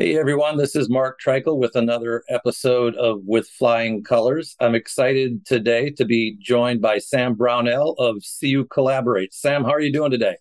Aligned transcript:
Hey 0.00 0.16
everyone, 0.16 0.56
this 0.56 0.74
is 0.74 0.88
Mark 0.88 1.20
Treichel 1.20 1.58
with 1.58 1.76
another 1.76 2.24
episode 2.30 2.94
of 2.96 3.20
With 3.26 3.46
Flying 3.46 4.02
Colors. 4.02 4.56
I'm 4.58 4.74
excited 4.74 5.44
today 5.44 5.90
to 5.90 6.06
be 6.06 6.38
joined 6.40 6.80
by 6.80 6.96
Sam 6.96 7.34
Brownell 7.34 7.96
of 7.98 8.24
CU 8.40 8.64
Collaborate. 8.64 9.34
Sam, 9.34 9.62
how 9.62 9.72
are 9.72 9.80
you 9.80 9.92
doing 9.92 10.10
today? 10.10 10.36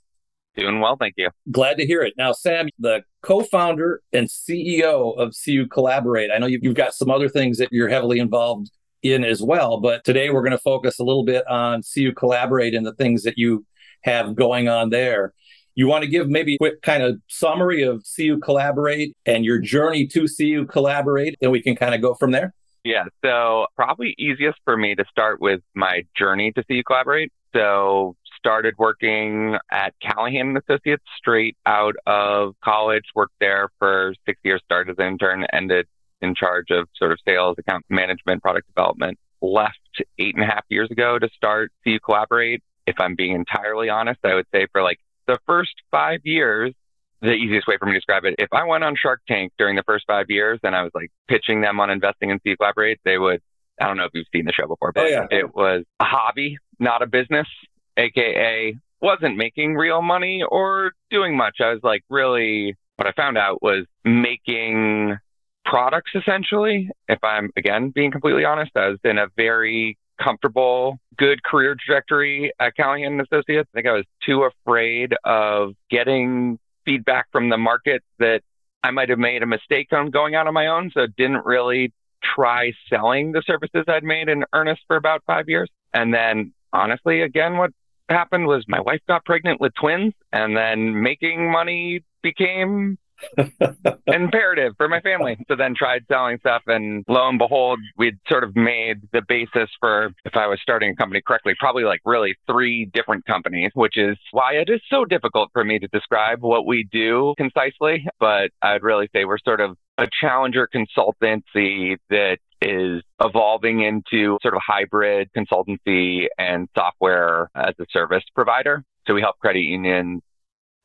Doing 0.55 0.79
well, 0.79 0.95
thank 0.95 1.15
you. 1.17 1.29
Glad 1.51 1.75
to 1.75 1.85
hear 1.85 2.01
it. 2.03 2.13
Now, 2.17 2.31
Sam, 2.31 2.69
the 2.79 3.03
co-founder 3.21 4.01
and 4.13 4.29
CEO 4.29 5.19
of 5.19 5.35
CU 5.43 5.67
Collaborate. 5.67 6.31
I 6.33 6.37
know 6.37 6.47
you've 6.47 6.73
got 6.73 6.93
some 6.93 7.11
other 7.11 7.27
things 7.27 7.57
that 7.57 7.67
you're 7.69 7.89
heavily 7.89 8.19
involved 8.19 8.71
in 9.03 9.25
as 9.25 9.43
well, 9.43 9.81
but 9.81 10.05
today 10.05 10.29
we're 10.29 10.41
going 10.41 10.51
to 10.51 10.57
focus 10.57 10.99
a 10.99 11.03
little 11.03 11.25
bit 11.25 11.45
on 11.49 11.81
CU 11.83 12.13
Collaborate 12.13 12.73
and 12.73 12.85
the 12.85 12.95
things 12.95 13.23
that 13.23 13.37
you 13.37 13.65
have 14.03 14.37
going 14.37 14.69
on 14.69 14.89
there. 14.89 15.33
You 15.79 15.87
want 15.87 16.03
to 16.03 16.09
give 16.09 16.27
maybe 16.27 16.55
a 16.55 16.57
quick 16.57 16.81
kind 16.81 17.01
of 17.01 17.21
summary 17.29 17.83
of 17.83 18.03
CU 18.13 18.37
Collaborate 18.39 19.15
and 19.25 19.45
your 19.45 19.59
journey 19.59 20.07
to 20.07 20.27
CU 20.27 20.65
Collaborate, 20.65 21.37
and 21.41 21.53
we 21.53 21.61
can 21.61 21.77
kind 21.77 21.95
of 21.95 22.01
go 22.01 22.15
from 22.15 22.31
there? 22.31 22.53
Yeah, 22.83 23.05
so 23.23 23.67
probably 23.77 24.13
easiest 24.19 24.57
for 24.65 24.75
me 24.75 24.93
to 24.95 25.05
start 25.09 25.39
with 25.39 25.61
my 25.75 26.01
journey 26.17 26.51
to 26.51 26.65
CU 26.65 26.83
Collaborate. 26.85 27.31
So 27.55 28.17
started 28.37 28.73
working 28.77 29.55
at 29.71 29.93
Callahan 30.01 30.57
Associates 30.57 31.05
straight 31.17 31.55
out 31.65 31.95
of 32.05 32.55
college, 32.61 33.05
worked 33.15 33.39
there 33.39 33.69
for 33.79 34.13
six 34.25 34.37
years, 34.43 34.61
started 34.65 34.91
as 34.91 34.97
an 34.97 35.13
intern, 35.13 35.45
ended 35.53 35.87
in 36.21 36.35
charge 36.35 36.71
of 36.71 36.89
sort 36.97 37.13
of 37.13 37.19
sales, 37.25 37.55
account 37.57 37.85
management, 37.87 38.41
product 38.41 38.67
development. 38.67 39.17
Left 39.41 39.79
eight 40.17 40.35
and 40.35 40.43
a 40.43 40.47
half 40.47 40.65
years 40.67 40.91
ago 40.91 41.17
to 41.19 41.29
start 41.37 41.71
CU 41.85 41.99
Collaborate. 42.03 42.61
If 42.85 42.99
I'm 42.99 43.15
being 43.15 43.31
entirely 43.31 43.87
honest, 43.87 44.19
I 44.25 44.35
would 44.35 44.47
say 44.53 44.67
for 44.73 44.83
like 44.83 44.99
the 45.29 45.39
first 45.45 45.73
five 45.91 46.21
years, 46.23 46.73
the 47.21 47.33
easiest 47.33 47.67
way 47.67 47.77
for 47.77 47.85
me 47.85 47.91
to 47.91 47.97
describe 47.99 48.25
it, 48.25 48.35
if 48.39 48.49
I 48.51 48.63
went 48.65 48.83
on 48.83 48.95
Shark 48.95 49.21
Tank 49.27 49.53
during 49.59 49.75
the 49.75 49.83
first 49.83 50.05
five 50.07 50.25
years 50.29 50.59
and 50.63 50.75
I 50.75 50.81
was 50.81 50.91
like 50.95 51.11
pitching 51.27 51.61
them 51.61 51.79
on 51.79 51.91
investing 51.91 52.31
in 52.31 52.39
CU 52.39 52.57
Collaborate, 52.57 52.99
they 53.05 53.19
would, 53.19 53.41
I 53.79 53.85
don't 53.85 53.97
know 53.97 54.05
if 54.05 54.11
you've 54.13 54.25
seen 54.33 54.45
the 54.45 54.51
show 54.51 54.67
before, 54.67 54.91
but 54.91 55.05
oh, 55.05 55.07
yeah. 55.07 55.27
it 55.29 55.53
was 55.53 55.83
a 55.99 56.03
hobby, 56.03 56.57
not 56.79 57.03
a 57.03 57.07
business, 57.07 57.47
AKA 57.95 58.75
wasn't 59.01 59.37
making 59.37 59.75
real 59.75 60.01
money 60.01 60.43
or 60.49 60.93
doing 61.11 61.37
much. 61.37 61.57
I 61.61 61.71
was 61.71 61.81
like, 61.83 62.03
really, 62.09 62.75
what 62.95 63.07
I 63.07 63.11
found 63.11 63.37
out 63.37 63.61
was 63.61 63.85
making 64.03 65.15
products 65.63 66.11
essentially. 66.15 66.89
If 67.07 67.23
I'm 67.23 67.51
again 67.55 67.91
being 67.93 68.11
completely 68.11 68.45
honest, 68.45 68.71
I 68.75 68.87
was 68.87 68.99
in 69.03 69.19
a 69.19 69.27
very 69.37 69.97
comfortable, 70.21 70.99
good 71.17 71.43
career 71.43 71.75
trajectory 71.75 72.51
at 72.59 72.75
Callahan 72.75 73.19
Associates. 73.19 73.69
I 73.73 73.77
think 73.77 73.87
I 73.87 73.93
was 73.93 74.05
too 74.25 74.43
afraid 74.43 75.15
of 75.23 75.73
getting 75.89 76.59
feedback 76.85 77.27
from 77.31 77.49
the 77.49 77.57
market 77.57 78.03
that 78.19 78.41
I 78.83 78.91
might 78.91 79.09
have 79.09 79.19
made 79.19 79.43
a 79.43 79.45
mistake 79.45 79.91
on 79.91 80.09
going 80.09 80.35
out 80.35 80.47
on 80.47 80.53
my 80.53 80.67
own. 80.67 80.91
So 80.93 81.07
didn't 81.17 81.45
really 81.45 81.93
try 82.23 82.73
selling 82.89 83.31
the 83.31 83.41
services 83.45 83.85
I'd 83.87 84.03
made 84.03 84.29
in 84.29 84.45
earnest 84.53 84.81
for 84.87 84.95
about 84.95 85.23
five 85.25 85.49
years. 85.49 85.69
And 85.93 86.13
then 86.13 86.53
honestly, 86.73 87.21
again, 87.21 87.57
what 87.57 87.71
happened 88.09 88.47
was 88.47 88.65
my 88.67 88.79
wife 88.79 89.01
got 89.07 89.25
pregnant 89.25 89.61
with 89.61 89.73
twins 89.75 90.13
and 90.31 90.55
then 90.55 91.01
making 91.01 91.51
money 91.51 92.03
became 92.21 92.97
imperative 94.07 94.73
for 94.77 94.87
my 94.87 95.01
family. 95.01 95.37
So 95.47 95.55
then 95.55 95.75
tried 95.75 96.05
selling 96.07 96.37
stuff, 96.39 96.63
and 96.67 97.03
lo 97.07 97.27
and 97.27 97.37
behold, 97.37 97.79
we'd 97.97 98.17
sort 98.27 98.43
of 98.43 98.55
made 98.55 99.01
the 99.11 99.21
basis 99.27 99.69
for, 99.79 100.11
if 100.25 100.35
I 100.35 100.47
was 100.47 100.59
starting 100.61 100.91
a 100.91 100.95
company 100.95 101.21
correctly, 101.25 101.53
probably 101.59 101.83
like 101.83 102.01
really 102.05 102.35
three 102.49 102.85
different 102.85 103.25
companies, 103.25 103.71
which 103.73 103.97
is 103.97 104.17
why 104.31 104.53
it 104.53 104.69
is 104.69 104.81
so 104.89 105.05
difficult 105.05 105.49
for 105.53 105.63
me 105.63 105.79
to 105.79 105.87
describe 105.87 106.41
what 106.41 106.65
we 106.65 106.87
do 106.91 107.33
concisely. 107.37 108.05
But 108.19 108.51
I'd 108.61 108.83
really 108.83 109.09
say 109.13 109.25
we're 109.25 109.37
sort 109.39 109.61
of 109.61 109.77
a 109.97 110.07
challenger 110.21 110.67
consultancy 110.73 111.97
that 112.09 112.37
is 112.61 113.01
evolving 113.21 113.81
into 113.81 114.37
sort 114.41 114.53
of 114.53 114.61
hybrid 114.65 115.29
consultancy 115.35 116.27
and 116.37 116.67
software 116.75 117.49
as 117.55 117.73
a 117.79 117.85
service 117.91 118.23
provider. 118.35 118.83
So 119.07 119.13
we 119.13 119.21
help 119.21 119.39
credit 119.39 119.61
unions 119.61 120.21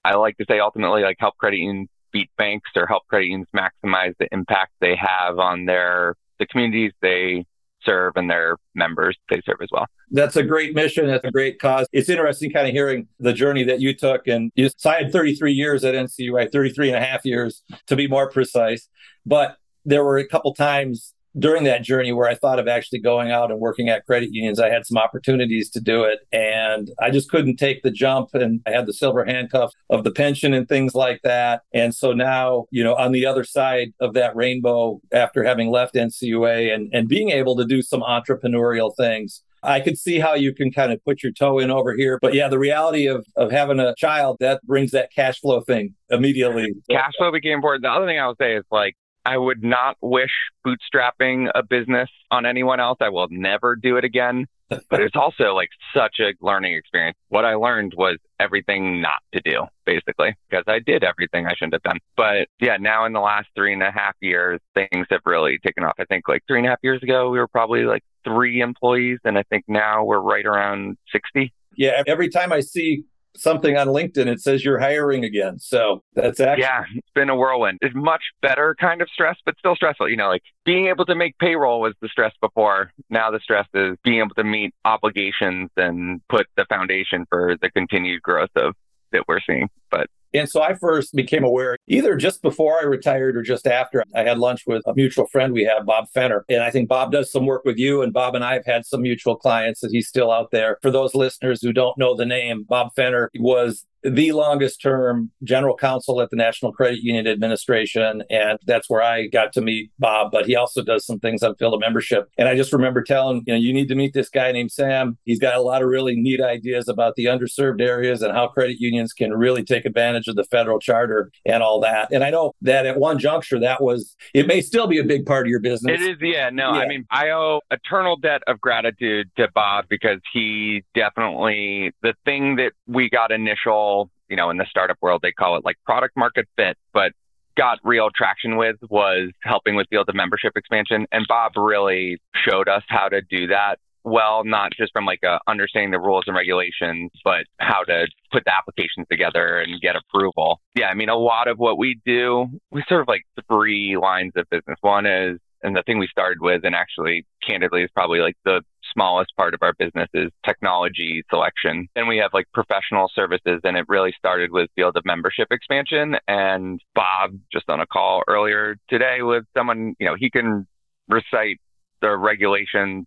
I 0.04 0.16
like 0.16 0.36
to 0.36 0.44
say 0.48 0.60
ultimately 0.60 1.02
like 1.02 1.16
help 1.18 1.36
credit 1.38 1.58
unions 1.58 1.88
beat 2.14 2.30
banks 2.38 2.70
or 2.76 2.86
help 2.86 3.06
credit 3.08 3.26
unions 3.26 3.48
maximize 3.54 4.14
the 4.18 4.28
impact 4.32 4.72
they 4.80 4.96
have 4.96 5.38
on 5.38 5.66
their 5.66 6.14
the 6.38 6.46
communities 6.46 6.92
they 7.02 7.44
serve 7.84 8.12
and 8.16 8.30
their 8.30 8.56
members 8.74 9.16
they 9.28 9.42
serve 9.44 9.58
as 9.60 9.68
well. 9.70 9.86
That's 10.10 10.36
a 10.36 10.42
great 10.42 10.74
mission. 10.74 11.06
That's 11.06 11.24
a 11.24 11.30
great 11.30 11.58
cause. 11.58 11.86
It's 11.92 12.08
interesting 12.08 12.50
kind 12.50 12.66
of 12.66 12.72
hearing 12.72 13.08
the 13.18 13.32
journey 13.32 13.64
that 13.64 13.80
you 13.80 13.94
took. 13.94 14.26
And 14.26 14.50
you, 14.54 14.70
so 14.76 14.90
I 14.90 15.02
had 15.02 15.12
33 15.12 15.52
years 15.52 15.84
at 15.84 15.94
NCUA, 15.94 16.52
33 16.52 16.88
and 16.88 16.96
a 16.96 17.06
half 17.06 17.24
years 17.24 17.62
to 17.88 17.96
be 17.96 18.06
more 18.06 18.30
precise. 18.30 18.88
But 19.26 19.56
there 19.84 20.04
were 20.04 20.18
a 20.18 20.26
couple 20.26 20.54
times 20.54 21.13
during 21.38 21.64
that 21.64 21.82
journey 21.82 22.12
where 22.12 22.28
I 22.28 22.34
thought 22.34 22.58
of 22.58 22.68
actually 22.68 23.00
going 23.00 23.30
out 23.30 23.50
and 23.50 23.60
working 23.60 23.88
at 23.88 24.06
credit 24.06 24.30
unions, 24.32 24.60
I 24.60 24.70
had 24.70 24.86
some 24.86 24.98
opportunities 24.98 25.70
to 25.70 25.80
do 25.80 26.04
it. 26.04 26.20
And 26.32 26.90
I 27.00 27.10
just 27.10 27.30
couldn't 27.30 27.56
take 27.56 27.82
the 27.82 27.90
jump. 27.90 28.30
And 28.34 28.60
I 28.66 28.70
had 28.70 28.86
the 28.86 28.92
silver 28.92 29.24
handcuff 29.24 29.72
of 29.90 30.04
the 30.04 30.10
pension 30.10 30.54
and 30.54 30.68
things 30.68 30.94
like 30.94 31.20
that. 31.22 31.62
And 31.72 31.94
so 31.94 32.12
now, 32.12 32.66
you 32.70 32.84
know, 32.84 32.94
on 32.94 33.12
the 33.12 33.26
other 33.26 33.44
side 33.44 33.92
of 34.00 34.14
that 34.14 34.36
rainbow, 34.36 35.00
after 35.12 35.42
having 35.42 35.70
left 35.70 35.94
NCUA 35.94 36.74
and, 36.74 36.90
and 36.92 37.08
being 37.08 37.30
able 37.30 37.56
to 37.56 37.64
do 37.64 37.82
some 37.82 38.00
entrepreneurial 38.00 38.94
things, 38.96 39.42
I 39.64 39.80
could 39.80 39.98
see 39.98 40.18
how 40.18 40.34
you 40.34 40.54
can 40.54 40.70
kind 40.70 40.92
of 40.92 41.02
put 41.04 41.22
your 41.22 41.32
toe 41.32 41.58
in 41.58 41.70
over 41.70 41.94
here. 41.96 42.18
But 42.20 42.34
yeah, 42.34 42.48
the 42.48 42.58
reality 42.58 43.06
of, 43.06 43.26
of 43.36 43.50
having 43.50 43.80
a 43.80 43.94
child, 43.96 44.36
that 44.40 44.62
brings 44.64 44.90
that 44.90 45.10
cash 45.12 45.40
flow 45.40 45.62
thing 45.62 45.94
immediately. 46.10 46.74
Cash 46.90 47.12
flow 47.16 47.32
became 47.32 47.54
important. 47.54 47.82
The 47.82 47.90
other 47.90 48.06
thing 48.06 48.18
I 48.18 48.28
would 48.28 48.36
say 48.38 48.56
is 48.56 48.64
like, 48.70 48.94
I 49.24 49.36
would 49.38 49.62
not 49.62 49.96
wish 50.00 50.30
bootstrapping 50.66 51.50
a 51.54 51.62
business 51.62 52.10
on 52.30 52.46
anyone 52.46 52.80
else. 52.80 52.98
I 53.00 53.08
will 53.08 53.28
never 53.30 53.76
do 53.76 53.96
it 53.96 54.04
again. 54.04 54.46
but 54.68 55.00
it's 55.00 55.16
also 55.16 55.54
like 55.54 55.68
such 55.94 56.16
a 56.20 56.32
learning 56.40 56.74
experience. 56.74 57.16
What 57.28 57.44
I 57.44 57.54
learned 57.54 57.94
was 57.96 58.16
everything 58.40 59.00
not 59.00 59.22
to 59.34 59.40
do, 59.44 59.64
basically, 59.84 60.34
because 60.48 60.64
I 60.66 60.78
did 60.78 61.04
everything 61.04 61.46
I 61.46 61.54
shouldn't 61.54 61.74
have 61.74 61.82
done. 61.82 61.98
But 62.16 62.48
yeah, 62.60 62.76
now 62.78 63.04
in 63.04 63.12
the 63.12 63.20
last 63.20 63.48
three 63.54 63.72
and 63.72 63.82
a 63.82 63.90
half 63.90 64.14
years, 64.20 64.60
things 64.74 65.06
have 65.10 65.20
really 65.26 65.58
taken 65.64 65.84
off. 65.84 65.94
I 65.98 66.04
think 66.04 66.28
like 66.28 66.42
three 66.48 66.58
and 66.58 66.66
a 66.66 66.70
half 66.70 66.80
years 66.82 67.02
ago, 67.02 67.30
we 67.30 67.38
were 67.38 67.48
probably 67.48 67.84
like 67.84 68.02
three 68.24 68.60
employees. 68.60 69.18
And 69.24 69.38
I 69.38 69.42
think 69.44 69.64
now 69.68 70.04
we're 70.04 70.20
right 70.20 70.46
around 70.46 70.96
60. 71.12 71.52
Yeah. 71.76 72.02
Every 72.06 72.28
time 72.28 72.52
I 72.52 72.60
see 72.60 73.04
something 73.36 73.76
on 73.76 73.88
LinkedIn, 73.88 74.26
it 74.26 74.40
says 74.40 74.64
you're 74.64 74.78
hiring 74.78 75.24
again. 75.24 75.58
So 75.58 76.02
that's 76.14 76.40
actually. 76.40 76.62
Yeah, 76.62 76.84
it's 76.94 77.10
been 77.14 77.30
a 77.30 77.36
whirlwind. 77.36 77.78
It's 77.82 77.94
much 77.94 78.22
better 78.42 78.74
kind 78.78 79.02
of 79.02 79.08
stress, 79.08 79.36
but 79.44 79.56
still 79.58 79.76
stressful. 79.76 80.08
You 80.08 80.16
know, 80.16 80.28
like 80.28 80.42
being 80.64 80.86
able 80.86 81.04
to 81.06 81.14
make 81.14 81.38
payroll 81.38 81.80
was 81.80 81.94
the 82.00 82.08
stress 82.08 82.32
before. 82.40 82.92
Now 83.10 83.30
the 83.30 83.40
stress 83.40 83.66
is 83.74 83.96
being 84.04 84.18
able 84.18 84.34
to 84.36 84.44
meet 84.44 84.74
obligations 84.84 85.70
and 85.76 86.20
put 86.28 86.46
the 86.56 86.66
foundation 86.68 87.26
for 87.28 87.56
the 87.60 87.70
continued 87.70 88.22
growth 88.22 88.50
of 88.56 88.74
that 89.12 89.24
we're 89.28 89.40
seeing. 89.40 89.68
But 89.90 90.08
and 90.34 90.48
so 90.48 90.60
I 90.60 90.74
first 90.74 91.14
became 91.14 91.44
aware 91.44 91.76
either 91.86 92.16
just 92.16 92.42
before 92.42 92.78
I 92.80 92.84
retired 92.84 93.36
or 93.36 93.42
just 93.42 93.66
after. 93.66 94.02
I 94.14 94.22
had 94.22 94.38
lunch 94.38 94.64
with 94.66 94.82
a 94.86 94.94
mutual 94.94 95.26
friend 95.28 95.52
we 95.52 95.64
have, 95.64 95.86
Bob 95.86 96.08
Fenner. 96.12 96.44
And 96.48 96.62
I 96.62 96.70
think 96.70 96.88
Bob 96.88 97.12
does 97.12 97.30
some 97.30 97.46
work 97.46 97.64
with 97.64 97.78
you. 97.78 98.02
And 98.02 98.12
Bob 98.12 98.34
and 98.34 98.44
I 98.44 98.54
have 98.54 98.66
had 98.66 98.84
some 98.84 99.02
mutual 99.02 99.36
clients 99.36 99.80
that 99.80 99.90
he's 99.92 100.08
still 100.08 100.30
out 100.30 100.50
there. 100.50 100.78
For 100.82 100.90
those 100.90 101.14
listeners 101.14 101.62
who 101.62 101.72
don't 101.72 101.96
know 101.96 102.16
the 102.16 102.26
name, 102.26 102.64
Bob 102.68 102.94
Fenner 102.96 103.30
was 103.38 103.86
the 104.04 104.32
longest 104.32 104.80
term 104.82 105.30
general 105.42 105.76
counsel 105.76 106.20
at 106.20 106.30
the 106.30 106.36
National 106.36 106.72
Credit 106.72 107.00
Union 107.02 107.26
Administration. 107.26 108.22
And 108.30 108.58
that's 108.66 108.88
where 108.90 109.02
I 109.02 109.26
got 109.28 109.52
to 109.54 109.60
meet 109.60 109.90
Bob, 109.98 110.30
but 110.30 110.46
he 110.46 110.56
also 110.56 110.82
does 110.82 111.06
some 111.06 111.18
things 111.18 111.42
on 111.42 111.54
field 111.56 111.74
of 111.74 111.80
membership. 111.80 112.28
And 112.36 112.48
I 112.48 112.56
just 112.56 112.72
remember 112.72 113.02
telling, 113.02 113.42
you 113.46 113.54
know, 113.54 113.58
you 113.58 113.72
need 113.72 113.88
to 113.88 113.94
meet 113.94 114.12
this 114.12 114.28
guy 114.28 114.52
named 114.52 114.72
Sam. 114.72 115.18
He's 115.24 115.38
got 115.38 115.56
a 115.56 115.62
lot 115.62 115.82
of 115.82 115.88
really 115.88 116.16
neat 116.16 116.40
ideas 116.40 116.88
about 116.88 117.14
the 117.16 117.26
underserved 117.26 117.80
areas 117.80 118.22
and 118.22 118.32
how 118.32 118.48
credit 118.48 118.76
unions 118.78 119.12
can 119.12 119.32
really 119.32 119.64
take 119.64 119.84
advantage 119.84 120.28
of 120.28 120.36
the 120.36 120.44
federal 120.44 120.78
charter 120.78 121.30
and 121.46 121.62
all 121.62 121.80
that. 121.80 122.08
And 122.12 122.22
I 122.22 122.30
know 122.30 122.52
that 122.62 122.86
at 122.86 122.98
one 122.98 123.18
juncture, 123.18 123.58
that 123.60 123.82
was, 123.82 124.16
it 124.34 124.46
may 124.46 124.60
still 124.60 124.86
be 124.86 124.98
a 124.98 125.04
big 125.04 125.24
part 125.24 125.46
of 125.46 125.50
your 125.50 125.60
business. 125.60 126.00
It 126.00 126.02
is, 126.02 126.16
yeah. 126.20 126.50
No, 126.50 126.74
yeah. 126.74 126.80
I 126.80 126.88
mean, 126.88 127.06
I 127.10 127.30
owe 127.30 127.60
eternal 127.70 128.16
debt 128.16 128.42
of 128.46 128.60
gratitude 128.60 129.30
to 129.36 129.48
Bob 129.54 129.86
because 129.88 130.18
he 130.32 130.82
definitely, 130.94 131.92
the 132.02 132.14
thing 132.24 132.56
that 132.56 132.72
we 132.86 133.08
got 133.08 133.30
initial 133.30 133.93
you 134.28 134.36
know, 134.36 134.50
in 134.50 134.56
the 134.56 134.66
startup 134.68 134.98
world, 135.00 135.20
they 135.22 135.32
call 135.32 135.56
it 135.56 135.64
like 135.64 135.76
product 135.84 136.16
market 136.16 136.46
fit, 136.56 136.76
but 136.92 137.12
got 137.56 137.78
real 137.84 138.08
traction 138.14 138.56
with 138.56 138.76
was 138.90 139.30
helping 139.42 139.76
with 139.76 139.86
field 139.88 140.08
of 140.08 140.14
membership 140.14 140.52
expansion. 140.56 141.06
And 141.12 141.24
Bob 141.28 141.52
really 141.56 142.20
showed 142.34 142.68
us 142.68 142.82
how 142.88 143.08
to 143.08 143.20
do 143.22 143.48
that 143.48 143.78
well, 144.04 144.44
not 144.44 144.72
just 144.76 144.92
from 144.92 145.06
like 145.06 145.20
a 145.24 145.40
understanding 145.48 145.90
the 145.90 145.98
rules 145.98 146.24
and 146.26 146.36
regulations, 146.36 147.10
but 147.24 147.46
how 147.58 147.82
to 147.84 148.06
put 148.30 148.44
the 148.44 148.54
applications 148.54 149.06
together 149.10 149.58
and 149.58 149.80
get 149.80 149.96
approval. 149.96 150.60
Yeah, 150.74 150.88
I 150.88 150.94
mean, 150.94 151.08
a 151.08 151.16
lot 151.16 151.48
of 151.48 151.58
what 151.58 151.78
we 151.78 152.00
do, 152.04 152.46
we 152.70 152.84
sort 152.86 153.00
of 153.00 153.08
like 153.08 153.22
three 153.48 153.96
lines 153.96 154.32
of 154.36 154.48
business. 154.50 154.76
One 154.82 155.06
is, 155.06 155.38
and 155.62 155.74
the 155.74 155.82
thing 155.82 155.98
we 155.98 156.08
started 156.08 156.38
with, 156.40 156.64
and 156.64 156.74
actually 156.74 157.24
candidly 157.46 157.82
is 157.82 157.90
probably 157.94 158.20
like 158.20 158.36
the 158.44 158.60
smallest 158.94 159.36
part 159.36 159.52
of 159.54 159.60
our 159.62 159.74
business 159.74 160.08
is 160.14 160.30
technology 160.44 161.22
selection. 161.28 161.88
Then 161.94 162.06
we 162.08 162.18
have 162.18 162.30
like 162.32 162.46
professional 162.54 163.10
services, 163.14 163.60
and 163.64 163.76
it 163.76 163.84
really 163.88 164.14
started 164.16 164.50
with 164.50 164.70
field 164.74 164.96
of 164.96 165.04
membership 165.04 165.48
expansion. 165.50 166.16
And 166.26 166.80
Bob, 166.94 167.32
just 167.52 167.68
on 167.68 167.80
a 167.80 167.86
call 167.86 168.22
earlier 168.26 168.76
today 168.88 169.22
with 169.22 169.44
someone, 169.56 169.94
you 169.98 170.06
know, 170.06 170.16
he 170.18 170.30
can 170.30 170.66
recite 171.08 171.60
the 172.00 172.16
regulations 172.16 173.06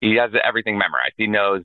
he 0.00 0.16
has 0.16 0.30
everything 0.42 0.76
memorized. 0.76 1.14
He 1.16 1.26
knows 1.26 1.62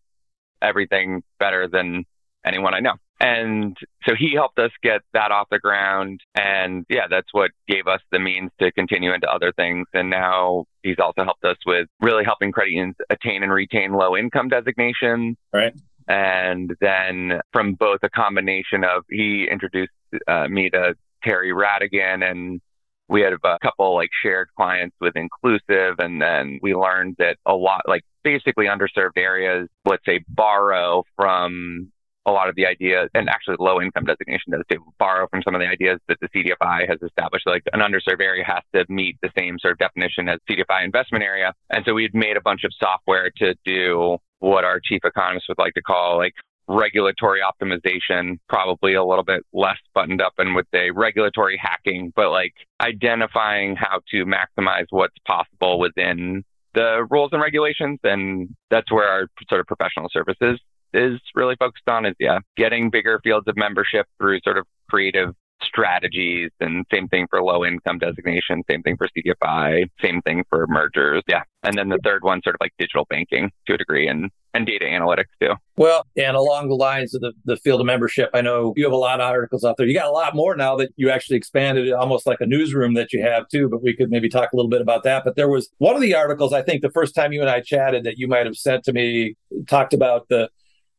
everything 0.61 1.23
better 1.39 1.67
than 1.67 2.05
anyone 2.45 2.73
I 2.73 2.79
know. 2.79 2.93
And 3.19 3.77
so 4.05 4.13
he 4.17 4.33
helped 4.33 4.59
us 4.59 4.71
get 4.81 5.01
that 5.13 5.31
off 5.31 5.47
the 5.51 5.59
ground. 5.59 6.21
And 6.35 6.85
yeah, 6.89 7.07
that's 7.09 7.27
what 7.33 7.51
gave 7.67 7.87
us 7.87 7.99
the 8.11 8.19
means 8.19 8.51
to 8.61 8.71
continue 8.71 9.13
into 9.13 9.29
other 9.29 9.51
things. 9.51 9.87
And 9.93 10.09
now 10.09 10.65
he's 10.83 10.99
also 10.99 11.23
helped 11.23 11.43
us 11.43 11.57
with 11.65 11.87
really 11.99 12.23
helping 12.23 12.51
credit 12.51 12.71
unions 12.71 12.95
attain 13.09 13.43
and 13.43 13.51
retain 13.51 13.91
low 13.91 14.15
income 14.15 14.47
designations. 14.47 15.35
Right. 15.51 15.73
And 16.07 16.75
then 16.79 17.41
from 17.51 17.73
both 17.73 17.99
a 18.03 18.09
combination 18.09 18.83
of 18.83 19.03
he 19.09 19.47
introduced 19.51 19.91
uh, 20.27 20.47
me 20.47 20.69
to 20.69 20.95
Terry 21.23 21.51
Radigan 21.51 22.23
and 22.29 22.61
we 23.09 23.21
had 23.21 23.33
a 23.33 23.57
couple 23.61 23.95
like 23.95 24.09
shared 24.23 24.49
clients 24.55 24.95
with 25.01 25.15
Inclusiv 25.15 25.99
and 25.99 26.21
then 26.21 26.59
we 26.61 26.73
learned 26.73 27.15
that 27.19 27.37
a 27.45 27.53
lot 27.53 27.81
like 27.87 28.03
basically 28.23 28.65
underserved 28.65 29.17
areas 29.17 29.67
let's 29.85 30.05
say 30.05 30.23
borrow 30.29 31.03
from 31.15 31.91
a 32.25 32.31
lot 32.31 32.49
of 32.49 32.55
the 32.55 32.65
ideas 32.65 33.09
and 33.13 33.29
actually 33.29 33.55
low 33.59 33.81
income 33.81 34.05
designation 34.05 34.51
does 34.51 34.61
too 34.69 34.83
borrow 34.99 35.27
from 35.29 35.41
some 35.41 35.55
of 35.55 35.61
the 35.61 35.67
ideas 35.67 35.99
that 36.07 36.17
the 36.19 36.27
CDFI 36.29 36.87
has 36.87 36.99
established 37.01 37.47
like 37.47 37.63
an 37.73 37.79
underserved 37.79 38.21
area 38.21 38.43
has 38.45 38.61
to 38.73 38.85
meet 38.91 39.17
the 39.21 39.29
same 39.37 39.57
sort 39.59 39.73
of 39.73 39.77
definition 39.79 40.27
as 40.27 40.39
CDFI 40.49 40.83
investment 40.83 41.23
area 41.23 41.53
and 41.69 41.83
so 41.85 41.93
we'd 41.93 42.13
made 42.13 42.37
a 42.37 42.41
bunch 42.41 42.63
of 42.63 42.71
software 42.79 43.31
to 43.37 43.55
do 43.65 44.17
what 44.39 44.63
our 44.63 44.79
chief 44.79 45.01
economist 45.03 45.45
would 45.49 45.57
like 45.57 45.73
to 45.73 45.81
call 45.81 46.17
like 46.17 46.33
regulatory 46.69 47.39
optimization, 47.41 48.37
probably 48.47 48.93
a 48.93 49.03
little 49.03 49.23
bit 49.23 49.43
less 49.51 49.77
buttoned 49.93 50.21
up 50.21 50.33
and 50.37 50.55
with 50.55 50.67
the 50.71 50.91
regulatory 50.91 51.59
hacking, 51.61 52.13
but 52.15 52.29
like 52.29 52.53
identifying 52.79 53.75
how 53.75 53.99
to 54.11 54.23
maximize 54.23 54.85
what's 54.91 55.17
possible 55.27 55.79
within 55.79 56.43
the 56.75 57.05
rules 57.09 57.31
and 57.33 57.41
regulations. 57.41 57.99
And 58.03 58.55
that's 58.69 58.91
where 58.91 59.07
our 59.07 59.27
sort 59.49 59.61
of 59.61 59.67
professional 59.67 60.09
services 60.13 60.59
is 60.93 61.19
really 61.35 61.55
focused 61.57 61.87
on 61.87 62.05
is 62.05 62.15
yeah, 62.19 62.39
getting 62.55 62.89
bigger 62.89 63.19
fields 63.23 63.47
of 63.47 63.55
membership 63.57 64.07
through 64.19 64.39
sort 64.43 64.57
of 64.57 64.65
creative 64.89 65.33
strategies 65.61 66.51
and 66.59 66.85
same 66.91 67.07
thing 67.07 67.27
for 67.29 67.41
low 67.41 67.65
income 67.65 67.99
designation, 67.99 68.63
same 68.69 68.81
thing 68.81 68.97
for 68.97 69.07
CDFI, 69.15 69.89
same 70.01 70.21
thing 70.21 70.43
for 70.49 70.65
mergers. 70.67 71.23
Yeah. 71.27 71.43
And 71.63 71.77
then 71.77 71.89
the 71.89 71.99
third 72.03 72.23
one, 72.23 72.41
sort 72.43 72.55
of 72.55 72.61
like 72.61 72.73
digital 72.77 73.05
banking 73.09 73.51
to 73.67 73.73
a 73.73 73.77
degree 73.77 74.07
and, 74.07 74.31
and 74.53 74.65
data 74.65 74.85
analytics 74.85 75.25
too. 75.41 75.53
Well, 75.75 76.03
and 76.17 76.35
along 76.35 76.69
the 76.69 76.75
lines 76.75 77.13
of 77.13 77.21
the, 77.21 77.33
the 77.45 77.57
field 77.57 77.81
of 77.81 77.85
membership, 77.85 78.29
I 78.33 78.41
know 78.41 78.73
you 78.75 78.83
have 78.85 78.93
a 78.93 78.97
lot 78.97 79.19
of 79.19 79.29
articles 79.29 79.63
out 79.63 79.77
there. 79.77 79.85
You 79.85 79.93
got 79.93 80.07
a 80.07 80.11
lot 80.11 80.35
more 80.35 80.55
now 80.55 80.75
that 80.77 80.91
you 80.95 81.09
actually 81.09 81.37
expanded 81.37 81.91
almost 81.91 82.25
like 82.25 82.41
a 82.41 82.45
newsroom 82.45 82.93
that 82.93 83.13
you 83.13 83.21
have 83.21 83.47
too, 83.49 83.69
but 83.69 83.83
we 83.83 83.95
could 83.95 84.09
maybe 84.09 84.29
talk 84.29 84.51
a 84.53 84.55
little 84.55 84.69
bit 84.69 84.81
about 84.81 85.03
that. 85.03 85.23
But 85.23 85.35
there 85.35 85.49
was 85.49 85.69
one 85.77 85.95
of 85.95 86.01
the 86.01 86.15
articles, 86.15 86.53
I 86.53 86.61
think 86.61 86.81
the 86.81 86.91
first 86.91 87.13
time 87.13 87.33
you 87.33 87.41
and 87.41 87.49
I 87.49 87.61
chatted 87.61 88.05
that 88.05 88.17
you 88.17 88.27
might 88.27 88.45
have 88.45 88.55
sent 88.55 88.83
to 88.85 88.93
me 88.93 89.35
talked 89.67 89.93
about 89.93 90.29
the 90.29 90.49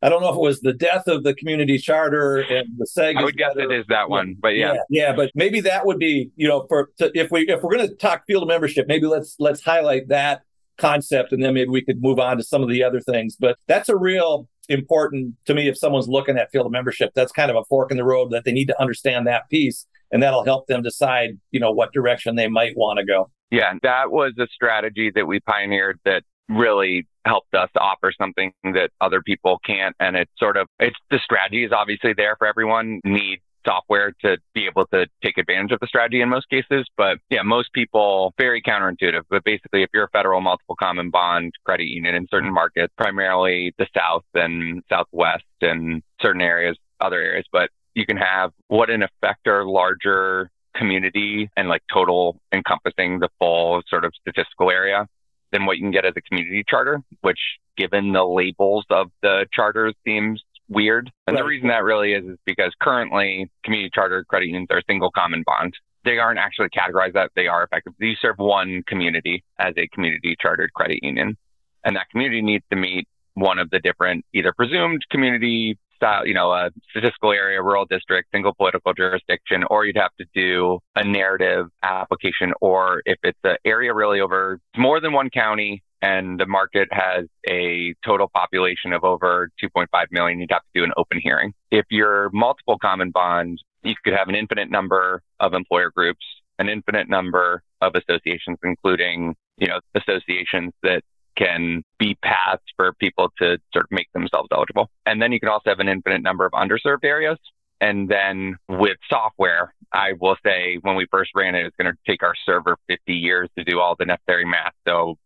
I 0.02 0.08
don't 0.08 0.23
know 0.23 0.31
if 0.31 0.37
it 0.37 0.41
was 0.41 0.61
the 0.61 0.73
death 0.73 1.06
of 1.08 1.25
the 1.25 1.35
community 1.35 1.76
charter 1.76 2.38
and 2.38 2.69
the 2.79 2.87
SEG. 2.87 3.17
I 3.17 3.23
would 3.23 3.37
guess 3.37 3.55
better. 3.55 3.70
it 3.70 3.81
is 3.81 3.87
that 3.88 4.08
one, 4.08 4.37
but 4.41 4.50
yeah. 4.50 4.73
yeah, 4.73 4.81
yeah, 4.88 5.12
But 5.12 5.31
maybe 5.35 5.61
that 5.61 5.85
would 5.85 5.99
be, 5.99 6.31
you 6.37 6.49
know, 6.49 6.67
for 6.69 6.91
to, 6.99 7.11
if 7.14 7.31
we 7.31 7.43
if 7.49 7.62
we're 7.62 7.76
going 7.76 7.88
to 7.88 7.94
talk 7.94 8.25
field 8.26 8.43
of 8.43 8.49
membership, 8.49 8.87
maybe 8.88 9.06
let's 9.06 9.37
let's 9.38 9.62
highlight 9.62 10.08
that 10.08 10.43
concept, 10.79 11.32
and 11.32 11.43
then 11.43 11.52
maybe 11.52 11.69
we 11.69 11.82
could 11.82 12.02
move 12.02 12.19
on 12.19 12.38
to 12.38 12.43
some 12.43 12.62
of 12.62 12.70
the 12.70 12.82
other 12.82 13.00
things. 13.00 13.37
But 13.38 13.58
that's 13.67 13.88
a 13.88 13.97
real 13.97 14.49
important 14.70 15.35
to 15.44 15.55
me 15.55 15.69
if 15.69 15.76
someone's 15.76 16.08
looking 16.08 16.38
at 16.38 16.50
field 16.50 16.64
of 16.64 16.73
membership. 16.73 17.11
That's 17.14 17.32
kind 17.32 17.50
of 17.50 17.56
a 17.56 17.64
fork 17.64 17.91
in 17.91 17.97
the 17.97 18.05
road 18.05 18.31
that 18.31 18.44
they 18.44 18.52
need 18.52 18.67
to 18.67 18.81
understand 18.81 19.26
that 19.26 19.50
piece, 19.50 19.87
and 20.11 20.23
that'll 20.23 20.44
help 20.44 20.67
them 20.67 20.82
decide, 20.82 21.38
you 21.50 21.61
know, 21.61 21.73
what 21.73 21.93
direction 21.93 22.37
they 22.37 22.49
might 22.49 22.76
want 22.76 22.99
to 22.99 23.05
go. 23.05 23.31
Yeah, 23.50 23.75
that 23.82 24.11
was 24.11 24.32
a 24.38 24.47
strategy 24.47 25.11
that 25.14 25.26
we 25.26 25.41
pioneered 25.41 25.99
that 26.05 26.23
really 26.50 27.06
helped 27.25 27.55
us 27.55 27.70
offer 27.76 28.12
something 28.17 28.52
that 28.62 28.91
other 29.00 29.23
people 29.23 29.58
can't. 29.64 29.94
And 30.00 30.17
it's 30.17 30.31
sort 30.38 30.56
of, 30.56 30.67
it's 30.79 30.97
the 31.11 31.19
strategy 31.23 31.64
is 31.64 31.73
obviously 31.73 32.12
there 32.14 32.37
for 32.37 32.47
everyone, 32.47 33.00
need 33.05 33.41
software 33.64 34.12
to 34.23 34.38
be 34.55 34.67
able 34.67 34.87
to 34.87 35.06
take 35.23 35.37
advantage 35.37 35.73
of 35.73 35.81
the 35.81 35.87
strategy 35.87 36.20
in 36.20 36.29
most 36.29 36.49
cases. 36.49 36.87
But 36.97 37.19
yeah, 37.29 37.43
most 37.43 37.73
people 37.73 38.32
very 38.38 38.62
counterintuitive. 38.62 39.23
But 39.29 39.44
basically, 39.44 39.82
if 39.82 39.91
you're 39.93 40.05
a 40.05 40.11
federal 40.11 40.41
multiple 40.41 40.76
common 40.76 41.11
bond 41.11 41.52
credit 41.64 41.87
union 41.87 42.14
in 42.14 42.26
certain 42.31 42.52
markets, 42.52 42.93
primarily 42.97 43.75
the 43.79 43.87
South 43.97 44.25
and 44.35 44.82
Southwest 44.88 45.44
and 45.61 46.02
certain 46.20 46.41
areas, 46.41 46.76
other 47.00 47.20
areas, 47.20 47.44
but 47.52 47.70
you 47.94 48.06
can 48.06 48.17
have 48.17 48.52
what 48.69 48.88
in 48.88 49.02
effect 49.02 49.47
are 49.47 49.64
larger 49.64 50.50
community 50.75 51.50
and 51.56 51.69
like 51.69 51.82
total 51.93 52.41
encompassing 52.52 53.19
the 53.19 53.29
full 53.38 53.82
sort 53.88 54.05
of 54.05 54.12
statistical 54.20 54.70
area 54.70 55.06
than 55.52 55.67
what 55.67 55.76
you 55.76 55.82
can 55.82 55.91
get 55.91 56.05
as 56.05 56.14
a 56.17 56.20
community 56.20 56.64
charter, 56.69 57.02
which 57.23 57.38
given 57.76 58.12
the 58.12 58.25
labels 58.25 58.85
of 58.91 59.11
the 59.23 59.47
charters 59.52 59.94
seems 60.05 60.43
weird. 60.69 61.11
And 61.26 61.35
right. 61.35 61.43
the 61.43 61.47
reason 61.47 61.69
that 61.69 61.85
really 61.85 62.12
is 62.12 62.25
is 62.25 62.38
because 62.47 62.73
currently 62.81 63.50
community 63.64 63.91
charter 63.94 64.25
credit 64.25 64.47
unions 64.47 64.69
are 64.70 64.82
single 64.88 65.11
common 65.11 65.43
bond. 65.44 65.75
They 66.05 66.19
aren't 66.19 66.38
actually 66.38 66.69
categorized 66.69 67.14
that 67.14 67.31
they 67.37 67.47
are 67.47 67.62
effective. 67.64 67.93
You 67.99 68.14
serve 68.20 68.37
one 68.38 68.82
community 68.87 69.44
as 69.58 69.75
a 69.76 69.87
community 69.88 70.37
chartered 70.41 70.73
credit 70.73 71.00
union. 71.02 71.37
And 71.85 71.97
that 71.97 72.08
community 72.11 72.43
needs 72.43 72.64
to 72.70 72.76
meet 72.76 73.06
one 73.35 73.58
of 73.58 73.70
the 73.70 73.81
different 73.81 74.25
either 74.32 74.52
presumed 74.52 75.05
community 75.11 75.79
style, 76.00 76.26
you 76.26 76.35
know, 76.35 76.50
a 76.50 76.70
statistical 76.91 77.32
area, 77.32 77.62
rural 77.62 77.85
district, 77.85 78.31
single 78.32 78.55
political 78.55 78.94
jurisdiction, 78.94 79.64
or 79.71 79.85
you'd 79.85 79.97
have 79.97 80.14
to 80.19 80.25
do 80.35 80.78
a 80.97 81.04
narrative 81.04 81.66
application, 81.83 82.52
or 82.61 83.02
if 83.04 83.19
it's 83.23 83.38
an 83.45 83.57
area 83.64 83.92
really 83.92 84.21
over 84.21 84.59
more 84.76 85.00
than 85.00 85.12
one 85.12 85.28
county 85.30 85.83
and 86.02 86.40
the 86.40 86.47
market 86.47 86.88
has 86.90 87.26
a 87.47 87.95
total 88.04 88.28
population 88.35 88.95
of 88.95 89.04
over 89.04 89.50
2.5 89.62 89.87
million, 90.11 90.40
you'd 90.40 90.50
have 90.50 90.62
to 90.62 90.80
do 90.80 90.85
an 90.85 90.92
open 90.97 91.21
hearing. 91.23 91.52
If 91.71 91.85
you're 91.90 92.30
multiple 92.33 92.78
common 92.78 93.11
bonds, 93.11 93.62
you 93.83 93.95
could 94.02 94.14
have 94.14 94.28
an 94.28 94.35
infinite 94.35 94.71
number 94.71 95.23
of 95.40 95.52
employer 95.52 95.90
groups, 95.95 96.25
an 96.59 96.69
infinite 96.69 97.09
number 97.09 97.62
of 97.83 97.95
associations, 97.95 98.59
including, 98.62 99.35
you 99.59 99.66
know, 99.66 99.80
associations 99.95 100.73
that 100.83 101.02
can 101.37 101.83
be 101.99 102.17
paths 102.23 102.63
for 102.77 102.93
people 102.95 103.33
to 103.39 103.59
sort 103.73 103.85
of 103.85 103.91
make 103.91 104.09
themselves 104.13 104.49
eligible. 104.53 104.91
And 105.07 105.21
then 105.21 105.33
you 105.33 105.41
can 105.41 105.49
also 105.49 105.71
have 105.71 105.81
an 105.81 105.89
infinite 105.89 106.23
number 106.23 106.45
of 106.45 106.53
underserved 106.53 107.05
areas. 107.05 107.39
And 107.81 108.09
then 108.09 108.57
with 108.69 108.99
software, 109.09 109.75
I 109.93 110.13
will 110.21 110.37
say 110.45 110.79
when 110.83 110.97
we 110.97 111.07
first 111.11 111.31
ran 111.35 111.55
it, 111.55 111.65
it's 111.67 111.77
going 111.77 111.93
to 111.93 111.99
take 112.07 112.23
our 112.23 112.35
server 112.45 112.77
50 112.89 113.15
years 113.15 113.49
to 113.57 113.65
do 113.65 113.81
all 113.81 113.97
the 113.99 114.05
necessary 114.05 114.45
math. 114.45 114.75
So 114.87 115.17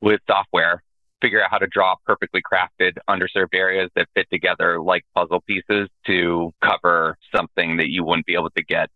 with 0.00 0.20
software, 0.28 0.82
figure 1.22 1.42
out 1.42 1.50
how 1.50 1.58
to 1.58 1.66
draw 1.68 1.94
perfectly 2.04 2.42
crafted 2.42 2.92
underserved 3.08 3.54
areas 3.54 3.88
that 3.96 4.08
fit 4.14 4.26
together 4.30 4.80
like 4.80 5.04
puzzle 5.14 5.40
pieces 5.46 5.88
to 6.06 6.52
cover 6.62 7.16
something 7.34 7.78
that 7.78 7.88
you 7.88 8.04
wouldn't 8.04 8.26
be 8.26 8.34
able 8.34 8.50
to 8.50 8.64
get 8.64 8.90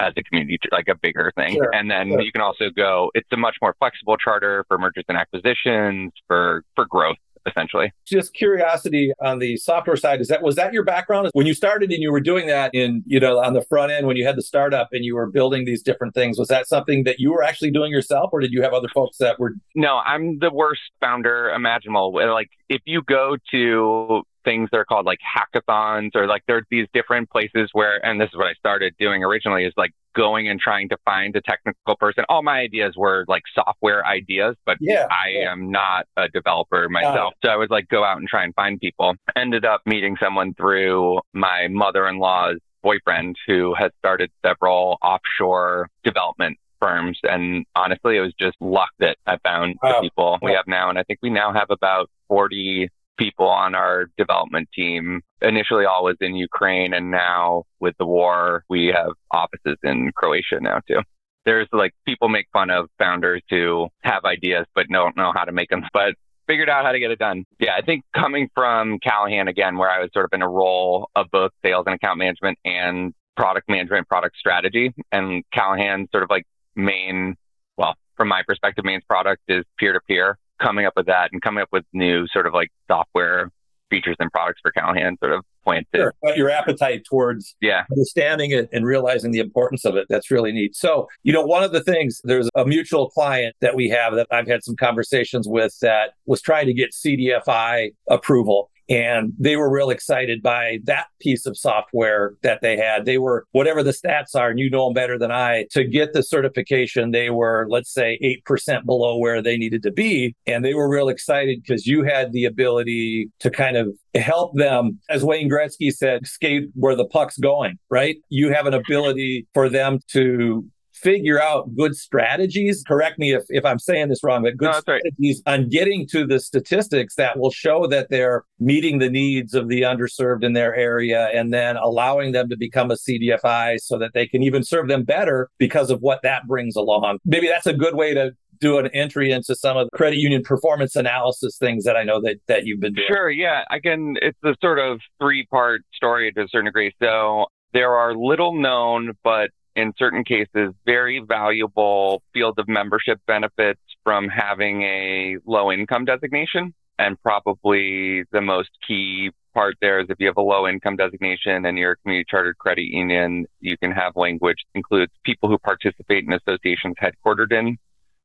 as 0.00 0.12
a 0.16 0.22
community, 0.22 0.58
like 0.72 0.88
a 0.88 0.94
bigger 0.94 1.32
thing. 1.36 1.54
Sure, 1.54 1.70
and 1.74 1.90
then 1.90 2.08
sure. 2.08 2.20
you 2.20 2.32
can 2.32 2.40
also 2.40 2.70
go, 2.74 3.10
it's 3.14 3.28
a 3.32 3.36
much 3.36 3.56
more 3.62 3.74
flexible 3.78 4.16
charter 4.16 4.64
for 4.68 4.78
mergers 4.78 5.04
and 5.08 5.18
acquisitions, 5.18 6.12
for, 6.26 6.64
for 6.74 6.86
growth 6.86 7.16
essentially. 7.46 7.92
Just 8.06 8.34
curiosity 8.34 9.12
on 9.20 9.38
the 9.38 9.56
software 9.56 9.96
side, 9.96 10.20
is 10.20 10.28
that 10.28 10.42
was 10.42 10.56
that 10.56 10.72
your 10.72 10.84
background 10.84 11.30
when 11.32 11.46
you 11.46 11.54
started 11.54 11.90
and 11.90 12.02
you 12.02 12.12
were 12.12 12.20
doing 12.20 12.46
that 12.46 12.74
in, 12.74 13.02
you 13.06 13.20
know, 13.20 13.38
on 13.38 13.54
the 13.54 13.62
front 13.62 13.92
end 13.92 14.06
when 14.06 14.16
you 14.16 14.26
had 14.26 14.36
the 14.36 14.42
startup 14.42 14.88
and 14.92 15.04
you 15.04 15.14
were 15.14 15.26
building 15.26 15.64
these 15.64 15.82
different 15.82 16.14
things, 16.14 16.38
was 16.38 16.48
that 16.48 16.66
something 16.66 17.04
that 17.04 17.18
you 17.18 17.32
were 17.32 17.42
actually 17.42 17.70
doing 17.70 17.90
yourself 17.90 18.30
or 18.32 18.40
did 18.40 18.52
you 18.52 18.62
have 18.62 18.72
other 18.72 18.88
folks 18.94 19.18
that 19.18 19.38
were 19.38 19.54
No, 19.74 19.98
I'm 19.98 20.38
the 20.38 20.50
worst 20.52 20.82
founder 21.00 21.50
imaginable. 21.50 22.12
Like 22.14 22.50
if 22.68 22.82
you 22.84 23.02
go 23.02 23.36
to 23.52 24.22
things 24.50 24.68
that 24.72 24.78
are 24.78 24.84
called 24.84 25.06
like 25.06 25.20
hackathons 25.20 26.10
or 26.16 26.26
like 26.26 26.42
there's 26.48 26.64
these 26.70 26.88
different 26.92 27.30
places 27.30 27.70
where, 27.72 28.04
and 28.04 28.20
this 28.20 28.28
is 28.30 28.36
what 28.36 28.48
I 28.48 28.54
started 28.54 28.94
doing 28.98 29.22
originally 29.22 29.64
is 29.64 29.72
like 29.76 29.92
going 30.16 30.48
and 30.48 30.58
trying 30.58 30.88
to 30.88 30.96
find 31.04 31.36
a 31.36 31.40
technical 31.40 31.94
person. 31.96 32.24
All 32.28 32.42
my 32.42 32.58
ideas 32.58 32.94
were 32.96 33.24
like 33.28 33.42
software 33.54 34.04
ideas, 34.04 34.56
but 34.66 34.76
yeah, 34.80 35.06
I 35.08 35.28
yeah. 35.30 35.52
am 35.52 35.70
not 35.70 36.06
a 36.16 36.28
developer 36.28 36.88
myself. 36.88 37.34
So 37.44 37.50
I 37.50 37.56
would 37.56 37.70
like 37.70 37.88
go 37.88 38.02
out 38.02 38.18
and 38.18 38.26
try 38.26 38.42
and 38.42 38.52
find 38.54 38.80
people. 38.80 39.14
Ended 39.36 39.64
up 39.64 39.82
meeting 39.86 40.16
someone 40.20 40.54
through 40.54 41.20
my 41.32 41.68
mother 41.68 42.08
in 42.08 42.18
law's 42.18 42.58
boyfriend 42.82 43.36
who 43.46 43.74
has 43.78 43.92
started 43.98 44.30
several 44.44 44.98
offshore 45.02 45.88
development 46.02 46.58
firms. 46.80 47.20
And 47.22 47.66
honestly, 47.76 48.16
it 48.16 48.20
was 48.20 48.32
just 48.40 48.56
luck 48.60 48.90
that 48.98 49.16
I 49.26 49.36
found 49.44 49.76
wow. 49.80 50.00
the 50.00 50.08
people 50.08 50.38
we 50.42 50.52
have 50.52 50.66
now. 50.66 50.88
And 50.88 50.98
I 50.98 51.04
think 51.04 51.20
we 51.22 51.30
now 51.30 51.52
have 51.52 51.68
about 51.70 52.10
40 52.28 52.88
people 53.20 53.46
on 53.46 53.74
our 53.74 54.06
development 54.16 54.68
team. 54.74 55.20
Initially, 55.42 55.84
all 55.84 56.04
was 56.04 56.16
in 56.20 56.34
Ukraine. 56.34 56.94
And 56.94 57.10
now 57.10 57.64
with 57.78 57.94
the 57.98 58.06
war, 58.06 58.64
we 58.68 58.86
have 58.86 59.12
offices 59.30 59.76
in 59.84 60.10
Croatia 60.16 60.58
now 60.60 60.80
too. 60.88 61.00
There's 61.44 61.68
like 61.72 61.92
people 62.06 62.28
make 62.28 62.46
fun 62.52 62.70
of 62.70 62.88
founders 62.98 63.42
who 63.50 63.88
have 64.02 64.24
ideas 64.24 64.66
but 64.74 64.86
don't 64.90 65.16
know 65.16 65.32
how 65.34 65.44
to 65.44 65.52
make 65.52 65.68
them. 65.68 65.84
But 65.92 66.14
figured 66.46 66.68
out 66.68 66.84
how 66.84 66.90
to 66.90 66.98
get 66.98 67.12
it 67.12 67.18
done. 67.18 67.44
Yeah, 67.60 67.74
I 67.78 67.82
think 67.82 68.04
coming 68.12 68.48
from 68.54 68.98
Callahan 68.98 69.46
again, 69.46 69.76
where 69.76 69.88
I 69.88 70.00
was 70.00 70.10
sort 70.12 70.24
of 70.24 70.32
in 70.32 70.42
a 70.42 70.48
role 70.48 71.08
of 71.14 71.26
both 71.30 71.52
sales 71.64 71.84
and 71.86 71.94
account 71.94 72.18
management 72.18 72.58
and 72.64 73.14
product 73.36 73.68
management, 73.68 74.08
product 74.08 74.36
strategy, 74.36 74.92
and 75.12 75.44
Callahan 75.52 76.08
sort 76.10 76.24
of 76.24 76.30
like 76.30 76.44
main, 76.74 77.36
well, 77.76 77.94
from 78.16 78.28
my 78.28 78.42
perspective, 78.46 78.84
main 78.84 79.00
product 79.08 79.42
is 79.46 79.64
peer 79.78 79.92
to 79.92 80.00
peer. 80.08 80.38
Coming 80.60 80.86
up 80.86 80.92
with 80.96 81.06
that 81.06 81.30
and 81.32 81.40
coming 81.40 81.62
up 81.62 81.68
with 81.72 81.84
new 81.92 82.26
sort 82.28 82.46
of 82.46 82.54
like 82.54 82.68
software 82.88 83.50
features 83.90 84.16
and 84.20 84.30
products 84.30 84.60
for 84.62 84.70
Callahan 84.70 85.16
sort 85.18 85.32
of 85.32 85.44
pointed. 85.64 85.86
Sure. 85.94 86.14
But 86.22 86.36
your 86.36 86.48
appetite 86.50 87.04
towards 87.04 87.56
yeah. 87.60 87.84
understanding 87.90 88.52
it 88.52 88.68
and 88.72 88.86
realizing 88.86 89.32
the 89.32 89.40
importance 89.40 89.84
of 89.84 89.96
it. 89.96 90.06
That's 90.08 90.30
really 90.30 90.52
neat. 90.52 90.76
So, 90.76 91.08
you 91.22 91.32
know, 91.32 91.42
one 91.42 91.62
of 91.62 91.72
the 91.72 91.82
things, 91.82 92.20
there's 92.24 92.48
a 92.54 92.64
mutual 92.64 93.10
client 93.10 93.56
that 93.60 93.74
we 93.74 93.88
have 93.90 94.14
that 94.14 94.26
I've 94.30 94.46
had 94.46 94.64
some 94.64 94.76
conversations 94.76 95.46
with 95.48 95.76
that 95.80 96.14
was 96.26 96.40
trying 96.40 96.66
to 96.66 96.72
get 96.72 96.92
CDFI 96.92 97.90
approval. 98.08 98.70
And 98.90 99.32
they 99.38 99.54
were 99.54 99.70
real 99.70 99.90
excited 99.90 100.42
by 100.42 100.80
that 100.84 101.06
piece 101.20 101.46
of 101.46 101.56
software 101.56 102.34
that 102.42 102.60
they 102.60 102.76
had. 102.76 103.04
They 103.04 103.18
were, 103.18 103.46
whatever 103.52 103.84
the 103.84 103.92
stats 103.92 104.34
are, 104.34 104.50
and 104.50 104.58
you 104.58 104.68
know 104.68 104.86
them 104.86 104.94
better 104.94 105.16
than 105.16 105.30
I, 105.30 105.66
to 105.70 105.84
get 105.84 106.12
the 106.12 106.24
certification, 106.24 107.12
they 107.12 107.30
were, 107.30 107.66
let's 107.70 107.94
say, 107.94 108.18
8% 108.48 108.84
below 108.84 109.16
where 109.16 109.40
they 109.42 109.56
needed 109.56 109.84
to 109.84 109.92
be. 109.92 110.34
And 110.46 110.64
they 110.64 110.74
were 110.74 110.88
real 110.88 111.08
excited 111.08 111.62
because 111.62 111.86
you 111.86 112.02
had 112.02 112.32
the 112.32 112.44
ability 112.44 113.30
to 113.38 113.50
kind 113.50 113.76
of 113.76 113.96
help 114.16 114.56
them, 114.56 114.98
as 115.08 115.24
Wayne 115.24 115.48
Gretzky 115.48 115.92
said, 115.92 116.26
skate 116.26 116.70
where 116.74 116.96
the 116.96 117.06
puck's 117.06 117.38
going, 117.38 117.78
right? 117.90 118.16
You 118.28 118.52
have 118.52 118.66
an 118.66 118.74
ability 118.74 119.46
for 119.54 119.68
them 119.68 120.00
to 120.08 120.68
figure 121.02 121.40
out 121.40 121.74
good 121.74 121.96
strategies. 121.96 122.84
Correct 122.86 123.18
me 123.18 123.32
if, 123.32 123.44
if 123.48 123.64
I'm 123.64 123.78
saying 123.78 124.08
this 124.08 124.22
wrong, 124.22 124.42
but 124.42 124.56
good 124.56 124.72
no, 124.72 124.80
strategies 124.80 125.42
right. 125.46 125.60
on 125.60 125.68
getting 125.68 126.06
to 126.08 126.26
the 126.26 126.40
statistics 126.40 127.14
that 127.16 127.38
will 127.38 127.50
show 127.50 127.86
that 127.88 128.08
they're 128.10 128.44
meeting 128.58 128.98
the 128.98 129.10
needs 129.10 129.54
of 129.54 129.68
the 129.68 129.82
underserved 129.82 130.44
in 130.44 130.52
their 130.52 130.74
area 130.74 131.28
and 131.28 131.52
then 131.52 131.76
allowing 131.76 132.32
them 132.32 132.48
to 132.48 132.56
become 132.56 132.90
a 132.90 132.94
CDFI 132.94 133.78
so 133.80 133.98
that 133.98 134.12
they 134.14 134.26
can 134.26 134.42
even 134.42 134.62
serve 134.62 134.88
them 134.88 135.04
better 135.04 135.48
because 135.58 135.90
of 135.90 136.00
what 136.00 136.20
that 136.22 136.46
brings 136.46 136.76
along. 136.76 137.18
Maybe 137.24 137.48
that's 137.48 137.66
a 137.66 137.74
good 137.74 137.96
way 137.96 138.14
to 138.14 138.32
do 138.60 138.78
an 138.78 138.88
entry 138.88 139.32
into 139.32 139.54
some 139.54 139.76
of 139.76 139.88
the 139.90 139.96
credit 139.96 140.18
union 140.18 140.42
performance 140.42 140.94
analysis 140.94 141.56
things 141.56 141.84
that 141.84 141.96
I 141.96 142.04
know 142.04 142.20
that, 142.20 142.36
that 142.46 142.66
you've 142.66 142.80
been 142.80 142.92
doing. 142.92 143.06
Sure. 143.08 143.30
Yeah. 143.30 143.64
I 143.70 143.80
can, 143.80 144.16
it's 144.20 144.38
a 144.44 144.54
sort 144.60 144.78
of 144.78 145.00
three 145.18 145.46
part 145.46 145.82
story 145.94 146.30
to 146.32 146.42
a 146.42 146.48
certain 146.48 146.66
degree. 146.66 146.94
So 147.02 147.46
there 147.72 147.94
are 147.94 148.14
little 148.14 148.60
known, 148.60 149.12
but 149.24 149.50
in 149.76 149.92
certain 149.98 150.24
cases, 150.24 150.74
very 150.84 151.20
valuable 151.20 152.22
field 152.32 152.58
of 152.58 152.68
membership 152.68 153.20
benefits 153.26 153.80
from 154.04 154.28
having 154.28 154.82
a 154.82 155.36
low 155.46 155.70
income 155.70 156.04
designation. 156.04 156.74
And 156.98 157.20
probably 157.22 158.24
the 158.30 158.42
most 158.42 158.70
key 158.86 159.30
part 159.54 159.76
there 159.80 160.00
is 160.00 160.06
if 160.10 160.20
you 160.20 160.26
have 160.26 160.36
a 160.36 160.42
low 160.42 160.68
income 160.68 160.96
designation 160.96 161.64
and 161.64 161.78
you're 161.78 161.92
a 161.92 161.96
community 161.96 162.26
chartered 162.28 162.58
credit 162.58 162.84
union, 162.84 163.46
you 163.60 163.76
can 163.78 163.90
have 163.92 164.16
language 164.16 164.58
that 164.66 164.78
includes 164.78 165.12
people 165.24 165.48
who 165.48 165.58
participate 165.58 166.24
in 166.24 166.32
associations 166.32 166.96
headquartered 167.02 167.52
in, 167.52 167.78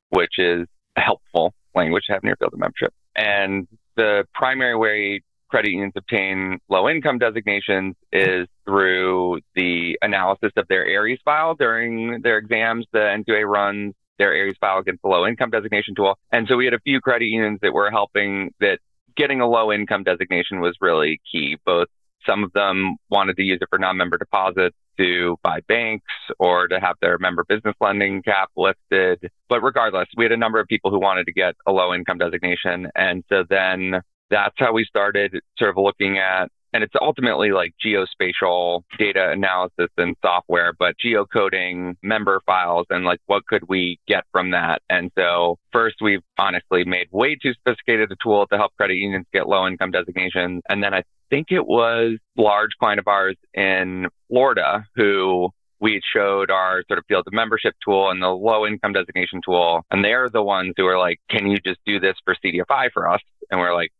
which 0.10 0.38
is 0.38 0.68
helpful 0.98 1.54
language 1.74 2.04
to 2.08 2.14
have 2.14 2.24
in 2.24 2.28
your 2.28 2.38
field 2.38 2.54
of 2.54 2.60
membership. 2.60 2.94
And 3.16 3.68
the 3.96 4.26
primary 4.34 4.76
way 4.76 5.22
credit 5.50 5.72
unions 5.72 5.94
obtain 5.96 6.60
low 6.70 6.90
income 6.90 7.18
designations 7.18 7.96
is 8.12 8.48
through 8.66 9.40
the 9.56 9.98
analysis 10.02 10.52
of 10.58 10.68
their 10.68 10.86
AIRES 10.86 11.20
file 11.24 11.56
during 11.56 12.22
their 12.22 12.38
exams. 12.38 12.86
The 12.92 13.00
NCUA 13.00 13.46
runs 13.48 13.94
their 14.18 14.34
AIRES 14.34 14.56
file 14.60 14.80
against 14.80 15.02
the 15.02 15.10
low 15.10 15.28
income 15.28 15.50
designation 15.50 15.96
tool. 15.96 16.18
And 16.32 16.48
so 16.48 16.56
we 16.56 16.66
had 16.66 16.74
a 16.74 16.80
few 16.80 17.00
credit 17.02 17.26
unions 17.26 17.60
that 17.62 17.74
were 17.74 17.92
helping 17.92 18.54
that 18.60 18.80
getting 19.16 19.42
a 19.42 19.48
low 19.48 19.72
income 19.72 20.04
designation 20.04 20.60
was 20.60 20.76
really 20.82 21.20
key. 21.32 21.58
Both 21.66 21.88
some 22.26 22.44
of 22.44 22.52
them 22.54 22.98
wanted 23.10 23.38
to 23.38 23.44
use 23.44 23.60
it 23.62 23.68
for 23.70 23.78
non-member 23.78 24.18
deposits 24.18 24.76
to 24.98 25.38
buy 25.44 25.60
banks 25.68 26.06
or 26.40 26.68
to 26.68 26.80
have 26.80 26.96
their 27.02 27.18
member 27.18 27.44
business 27.48 27.76
lending 27.82 28.22
cap 28.24 28.50
lifted. 28.56 29.30
But 29.50 29.62
regardless, 29.62 30.08
we 30.16 30.26
had 30.26 30.32
a 30.32 30.38
number 30.38 30.60
of 30.60 30.68
people 30.68 30.92
who 30.92 31.00
wanted 31.00 31.26
to 31.26 31.34
get 31.34 31.56
a 31.68 31.72
low 31.72 31.94
income 31.94 32.18
designation. 32.18 32.90
And 32.96 33.24
so 33.30 33.44
then 33.48 34.02
that's 34.30 34.56
how 34.58 34.74
we 34.74 34.86
started 34.86 35.40
sort 35.58 35.70
of 35.70 35.78
looking 35.78 36.18
at 36.18 36.50
and 36.76 36.84
it's 36.84 36.94
ultimately 37.00 37.52
like 37.52 37.74
geospatial 37.84 38.82
data 39.00 39.30
analysis 39.32 39.88
and 39.98 40.14
software, 40.22 40.74
but 40.78 40.96
geocoding 41.04 41.96
member 42.04 42.42
files 42.46 42.86
and 42.90 43.06
like 43.06 43.22
what 43.28 43.46
could 43.46 43.64
we 43.70 43.98
get 44.10 44.26
from 44.34 44.52
that? 44.52 44.82
And 44.90 45.10
so 45.18 45.58
first 45.72 45.96
we've 46.02 46.20
honestly 46.38 46.84
made 46.84 47.08
way 47.12 47.38
too 47.42 47.54
sophisticated 47.54 48.12
a 48.12 48.16
tool 48.22 48.46
to 48.48 48.58
help 48.58 48.74
credit 48.76 48.96
unions 48.96 49.26
get 49.32 49.48
low 49.48 49.66
income 49.66 49.92
designations. 49.92 50.64
And 50.68 50.84
then 50.84 50.94
I 50.94 51.04
think 51.30 51.48
it 51.50 51.66
was 51.66 52.18
large 52.36 52.72
client 52.78 53.00
of 53.00 53.08
ours 53.08 53.38
in 53.54 54.08
Florida 54.28 54.86
who 54.98 55.52
we 55.80 56.02
showed 56.14 56.52
our 56.52 56.84
sort 56.90 57.00
of 57.00 57.06
field 57.08 57.24
of 57.26 57.32
membership 57.32 57.74
tool 57.86 58.10
and 58.10 58.22
the 58.22 58.28
low 58.28 58.68
income 58.68 58.92
designation 58.92 59.40
tool. 59.46 59.86
And 59.92 60.04
they're 60.04 60.30
the 60.30 60.44
ones 60.44 60.74
who 60.76 60.86
are 60.88 61.00
like, 61.00 61.22
can 61.30 61.48
you 61.48 61.58
just 61.66 61.80
do 61.86 62.02
this 62.02 62.16
for 62.26 62.36
CDFI 62.44 62.92
for 62.94 63.10
us? 63.10 63.22
And 63.50 63.62
we're 63.62 63.74
like, 63.74 63.92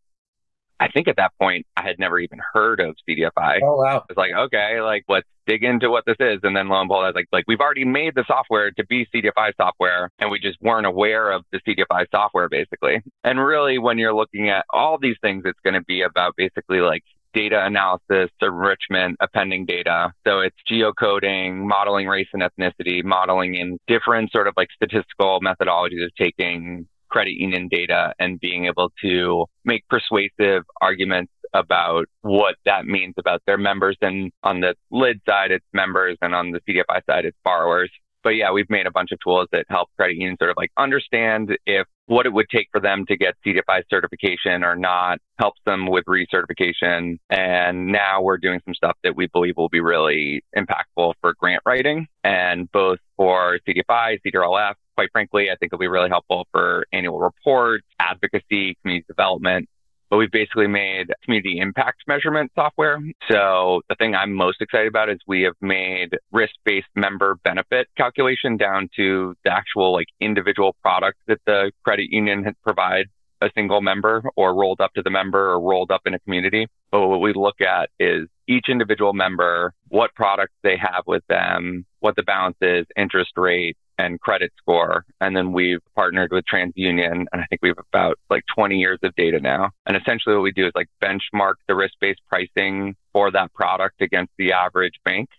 I 0.80 0.90
think 0.90 1.08
at 1.08 1.16
that 1.18 1.32
point 1.40 1.66
I 1.78 1.84
had 1.84 2.00
never 2.00 2.20
even 2.20 2.40
heard 2.54 2.80
of 2.80 2.96
CDFI. 3.08 3.60
Oh 3.64 3.78
wow! 3.78 4.04
It's 4.10 4.18
like 4.18 4.34
okay, 4.34 4.82
like 4.82 5.06
let's 5.08 5.28
dig 5.48 5.64
into 5.64 5.90
what 5.90 6.06
this 6.06 6.18
is, 6.20 6.40
and 6.44 6.56
then 6.56 6.68
lo 6.68 6.80
and 6.80 6.88
behold, 6.88 7.06
I 7.06 7.10
was 7.10 7.16
like, 7.16 7.28
like 7.32 7.46
we've 7.48 7.60
already 7.60 7.86
made 7.86 8.16
the 8.16 8.26
software 8.28 8.72
to 8.72 8.86
be 8.86 9.08
CDFI 9.14 9.54
software, 9.58 10.10
and 10.20 10.30
we 10.30 10.40
just 10.40 10.62
weren't 10.62 10.86
aware 10.86 11.32
of 11.32 11.44
the 11.52 11.60
CDFI 11.68 12.06
software 12.12 12.50
basically. 12.50 13.02
And 13.24 13.44
really, 13.44 13.78
when 13.78 13.98
you're 13.98 14.16
looking 14.16 14.50
at 14.50 14.66
all 14.72 14.98
these 15.00 15.18
things, 15.22 15.44
it's 15.46 15.60
going 15.64 15.76
to 15.76 15.84
be 15.84 16.02
about 16.02 16.36
basically 16.36 16.80
like 16.80 17.04
data 17.36 17.64
analysis, 17.66 18.32
enrichment, 18.42 19.18
appending 19.20 19.66
data. 19.66 20.12
So 20.26 20.40
it's 20.40 20.56
geocoding, 20.70 21.68
modeling 21.68 22.08
race 22.08 22.30
and 22.34 22.42
ethnicity, 22.42 23.04
modeling 23.04 23.56
in 23.56 23.78
different 23.88 24.32
sort 24.32 24.48
of 24.48 24.54
like 24.56 24.70
statistical 24.74 25.42
methodologies 25.42 26.06
of 26.06 26.16
taking 26.16 26.88
credit 27.16 27.40
union 27.40 27.70
data 27.70 28.14
and 28.20 28.42
being 28.42 28.66
able 28.66 28.92
to 29.02 29.46
make 29.64 29.88
persuasive 29.88 30.64
arguments 30.82 31.32
about 31.54 32.08
what 32.24 32.56
that 32.66 32.86
means 32.86 33.14
about 33.18 33.42
their 33.48 33.58
members. 33.58 33.96
And 34.02 34.34
on 34.44 34.60
the 34.60 34.76
lid 34.92 35.22
side, 35.26 35.52
it's 35.52 35.66
members, 35.72 36.18
and 36.22 36.36
on 36.36 36.52
the 36.52 36.60
CDFI 36.68 37.06
side, 37.10 37.24
it's 37.24 37.38
borrowers. 37.46 37.90
But 38.22 38.32
yeah, 38.32 38.52
we've 38.52 38.70
made 38.70 38.86
a 38.86 38.92
bunch 38.92 39.14
of 39.14 39.20
tools 39.24 39.48
that 39.54 39.66
help 39.70 39.88
credit 39.96 40.18
unions 40.18 40.40
sort 40.40 40.50
of 40.50 40.58
like 40.58 40.72
understand 40.76 41.58
if 41.66 41.88
what 42.08 42.26
it 42.26 42.34
would 42.34 42.50
take 42.50 42.68
for 42.74 42.82
them 42.82 43.06
to 43.06 43.16
get 43.16 43.36
CDFI 43.46 43.84
certification 43.90 44.66
or 44.66 44.76
not, 44.76 45.20
helps 45.40 45.62
them 45.66 45.88
with 45.88 46.04
recertification. 46.06 47.18
And 47.30 47.88
now 47.88 48.22
we're 48.24 48.38
doing 48.38 48.60
some 48.66 48.74
stuff 48.74 48.98
that 49.04 49.16
we 49.16 49.28
believe 49.28 49.56
will 49.56 49.70
be 49.70 49.80
really 49.80 50.44
impactful 50.58 51.14
for 51.22 51.34
grant 51.40 51.62
writing 51.66 52.08
and 52.26 52.70
both 52.74 53.00
for 53.16 53.60
CDFI, 53.66 54.20
CDRLF, 54.26 54.74
quite 54.96 55.12
frankly, 55.12 55.50
I 55.52 55.56
think 55.56 55.72
it'll 55.72 55.80
be 55.80 55.88
really 55.88 56.10
helpful 56.10 56.48
for 56.52 56.86
annual 56.92 57.20
reports, 57.20 57.86
advocacy, 58.00 58.78
community 58.82 59.06
development. 59.08 59.70
But 60.10 60.18
we've 60.18 60.32
basically 60.32 60.68
made 60.68 61.12
community 61.24 61.60
impact 61.60 62.04
measurement 62.08 62.52
software. 62.56 63.00
So 63.30 63.82
the 63.90 63.96
thing 63.96 64.14
I'm 64.14 64.34
most 64.34 64.62
excited 64.62 64.88
about 64.88 65.10
is 65.10 65.18
we 65.28 65.42
have 65.44 65.56
made 65.62 66.16
risk-based 66.32 66.88
member 66.96 67.40
benefit 67.44 67.88
calculation 67.98 68.56
down 68.56 68.90
to 68.98 69.34
the 69.44 69.52
actual 69.52 69.94
like 69.94 70.08
individual 70.20 70.76
product 70.82 71.18
that 71.28 71.40
the 71.46 71.72
credit 71.84 72.12
union 72.12 72.56
provides 72.64 73.10
a 73.42 73.50
single 73.56 73.82
member 73.82 74.24
or 74.36 74.56
rolled 74.56 74.80
up 74.80 74.94
to 74.94 75.02
the 75.02 75.10
member 75.10 75.52
or 75.52 75.60
rolled 75.60 75.92
up 75.92 76.02
in 76.06 76.14
a 76.14 76.20
community. 76.20 76.68
But 76.92 77.08
what 77.08 77.20
we 77.20 77.34
look 77.34 77.60
at 77.62 77.90
is 78.00 78.28
each 78.48 78.70
individual 78.70 79.14
member, 79.14 79.74
what 79.90 80.14
products 80.16 80.54
they 80.64 80.78
have 80.78 81.04
with 81.08 81.24
them, 81.28 81.86
what 82.00 82.16
the 82.16 82.24
balance 82.24 82.58
is, 82.62 82.86
interest 82.96 83.32
rate, 83.36 83.76
and 83.98 84.20
credit 84.20 84.52
score. 84.58 85.06
And 85.22 85.36
then 85.36 85.52
we've 85.52 85.80
partnered 85.96 86.32
with 86.32 86.46
TransUnion, 86.52 87.26
and 87.32 87.42
I 87.42 87.46
think 87.50 87.62
we 87.62 87.70
have 87.70 87.80
about 87.94 88.20
like 88.30 88.44
20 88.56 88.78
years 88.78 89.00
of 89.04 89.16
data 89.16 89.40
now. 89.40 89.72
And 89.86 89.98
essentially, 89.98 90.36
what 90.36 90.44
we 90.44 90.52
do 90.52 90.68
is 90.68 90.74
like 90.76 90.90
benchmark 91.02 91.56
the 91.68 91.76
risk 91.76 91.94
based 92.00 92.22
pricing 92.28 92.96
for 93.14 93.32
that 93.32 93.54
product 93.54 94.02
against 94.02 94.34
the 94.38 94.54
average 94.54 94.96
bank 95.04 95.30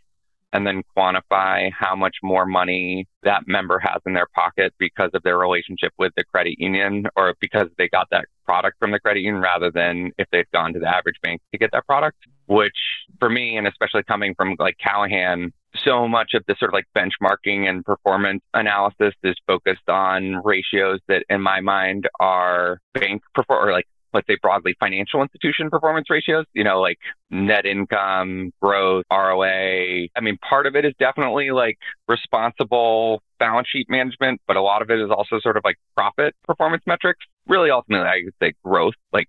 and 0.53 0.67
then 0.67 0.83
quantify 0.97 1.71
how 1.79 1.95
much 1.95 2.17
more 2.23 2.47
money 2.47 3.07
that 3.23 3.43
member 3.47 3.79
has 3.79 4.01
in 4.07 4.15
their 4.15 4.29
pocket 4.35 4.73
because 4.79 5.11
of 5.13 5.23
their 5.23 5.37
relationship 5.37 5.93
with 5.99 6.13
the 6.17 6.25
credit 6.25 6.59
union 6.59 7.07
or 7.17 7.35
because 7.41 7.69
they 7.77 7.89
got 7.89 8.09
that 8.11 8.25
product 8.47 8.79
from 8.79 8.91
the 8.91 8.99
credit 8.99 9.21
union 9.21 9.43
rather 9.43 9.71
than 9.71 10.13
if 10.19 10.27
they'd 10.31 10.51
gone 10.53 10.73
to 10.73 10.79
the 10.79 10.89
average 10.89 11.17
bank 11.23 11.41
to 11.53 11.59
get 11.59 11.71
that 11.73 11.87
product, 11.87 12.17
which 12.47 12.77
for 13.19 13.29
me, 13.29 13.57
and 13.57 13.67
especially 13.67 14.03
coming 14.05 14.35
from 14.35 14.57
like 14.59 14.79
Callahan, 14.79 15.53
so 15.85 16.09
much 16.09 16.33
of 16.35 16.43
the 16.47 16.55
sort 16.59 16.71
of 16.71 16.75
like 16.75 16.87
benchmarking 16.97 17.69
and 17.69 17.85
performance 17.85 18.43
analysis 18.55 19.15
is 19.23 19.35
focused 19.47 19.89
on 19.89 20.43
ratios 20.45 21.01
that 21.09 21.25
in 21.29 21.41
my 21.41 21.61
mind 21.61 22.09
are 22.21 22.81
bank 22.95 23.23
perform 23.35 23.69
or 23.69 23.73
like 23.73 23.87
let's 24.17 24.27
say 24.27 24.37
broadly 24.41 24.75
financial 24.81 25.23
institution 25.23 25.69
performance 25.69 26.09
ratios, 26.09 26.47
you 26.55 26.65
know, 26.65 26.81
like 26.81 26.99
net 27.31 27.67
income, 27.67 28.51
growth, 28.63 29.05
ROA. 29.13 30.07
I 30.17 30.21
mean, 30.23 30.39
part 30.39 30.67
of 30.67 30.75
it 30.75 30.85
is 30.85 30.95
definitely 30.99 31.51
like 31.51 31.77
responsible 32.09 33.23
balance 33.39 33.69
sheet 33.71 33.89
management, 33.91 34.41
but 34.47 34.57
a 34.57 34.63
lot 34.63 34.81
of 34.83 34.91
it 34.91 34.99
is 34.99 35.11
also 35.11 35.39
sort 35.41 35.57
of 35.57 35.63
like 35.65 35.77
profit 35.97 36.35
performance 36.45 36.83
metrics. 36.87 37.25
Really, 37.47 37.71
ultimately, 37.71 38.09
I 38.09 38.23
would 38.25 38.35
say 38.43 38.55
growth, 38.65 38.95
like 39.13 39.29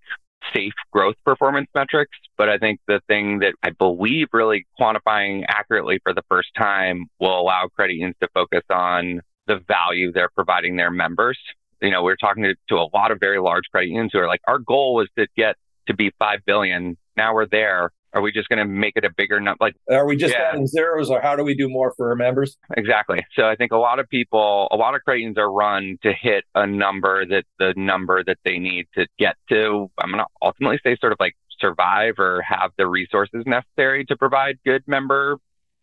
safe 0.54 0.72
growth 0.92 1.16
performance 1.24 1.68
metrics. 1.74 2.16
But 2.36 2.48
I 2.48 2.58
think 2.58 2.80
the 2.86 3.00
thing 3.08 3.40
that 3.40 3.54
I 3.62 3.70
believe 3.70 4.28
really 4.32 4.66
quantifying 4.80 5.44
accurately 5.48 6.00
for 6.02 6.14
the 6.14 6.22
first 6.28 6.48
time 6.56 7.06
will 7.18 7.38
allow 7.38 7.68
credit 7.74 7.94
unions 7.94 8.16
to 8.22 8.28
focus 8.34 8.62
on 8.70 9.20
the 9.46 9.60
value 9.66 10.12
they're 10.12 10.30
providing 10.34 10.76
their 10.76 10.90
members 10.90 11.38
you 11.80 11.90
know, 11.90 12.02
we 12.02 12.12
are 12.12 12.16
talking 12.16 12.42
to, 12.44 12.54
to 12.68 12.76
a 12.76 12.88
lot 12.94 13.10
of 13.10 13.20
very 13.20 13.38
large 13.38 13.64
credit 13.70 13.88
unions 13.88 14.10
who 14.12 14.18
are 14.18 14.26
like, 14.26 14.40
our 14.46 14.58
goal 14.58 14.94
was 14.94 15.08
to 15.16 15.26
get 15.36 15.56
to 15.86 15.94
be 15.94 16.12
5 16.18 16.40
billion. 16.44 16.96
Now 17.16 17.34
we're 17.34 17.46
there. 17.46 17.90
Are 18.14 18.22
we 18.22 18.32
just 18.32 18.48
going 18.48 18.58
to 18.58 18.64
make 18.64 18.94
it 18.96 19.04
a 19.04 19.10
bigger 19.14 19.40
number? 19.40 19.58
Like, 19.60 19.76
are 19.90 20.06
we 20.06 20.16
just 20.16 20.34
yeah. 20.34 20.50
adding 20.52 20.66
zeros 20.66 21.10
or 21.10 21.20
how 21.20 21.36
do 21.36 21.44
we 21.44 21.54
do 21.54 21.68
more 21.68 21.92
for 21.96 22.08
our 22.10 22.16
members? 22.16 22.56
Exactly. 22.76 23.24
So 23.34 23.44
I 23.44 23.54
think 23.54 23.72
a 23.72 23.76
lot 23.76 23.98
of 23.98 24.08
people, 24.08 24.68
a 24.70 24.76
lot 24.76 24.94
of 24.94 25.02
credit 25.02 25.36
are 25.38 25.52
run 25.52 25.98
to 26.02 26.12
hit 26.12 26.44
a 26.54 26.66
number 26.66 27.26
that 27.26 27.44
the 27.58 27.74
number 27.76 28.24
that 28.24 28.38
they 28.44 28.58
need 28.58 28.86
to 28.94 29.06
get 29.18 29.36
to. 29.50 29.90
I'm 29.98 30.10
going 30.10 30.22
to 30.22 30.26
ultimately 30.42 30.78
say 30.82 30.96
sort 31.00 31.12
of 31.12 31.18
like 31.20 31.34
survive 31.60 32.14
or 32.18 32.42
have 32.42 32.70
the 32.78 32.86
resources 32.86 33.44
necessary 33.46 34.04
to 34.06 34.16
provide 34.16 34.58
good 34.64 34.82
member 34.86 35.38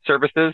services. 0.06 0.54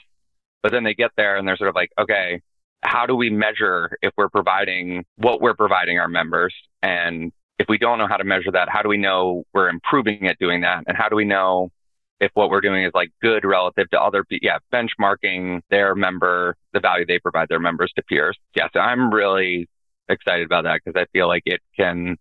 But 0.63 0.71
then 0.71 0.83
they 0.83 0.93
get 0.93 1.11
there 1.17 1.37
and 1.37 1.47
they're 1.47 1.57
sort 1.57 1.69
of 1.69 1.75
like, 1.75 1.91
okay, 1.99 2.41
how 2.83 3.05
do 3.05 3.15
we 3.15 3.29
measure 3.29 3.97
if 4.01 4.11
we're 4.17 4.29
providing 4.29 5.05
what 5.15 5.41
we're 5.41 5.55
providing 5.55 5.99
our 5.99 6.07
members? 6.07 6.53
And 6.81 7.31
if 7.61 7.67
we 7.69 7.77
don't 7.77 7.99
know 7.99 8.07
how 8.07 8.17
to 8.17 8.23
measure 8.23 8.51
that, 8.51 8.69
how 8.69 8.81
do 8.81 8.89
we 8.89 8.97
know 8.97 9.43
we're 9.53 9.69
improving 9.69 10.27
at 10.27 10.39
doing 10.39 10.61
that? 10.61 10.83
And 10.87 10.97
how 10.97 11.09
do 11.09 11.15
we 11.15 11.25
know 11.25 11.69
if 12.19 12.31
what 12.33 12.49
we're 12.49 12.61
doing 12.61 12.83
is 12.83 12.91
like 12.95 13.11
good 13.21 13.45
relative 13.45 13.87
to 13.91 14.01
other? 14.01 14.25
Yeah, 14.31 14.57
benchmarking 14.73 15.61
their 15.69 15.93
member, 15.93 16.55
the 16.73 16.79
value 16.79 17.05
they 17.05 17.19
provide 17.19 17.49
their 17.49 17.59
members 17.59 17.91
to 17.97 18.03
peers. 18.03 18.35
Yeah, 18.55 18.67
so 18.73 18.79
I'm 18.79 19.13
really 19.13 19.69
excited 20.09 20.43
about 20.43 20.63
that 20.63 20.81
because 20.83 20.99
I 20.99 21.05
feel 21.13 21.27
like 21.27 21.43
it 21.45 21.61
can, 21.77 22.17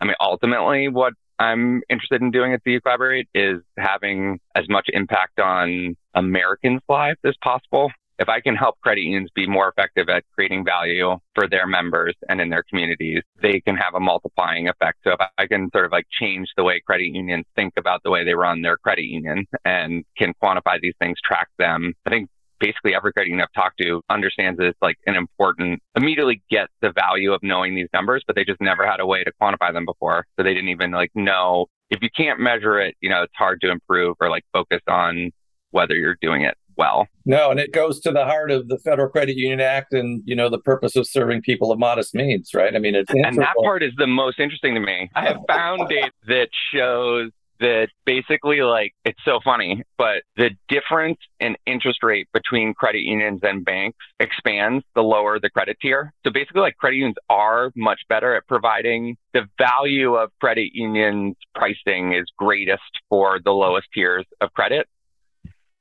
I 0.00 0.06
mean, 0.06 0.16
ultimately 0.20 0.88
what 0.88 1.12
I'm 1.38 1.82
interested 1.90 2.22
in 2.22 2.30
doing 2.30 2.54
at 2.54 2.64
CU 2.64 2.80
Collaborate 2.80 3.28
is 3.34 3.60
having 3.76 4.40
as 4.54 4.66
much 4.70 4.86
impact 4.88 5.38
on 5.38 5.98
Americans' 6.14 6.80
lives 6.88 7.18
as 7.26 7.34
possible 7.44 7.90
if 8.18 8.28
I 8.28 8.40
can 8.40 8.56
help 8.56 8.80
credit 8.80 9.02
unions 9.02 9.30
be 9.34 9.46
more 9.46 9.68
effective 9.68 10.08
at 10.08 10.24
creating 10.34 10.64
value 10.64 11.16
for 11.34 11.48
their 11.48 11.66
members 11.66 12.14
and 12.28 12.40
in 12.40 12.50
their 12.50 12.64
communities, 12.64 13.22
they 13.40 13.60
can 13.60 13.76
have 13.76 13.94
a 13.94 14.00
multiplying 14.00 14.68
effect. 14.68 14.98
So 15.04 15.12
if 15.12 15.20
I 15.38 15.46
can 15.46 15.70
sort 15.72 15.86
of 15.86 15.92
like 15.92 16.06
change 16.10 16.48
the 16.56 16.64
way 16.64 16.80
credit 16.84 17.06
unions 17.06 17.44
think 17.54 17.74
about 17.76 18.02
the 18.02 18.10
way 18.10 18.24
they 18.24 18.34
run 18.34 18.62
their 18.62 18.76
credit 18.76 19.04
union 19.04 19.46
and 19.64 20.04
can 20.16 20.32
quantify 20.42 20.80
these 20.80 20.94
things, 20.98 21.16
track 21.24 21.48
them, 21.58 21.94
I 22.06 22.10
think 22.10 22.28
basically 22.60 22.94
every 22.94 23.12
credit 23.12 23.28
union 23.30 23.46
I've 23.48 23.62
talked 23.62 23.78
to 23.78 24.02
understands 24.10 24.58
that 24.58 24.66
it's 24.66 24.82
like 24.82 24.96
an 25.06 25.14
important, 25.14 25.80
immediately 25.94 26.42
get 26.50 26.68
the 26.82 26.90
value 26.90 27.32
of 27.32 27.40
knowing 27.42 27.76
these 27.76 27.88
numbers, 27.92 28.24
but 28.26 28.34
they 28.34 28.44
just 28.44 28.60
never 28.60 28.84
had 28.84 28.98
a 29.00 29.06
way 29.06 29.22
to 29.22 29.32
quantify 29.40 29.72
them 29.72 29.84
before. 29.84 30.26
So 30.36 30.42
they 30.42 30.54
didn't 30.54 30.70
even 30.70 30.90
like 30.90 31.12
know 31.14 31.66
if 31.90 32.02
you 32.02 32.08
can't 32.14 32.40
measure 32.40 32.80
it, 32.80 32.96
you 33.00 33.08
know, 33.08 33.22
it's 33.22 33.32
hard 33.36 33.60
to 33.62 33.70
improve 33.70 34.16
or 34.20 34.28
like 34.28 34.44
focus 34.52 34.80
on 34.88 35.30
whether 35.70 35.94
you're 35.94 36.16
doing 36.20 36.42
it 36.42 36.56
well. 36.78 37.06
No, 37.26 37.50
and 37.50 37.60
it 37.60 37.72
goes 37.72 38.00
to 38.00 38.12
the 38.12 38.24
heart 38.24 38.50
of 38.50 38.68
the 38.68 38.78
Federal 38.78 39.08
Credit 39.08 39.36
Union 39.36 39.60
Act 39.60 39.92
and, 39.92 40.22
you 40.24 40.34
know, 40.34 40.48
the 40.48 40.58
purpose 40.58 40.96
of 40.96 41.06
serving 41.06 41.42
people 41.42 41.70
of 41.70 41.78
modest 41.78 42.14
means, 42.14 42.54
right? 42.54 42.74
I 42.74 42.78
mean, 42.78 42.94
it's 42.94 43.12
And 43.12 43.36
that 43.38 43.54
part 43.62 43.82
is 43.82 43.92
the 43.98 44.06
most 44.06 44.40
interesting 44.40 44.74
to 44.74 44.80
me. 44.80 45.10
I 45.14 45.26
have 45.26 45.38
found 45.48 45.88
data 45.90 46.12
that 46.28 46.48
shows 46.72 47.30
that 47.60 47.88
basically 48.06 48.62
like 48.62 48.92
it's 49.04 49.18
so 49.24 49.40
funny, 49.44 49.82
but 49.96 50.22
the 50.36 50.50
difference 50.68 51.18
in 51.40 51.56
interest 51.66 52.02
rate 52.02 52.28
between 52.32 52.74
credit 52.74 53.02
unions 53.02 53.40
and 53.42 53.64
banks 53.64 53.98
expands 54.20 54.84
the 54.94 55.02
lower 55.02 55.38
the 55.40 55.50
credit 55.50 55.76
tier. 55.80 56.12
So 56.24 56.30
basically 56.32 56.60
like 56.60 56.76
credit 56.76 56.96
unions 56.96 57.16
are 57.28 57.72
much 57.76 58.00
better 58.08 58.34
at 58.36 58.46
providing 58.46 59.16
the 59.34 59.46
value 59.58 60.14
of 60.14 60.30
credit 60.40 60.70
unions 60.72 61.36
pricing 61.54 62.14
is 62.14 62.26
greatest 62.36 62.82
for 63.08 63.40
the 63.44 63.52
lowest 63.52 63.88
tiers 63.92 64.24
of 64.40 64.52
credit 64.52 64.86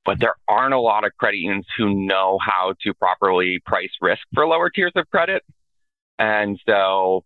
but 0.07 0.21
there 0.21 0.35
aren't 0.47 0.73
a 0.73 0.79
lot 0.79 1.03
of 1.03 1.11
credit 1.17 1.37
unions 1.37 1.67
who 1.77 1.93
know 1.93 2.39
how 2.41 2.73
to 2.81 2.93
properly 2.93 3.61
price 3.65 3.91
risk 4.01 4.21
for 4.33 4.47
lower 4.47 4.69
tiers 4.69 4.93
of 4.95 5.07
credit. 5.11 5.43
And 6.17 6.59
so 6.65 7.25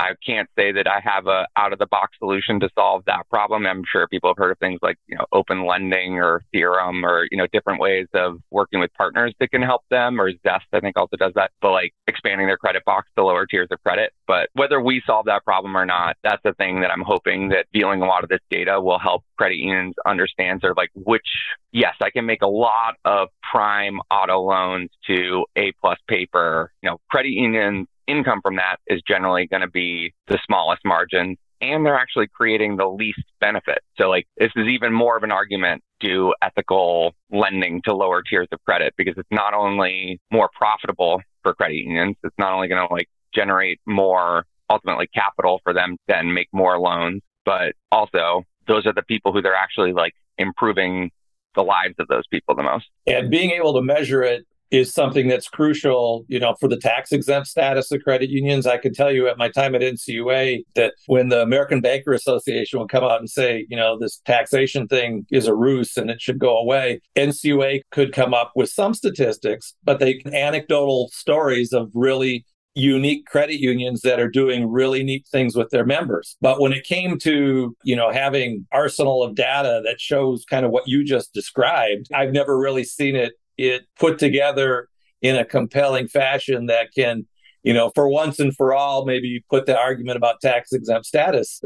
I 0.00 0.14
can't 0.26 0.48
say 0.58 0.72
that 0.72 0.88
I 0.88 1.00
have 1.04 1.28
a 1.28 1.46
out 1.56 1.72
of 1.72 1.78
the 1.78 1.86
box 1.86 2.18
solution 2.18 2.58
to 2.60 2.68
solve 2.76 3.04
that 3.06 3.28
problem. 3.30 3.64
I'm 3.64 3.84
sure 3.90 4.08
people 4.08 4.28
have 4.30 4.36
heard 4.36 4.50
of 4.50 4.58
things 4.58 4.80
like, 4.82 4.98
you 5.06 5.16
know, 5.16 5.24
open 5.32 5.66
lending 5.66 6.18
or 6.18 6.42
theorem 6.52 7.04
or, 7.04 7.26
you 7.30 7.38
know, 7.38 7.46
different 7.52 7.80
ways 7.80 8.08
of 8.12 8.40
working 8.50 8.80
with 8.80 8.92
partners 8.94 9.32
that 9.38 9.50
can 9.50 9.62
help 9.62 9.82
them 9.90 10.20
or 10.20 10.32
Zest, 10.42 10.66
I 10.72 10.80
think 10.80 10.98
also 10.98 11.16
does 11.16 11.32
that, 11.36 11.52
but 11.60 11.70
like 11.70 11.94
expanding 12.08 12.48
their 12.48 12.56
credit 12.56 12.84
box 12.84 13.08
to 13.16 13.24
lower 13.24 13.46
tiers 13.46 13.68
of 13.70 13.82
credit. 13.84 14.12
But 14.26 14.48
whether 14.54 14.80
we 14.80 15.00
solve 15.06 15.26
that 15.26 15.44
problem 15.44 15.76
or 15.76 15.86
not, 15.86 16.16
that's 16.24 16.42
the 16.42 16.54
thing 16.54 16.80
that 16.80 16.90
I'm 16.90 17.04
hoping 17.06 17.50
that 17.50 17.66
viewing 17.72 18.02
a 18.02 18.06
lot 18.06 18.24
of 18.24 18.28
this 18.28 18.40
data 18.50 18.80
will 18.80 18.98
help 18.98 19.22
credit 19.38 19.58
unions 19.58 19.94
understand 20.04 20.60
sort 20.60 20.72
of 20.72 20.76
like 20.76 20.90
which, 20.94 21.28
yes, 21.72 21.94
I 22.00 22.10
can 22.10 22.26
make 22.26 22.42
a 22.42 22.48
lot 22.48 22.96
of 23.04 23.28
prime 23.48 24.00
auto 24.10 24.40
loans 24.40 24.90
to 25.06 25.44
A 25.56 25.72
plus 25.80 25.98
paper. 26.08 26.72
You 26.82 26.90
know, 26.90 27.00
credit 27.10 27.30
unions 27.30 27.86
income 28.06 28.40
from 28.42 28.56
that 28.56 28.76
is 28.86 29.00
generally 29.06 29.46
going 29.46 29.62
to 29.62 29.70
be 29.70 30.12
the 30.28 30.38
smallest 30.46 30.82
margin 30.84 31.36
and 31.60 31.86
they're 31.86 31.96
actually 31.96 32.26
creating 32.26 32.76
the 32.76 32.86
least 32.86 33.22
benefit. 33.40 33.78
So 33.96 34.08
like 34.08 34.26
this 34.36 34.50
is 34.56 34.66
even 34.68 34.92
more 34.92 35.16
of 35.16 35.22
an 35.22 35.32
argument 35.32 35.82
to 36.02 36.34
ethical 36.42 37.14
lending 37.30 37.80
to 37.84 37.94
lower 37.94 38.22
tiers 38.22 38.48
of 38.52 38.62
credit 38.64 38.94
because 38.96 39.14
it's 39.16 39.28
not 39.30 39.54
only 39.54 40.20
more 40.30 40.50
profitable 40.54 41.22
for 41.42 41.54
credit 41.54 41.76
unions, 41.76 42.16
it's 42.22 42.34
not 42.38 42.52
only 42.52 42.68
going 42.68 42.86
to 42.86 42.92
like 42.92 43.08
generate 43.34 43.80
more 43.86 44.44
ultimately 44.70 45.06
capital 45.14 45.60
for 45.62 45.72
them 45.72 45.96
then 46.08 46.32
make 46.32 46.48
more 46.52 46.78
loans, 46.78 47.22
but 47.44 47.74
also 47.92 48.44
those 48.66 48.86
are 48.86 48.92
the 48.92 49.02
people 49.02 49.32
who 49.32 49.42
they're 49.42 49.54
actually 49.54 49.92
like 49.92 50.14
improving 50.38 51.10
the 51.54 51.62
lives 51.62 51.94
of 51.98 52.08
those 52.08 52.26
people 52.30 52.54
the 52.54 52.62
most. 52.62 52.86
And 53.06 53.30
being 53.30 53.50
able 53.50 53.74
to 53.74 53.82
measure 53.82 54.22
it 54.22 54.46
is 54.70 54.92
something 54.92 55.28
that's 55.28 55.48
crucial, 55.48 56.24
you 56.28 56.40
know, 56.40 56.54
for 56.58 56.68
the 56.68 56.76
tax 56.76 57.12
exempt 57.12 57.48
status 57.48 57.90
of 57.92 58.02
credit 58.02 58.30
unions. 58.30 58.66
I 58.66 58.78
can 58.78 58.92
tell 58.92 59.12
you 59.12 59.28
at 59.28 59.38
my 59.38 59.48
time 59.48 59.74
at 59.74 59.82
NCUA 59.82 60.64
that 60.74 60.94
when 61.06 61.28
the 61.28 61.42
American 61.42 61.80
Banker 61.80 62.12
Association 62.12 62.78
will 62.78 62.88
come 62.88 63.04
out 63.04 63.20
and 63.20 63.30
say, 63.30 63.66
you 63.68 63.76
know, 63.76 63.98
this 63.98 64.20
taxation 64.24 64.88
thing 64.88 65.26
is 65.30 65.46
a 65.46 65.54
ruse 65.54 65.96
and 65.96 66.10
it 66.10 66.20
should 66.20 66.38
go 66.38 66.56
away, 66.56 67.00
NCUA 67.16 67.82
could 67.90 68.12
come 68.12 68.34
up 68.34 68.52
with 68.56 68.68
some 68.70 68.94
statistics, 68.94 69.74
but 69.84 70.00
they 70.00 70.20
anecdotal 70.32 71.08
stories 71.12 71.72
of 71.72 71.90
really 71.94 72.44
unique 72.74 73.26
credit 73.26 73.60
unions 73.60 74.00
that 74.00 74.18
are 74.18 74.28
doing 74.28 74.68
really 74.68 75.02
neat 75.04 75.26
things 75.30 75.54
with 75.54 75.70
their 75.70 75.84
members. 75.84 76.36
But 76.40 76.60
when 76.60 76.72
it 76.72 76.84
came 76.84 77.18
to, 77.18 77.76
you 77.84 77.96
know, 77.96 78.10
having 78.10 78.66
arsenal 78.72 79.22
of 79.22 79.36
data 79.36 79.80
that 79.84 80.00
shows 80.00 80.44
kind 80.50 80.64
of 80.66 80.72
what 80.72 80.88
you 80.88 81.04
just 81.04 81.32
described, 81.32 82.08
I've 82.12 82.32
never 82.32 82.58
really 82.58 82.84
seen 82.84 83.14
it 83.14 83.34
it 83.56 83.82
put 83.98 84.18
together 84.18 84.88
in 85.22 85.36
a 85.36 85.44
compelling 85.44 86.08
fashion 86.08 86.66
that 86.66 86.88
can 86.94 87.26
you 87.64 87.72
know, 87.72 87.90
for 87.94 88.08
once 88.08 88.38
and 88.38 88.54
for 88.54 88.74
all, 88.74 89.06
maybe 89.06 89.42
put 89.48 89.64
the 89.66 89.76
argument 89.76 90.18
about 90.18 90.40
tax 90.40 90.72
exempt 90.72 91.06
status 91.06 91.62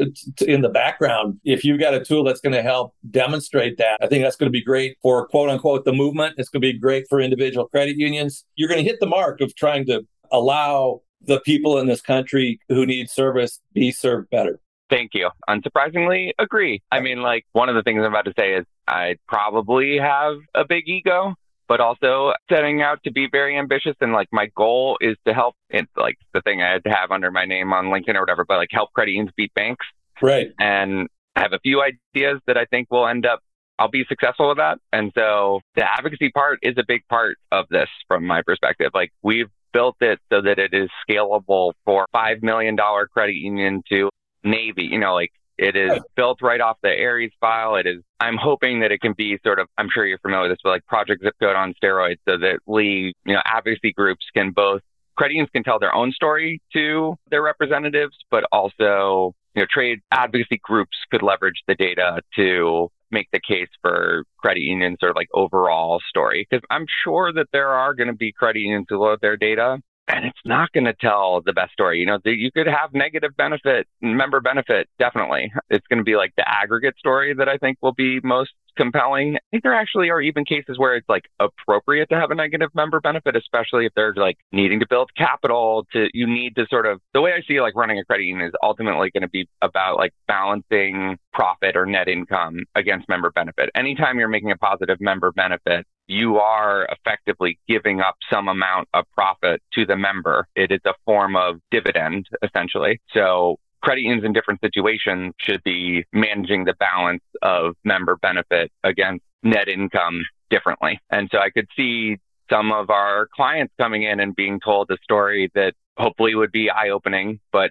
in 0.46 0.62
the 0.62 0.68
background. 0.68 1.40
If 1.44 1.64
you've 1.64 1.80
got 1.80 1.92
a 1.92 2.02
tool 2.02 2.22
that's 2.22 2.40
going 2.40 2.54
to 2.54 2.62
help 2.62 2.94
demonstrate 3.10 3.78
that, 3.78 3.98
I 4.00 4.06
think 4.06 4.22
that's 4.22 4.36
going 4.36 4.46
to 4.46 4.56
be 4.56 4.62
great 4.62 4.96
for 5.02 5.26
quote 5.26 5.50
unquote 5.50 5.84
the 5.84 5.92
movement. 5.92 6.36
It's 6.38 6.48
going 6.48 6.62
to 6.62 6.72
be 6.72 6.78
great 6.78 7.06
for 7.08 7.20
individual 7.20 7.66
credit 7.66 7.96
unions. 7.96 8.44
You're 8.54 8.68
going 8.68 8.82
to 8.82 8.88
hit 8.88 9.00
the 9.00 9.06
mark 9.06 9.40
of 9.40 9.54
trying 9.56 9.86
to 9.86 10.06
allow 10.30 11.02
the 11.20 11.40
people 11.40 11.78
in 11.78 11.88
this 11.88 12.00
country 12.00 12.60
who 12.68 12.86
need 12.86 13.10
service 13.10 13.60
be 13.72 13.90
served 13.90 14.30
better. 14.30 14.60
Thank 14.88 15.14
you. 15.14 15.30
Unsurprisingly, 15.50 16.30
agree. 16.38 16.80
I 16.90 17.00
mean, 17.00 17.20
like, 17.20 17.44
one 17.52 17.68
of 17.68 17.74
the 17.74 17.82
things 17.82 17.98
I'm 17.98 18.04
about 18.04 18.24
to 18.24 18.32
say 18.38 18.54
is 18.54 18.64
I 18.86 19.16
probably 19.26 19.98
have 19.98 20.36
a 20.54 20.64
big 20.64 20.88
ego, 20.88 21.34
but 21.68 21.80
also 21.80 22.32
setting 22.50 22.82
out 22.82 23.02
to 23.04 23.12
be 23.12 23.28
very 23.30 23.58
ambitious. 23.58 23.94
And 24.00 24.12
like, 24.12 24.28
my 24.32 24.46
goal 24.56 24.96
is 25.00 25.16
to 25.26 25.34
help, 25.34 25.54
it's 25.70 25.92
like 25.96 26.16
the 26.34 26.40
thing 26.40 26.62
I 26.62 26.72
had 26.72 26.84
to 26.84 26.90
have 26.90 27.10
under 27.10 27.30
my 27.30 27.44
name 27.44 27.72
on 27.72 27.86
LinkedIn 27.86 28.14
or 28.14 28.20
whatever, 28.20 28.44
but 28.44 28.56
like, 28.56 28.70
help 28.72 28.92
credit 28.92 29.12
unions 29.12 29.32
beat 29.36 29.52
banks. 29.54 29.86
Right. 30.20 30.48
And 30.58 31.08
I 31.36 31.42
have 31.42 31.52
a 31.52 31.60
few 31.60 31.82
ideas 31.82 32.40
that 32.46 32.56
I 32.56 32.64
think 32.64 32.90
will 32.90 33.06
end 33.06 33.26
up 33.26 33.40
I'll 33.78 33.88
be 33.88 34.04
successful 34.08 34.48
with 34.48 34.58
that. 34.58 34.78
And 34.92 35.12
so 35.16 35.60
the 35.76 35.84
advocacy 35.84 36.30
part 36.30 36.58
is 36.62 36.74
a 36.78 36.84
big 36.86 37.02
part 37.08 37.38
of 37.52 37.66
this 37.70 37.88
from 38.08 38.26
my 38.26 38.42
perspective. 38.42 38.90
Like 38.92 39.12
we've 39.22 39.50
built 39.72 39.96
it 40.00 40.18
so 40.32 40.42
that 40.42 40.58
it 40.58 40.74
is 40.74 40.88
scalable 41.08 41.74
for 41.84 42.06
$5 42.14 42.42
million 42.42 42.76
credit 43.12 43.36
union 43.36 43.82
to 43.92 44.10
Navy, 44.42 44.88
you 44.90 44.98
know, 44.98 45.14
like 45.14 45.30
it 45.58 45.76
is 45.76 45.98
built 46.16 46.40
right 46.40 46.60
off 46.60 46.78
the 46.82 46.88
AIRES 46.88 47.32
file. 47.40 47.74
It 47.76 47.86
is, 47.86 48.02
I'm 48.20 48.36
hoping 48.36 48.80
that 48.80 48.92
it 48.92 49.00
can 49.00 49.12
be 49.12 49.38
sort 49.44 49.58
of, 49.58 49.68
I'm 49.76 49.88
sure 49.92 50.06
you're 50.06 50.18
familiar 50.18 50.48
with 50.48 50.52
this, 50.52 50.60
but 50.62 50.70
like 50.70 50.86
Project 50.86 51.22
Zip 51.22 51.34
Code 51.40 51.56
on 51.56 51.74
steroids 51.82 52.18
so 52.28 52.38
that 52.38 52.60
we, 52.66 53.12
you 53.26 53.34
know, 53.34 53.42
advocacy 53.44 53.92
groups 53.92 54.24
can 54.34 54.52
both, 54.52 54.82
credit 55.16 55.34
unions 55.34 55.50
can 55.52 55.64
tell 55.64 55.80
their 55.80 55.94
own 55.94 56.12
story 56.12 56.62
to 56.72 57.16
their 57.30 57.42
representatives, 57.42 58.16
but 58.30 58.44
also, 58.52 59.34
you 59.54 59.62
know, 59.62 59.66
trade 59.68 59.98
advocacy 60.12 60.60
groups 60.62 60.96
could 61.10 61.22
leverage 61.22 61.60
the 61.66 61.74
data 61.74 62.20
to 62.36 62.88
make 63.10 63.28
the 63.32 63.40
case 63.40 63.68
for 63.82 64.24
credit 64.36 64.60
unions 64.60 64.98
sort 65.00 65.10
of 65.10 65.16
like 65.16 65.28
overall 65.34 66.00
story. 66.08 66.46
Because 66.48 66.64
I'm 66.70 66.86
sure 67.04 67.32
that 67.32 67.48
there 67.52 67.70
are 67.70 67.94
going 67.94 68.08
to 68.08 68.14
be 68.14 68.30
credit 68.30 68.60
unions 68.60 68.86
who 68.88 68.98
load 68.98 69.20
their 69.20 69.36
data 69.36 69.78
and 70.08 70.24
it's 70.24 70.38
not 70.44 70.72
going 70.72 70.84
to 70.84 70.94
tell 70.94 71.42
the 71.44 71.52
best 71.52 71.72
story. 71.72 72.00
You 72.00 72.06
know, 72.06 72.18
you 72.24 72.50
could 72.50 72.66
have 72.66 72.94
negative 72.94 73.36
benefit, 73.36 73.86
member 74.00 74.40
benefit, 74.40 74.88
definitely. 74.98 75.52
It's 75.70 75.86
going 75.86 75.98
to 75.98 76.04
be 76.04 76.16
like 76.16 76.32
the 76.36 76.48
aggregate 76.48 76.96
story 76.98 77.34
that 77.34 77.48
I 77.48 77.58
think 77.58 77.78
will 77.82 77.92
be 77.92 78.20
most 78.22 78.52
compelling. 78.76 79.36
I 79.36 79.40
think 79.50 79.62
there 79.64 79.74
actually 79.74 80.08
are 80.08 80.20
even 80.20 80.44
cases 80.44 80.78
where 80.78 80.94
it's 80.94 81.08
like 81.08 81.24
appropriate 81.40 82.08
to 82.10 82.14
have 82.14 82.30
a 82.30 82.34
negative 82.34 82.70
member 82.74 83.00
benefit, 83.00 83.36
especially 83.36 83.86
if 83.86 83.92
they're 83.94 84.14
like 84.14 84.38
needing 84.52 84.80
to 84.80 84.86
build 84.88 85.10
capital 85.16 85.84
to, 85.92 86.08
you 86.14 86.26
need 86.26 86.56
to 86.56 86.66
sort 86.70 86.86
of, 86.86 87.00
the 87.12 87.20
way 87.20 87.32
I 87.32 87.42
see 87.46 87.60
like 87.60 87.74
running 87.76 87.98
a 87.98 88.04
credit 88.04 88.24
union 88.24 88.46
is 88.46 88.54
ultimately 88.62 89.10
going 89.10 89.22
to 89.22 89.28
be 89.28 89.48
about 89.60 89.96
like 89.96 90.12
balancing 90.26 91.18
profit 91.32 91.76
or 91.76 91.84
net 91.86 92.08
income 92.08 92.60
against 92.74 93.08
member 93.08 93.30
benefit. 93.30 93.68
Anytime 93.74 94.18
you're 94.18 94.28
making 94.28 94.52
a 94.52 94.56
positive 94.56 94.98
member 95.00 95.32
benefit, 95.32 95.86
you 96.08 96.38
are 96.38 96.88
effectively 96.90 97.58
giving 97.68 98.00
up 98.00 98.16
some 98.32 98.48
amount 98.48 98.88
of 98.94 99.04
profit 99.14 99.62
to 99.74 99.86
the 99.86 99.96
member. 99.96 100.48
It 100.56 100.72
is 100.72 100.80
a 100.84 100.94
form 101.04 101.36
of 101.36 101.60
dividend, 101.70 102.26
essentially. 102.42 103.00
So 103.12 103.58
credit 103.82 104.00
unions 104.02 104.24
in 104.24 104.32
different 104.32 104.60
situations 104.60 105.34
should 105.38 105.62
be 105.62 106.04
managing 106.12 106.64
the 106.64 106.74
balance 106.74 107.22
of 107.42 107.76
member 107.84 108.16
benefit 108.16 108.72
against 108.82 109.24
net 109.42 109.68
income 109.68 110.22
differently. 110.50 110.98
And 111.10 111.28
so 111.30 111.38
I 111.38 111.50
could 111.50 111.68
see 111.76 112.16
some 112.50 112.72
of 112.72 112.90
our 112.90 113.28
clients 113.34 113.74
coming 113.78 114.02
in 114.02 114.20
and 114.20 114.34
being 114.34 114.58
told 114.60 114.90
a 114.90 114.96
story 115.02 115.50
that 115.54 115.74
hopefully 115.98 116.34
would 116.34 116.52
be 116.52 116.70
eye 116.70 116.88
opening, 116.88 117.40
but 117.52 117.70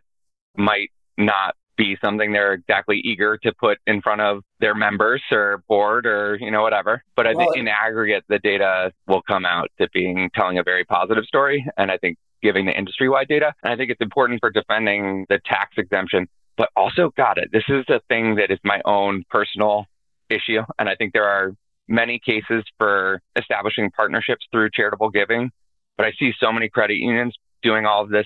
might 0.56 0.91
not 1.17 1.56
be 1.78 1.96
something 2.04 2.34
they're 2.34 2.54
exactly 2.54 3.00
eager 3.04 3.38
to 3.38 3.54
put 3.54 3.78
in 3.88 4.02
front 4.02 4.20
of 4.20 4.44
their 4.60 4.76
members 4.76 5.22
or 5.32 5.63
board 5.68 6.06
or 6.06 6.36
you 6.42 6.52
know 6.52 6.62
whatever. 6.62 7.04
But 7.16 7.28
i 7.28 7.34
well, 7.34 7.46
think 7.46 7.58
in 7.58 7.68
aggregate 7.68 8.26
the 8.28 8.40
data 8.40 8.92
will 9.08 9.22
come 9.22 9.46
out 9.46 9.70
to 9.80 9.88
being 9.94 10.30
telling 10.36 10.58
a 10.58 10.63
very 10.63 10.84
positive 10.84 11.24
story 11.26 11.66
and 11.78 11.92
i 11.92 11.98
think 11.98 12.18
giving 12.42 12.66
the 12.66 12.78
industry 12.78 13.08
wide 13.10 13.28
data. 13.28 13.54
And 13.63 13.72
i 13.72 13.78
think 13.78 13.92
it's 13.92 14.02
important 14.02 14.40
for 14.40 14.50
defending 14.50 15.26
the 15.30 15.40
tax 15.46 15.78
exemption 15.78 16.28
but 16.58 16.70
also 16.76 17.12
got 17.16 17.38
it 17.38 17.50
this 17.54 17.66
is 17.70 17.86
a 17.90 18.02
thing 18.10 18.36
that 18.36 18.52
is 18.52 18.60
my 18.63 18.82
own 18.86 19.24
personal 19.30 19.86
issue. 20.30 20.62
And 20.80 20.90
i 20.90 20.96
think 20.96 21.13
there 21.13 21.30
are 21.30 21.54
many 21.88 22.20
cases 22.20 22.63
for 22.78 23.22
establishing 23.38 23.92
partnerships 23.92 24.46
through 24.52 24.70
charitable 24.74 25.10
giving 25.10 25.52
but 25.96 26.06
i 26.06 26.12
see 26.20 26.34
so 26.40 26.52
many 26.52 26.68
credit 26.70 26.98
unions 26.98 27.36
doing 27.62 27.86
all 27.86 28.04
of 28.04 28.10
this 28.10 28.26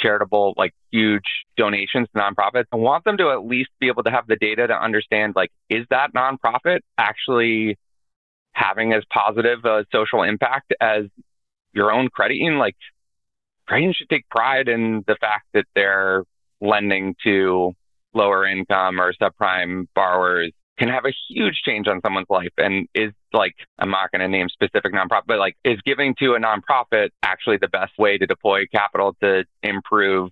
charitable, 0.00 0.54
like 0.56 0.72
huge 0.90 1.44
donations 1.56 2.08
to 2.14 2.20
nonprofits. 2.20 2.64
I 2.72 2.76
want 2.76 3.04
them 3.04 3.16
to 3.18 3.30
at 3.30 3.44
least 3.44 3.70
be 3.80 3.88
able 3.88 4.02
to 4.04 4.10
have 4.10 4.26
the 4.26 4.36
data 4.36 4.66
to 4.66 4.74
understand, 4.74 5.34
like, 5.36 5.50
is 5.68 5.86
that 5.90 6.12
nonprofit 6.14 6.80
actually 6.98 7.78
having 8.52 8.92
as 8.92 9.04
positive 9.12 9.64
a 9.64 9.84
social 9.92 10.22
impact 10.22 10.74
as 10.80 11.04
your 11.72 11.92
own 11.92 12.08
credit 12.08 12.36
union? 12.36 12.58
Like, 12.58 12.76
credit 13.66 13.82
unions 13.82 13.96
should 13.96 14.08
take 14.08 14.28
pride 14.28 14.68
in 14.68 15.04
the 15.06 15.16
fact 15.20 15.46
that 15.54 15.66
they're 15.74 16.24
lending 16.60 17.14
to 17.24 17.72
lower 18.12 18.44
income 18.44 19.00
or 19.00 19.12
subprime 19.14 19.86
borrowers 19.94 20.52
can 20.78 20.88
have 20.88 21.04
a 21.04 21.12
huge 21.28 21.60
change 21.64 21.86
on 21.86 22.00
someone's 22.00 22.26
life 22.28 22.52
and 22.58 22.88
is 22.94 23.12
like 23.32 23.54
I'm 23.78 23.90
not 23.90 24.10
going 24.10 24.20
to 24.20 24.28
name 24.28 24.48
specific 24.48 24.92
nonprofit, 24.92 25.22
but 25.26 25.38
like 25.38 25.56
is 25.64 25.80
giving 25.84 26.14
to 26.18 26.34
a 26.34 26.40
nonprofit 26.40 27.10
actually 27.22 27.58
the 27.58 27.68
best 27.68 27.92
way 27.98 28.18
to 28.18 28.26
deploy 28.26 28.66
capital 28.66 29.16
to 29.22 29.44
improve 29.62 30.30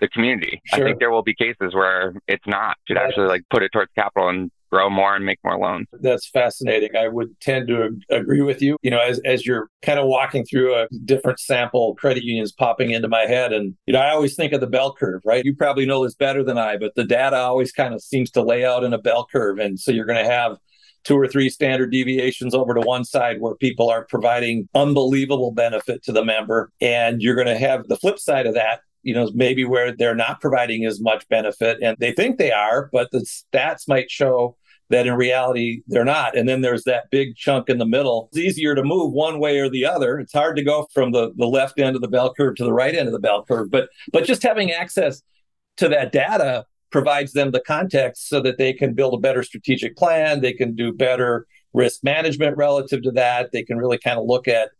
the 0.00 0.08
community? 0.08 0.60
Sure. 0.66 0.84
I 0.84 0.88
think 0.88 0.98
there 0.98 1.10
will 1.10 1.22
be 1.22 1.34
cases 1.34 1.74
where 1.74 2.14
it's 2.26 2.46
not. 2.46 2.76
Should 2.86 2.98
actually 2.98 3.28
like 3.28 3.42
put 3.50 3.62
it 3.62 3.70
towards 3.72 3.90
capital 3.94 4.28
and 4.28 4.50
grow 4.70 4.88
more 4.88 5.14
and 5.14 5.24
make 5.24 5.38
more 5.44 5.58
loans. 5.58 5.86
That's 5.92 6.28
fascinating. 6.28 6.96
I 6.96 7.06
would 7.06 7.38
tend 7.40 7.68
to 7.68 7.90
agree 8.10 8.40
with 8.40 8.62
you. 8.62 8.78
You 8.82 8.90
know, 8.90 9.00
as, 9.00 9.20
as 9.26 9.46
you're 9.46 9.68
kind 9.82 9.98
of 9.98 10.06
walking 10.06 10.44
through 10.44 10.74
a 10.74 10.88
different 11.04 11.38
sample, 11.40 11.94
credit 11.96 12.24
unions 12.24 12.52
popping 12.52 12.90
into 12.90 13.06
my 13.06 13.26
head. 13.26 13.52
And, 13.52 13.76
you 13.86 13.92
know, 13.92 14.00
I 14.00 14.10
always 14.10 14.34
think 14.34 14.54
of 14.54 14.60
the 14.60 14.66
bell 14.66 14.94
curve, 14.94 15.20
right? 15.26 15.44
You 15.44 15.54
probably 15.54 15.84
know 15.84 16.02
this 16.02 16.14
better 16.14 16.42
than 16.42 16.56
I, 16.56 16.78
but 16.78 16.94
the 16.94 17.04
data 17.04 17.36
always 17.36 17.70
kind 17.70 17.92
of 17.92 18.02
seems 18.02 18.30
to 18.30 18.42
lay 18.42 18.64
out 18.64 18.82
in 18.82 18.94
a 18.94 18.98
bell 18.98 19.26
curve. 19.30 19.58
And 19.58 19.78
so 19.78 19.92
you're 19.92 20.06
going 20.06 20.24
to 20.24 20.30
have 20.30 20.56
two 21.04 21.18
or 21.18 21.26
three 21.26 21.48
standard 21.48 21.90
deviations 21.90 22.54
over 22.54 22.74
to 22.74 22.80
one 22.80 23.04
side 23.04 23.40
where 23.40 23.54
people 23.54 23.90
are 23.90 24.04
providing 24.04 24.68
unbelievable 24.74 25.52
benefit 25.52 26.02
to 26.04 26.12
the 26.12 26.24
member. 26.24 26.70
And 26.80 27.20
you're 27.20 27.34
going 27.34 27.46
to 27.46 27.58
have 27.58 27.88
the 27.88 27.96
flip 27.96 28.18
side 28.18 28.46
of 28.46 28.54
that 28.54 28.80
you 29.02 29.14
know, 29.14 29.30
maybe 29.34 29.64
where 29.64 29.92
they're 29.92 30.14
not 30.14 30.40
providing 30.40 30.84
as 30.84 31.00
much 31.00 31.28
benefit 31.28 31.78
and 31.82 31.96
they 31.98 32.12
think 32.12 32.38
they 32.38 32.52
are, 32.52 32.88
but 32.92 33.10
the 33.10 33.26
stats 33.52 33.88
might 33.88 34.10
show 34.10 34.56
that 34.90 35.06
in 35.06 35.14
reality 35.14 35.82
they're 35.86 36.04
not. 36.04 36.36
And 36.36 36.48
then 36.48 36.60
there's 36.60 36.84
that 36.84 37.10
big 37.10 37.34
chunk 37.34 37.68
in 37.68 37.78
the 37.78 37.86
middle. 37.86 38.28
It's 38.30 38.38
easier 38.38 38.74
to 38.74 38.84
move 38.84 39.12
one 39.12 39.40
way 39.40 39.58
or 39.58 39.68
the 39.68 39.86
other. 39.86 40.18
It's 40.18 40.32
hard 40.32 40.56
to 40.56 40.62
go 40.62 40.86
from 40.92 41.12
the, 41.12 41.32
the 41.36 41.46
left 41.46 41.80
end 41.80 41.96
of 41.96 42.02
the 42.02 42.08
bell 42.08 42.32
curve 42.34 42.56
to 42.56 42.64
the 42.64 42.72
right 42.72 42.94
end 42.94 43.08
of 43.08 43.12
the 43.12 43.18
bell 43.18 43.44
curve. 43.44 43.70
But 43.70 43.88
but 44.12 44.24
just 44.24 44.42
having 44.42 44.70
access 44.70 45.22
to 45.78 45.88
that 45.88 46.12
data 46.12 46.66
provides 46.92 47.32
them 47.32 47.50
the 47.50 47.60
context 47.60 48.28
so 48.28 48.40
that 48.40 48.58
they 48.58 48.72
can 48.72 48.94
build 48.94 49.14
a 49.14 49.18
better 49.18 49.42
strategic 49.42 49.96
plan. 49.96 50.40
They 50.40 50.52
can 50.52 50.74
do 50.74 50.92
better 50.92 51.46
risk 51.72 52.04
management 52.04 52.56
relative 52.56 53.02
to 53.02 53.10
that. 53.12 53.50
They 53.52 53.62
can 53.62 53.78
really 53.78 53.98
kind 53.98 54.18
of 54.18 54.26
look 54.26 54.46
at 54.46 54.70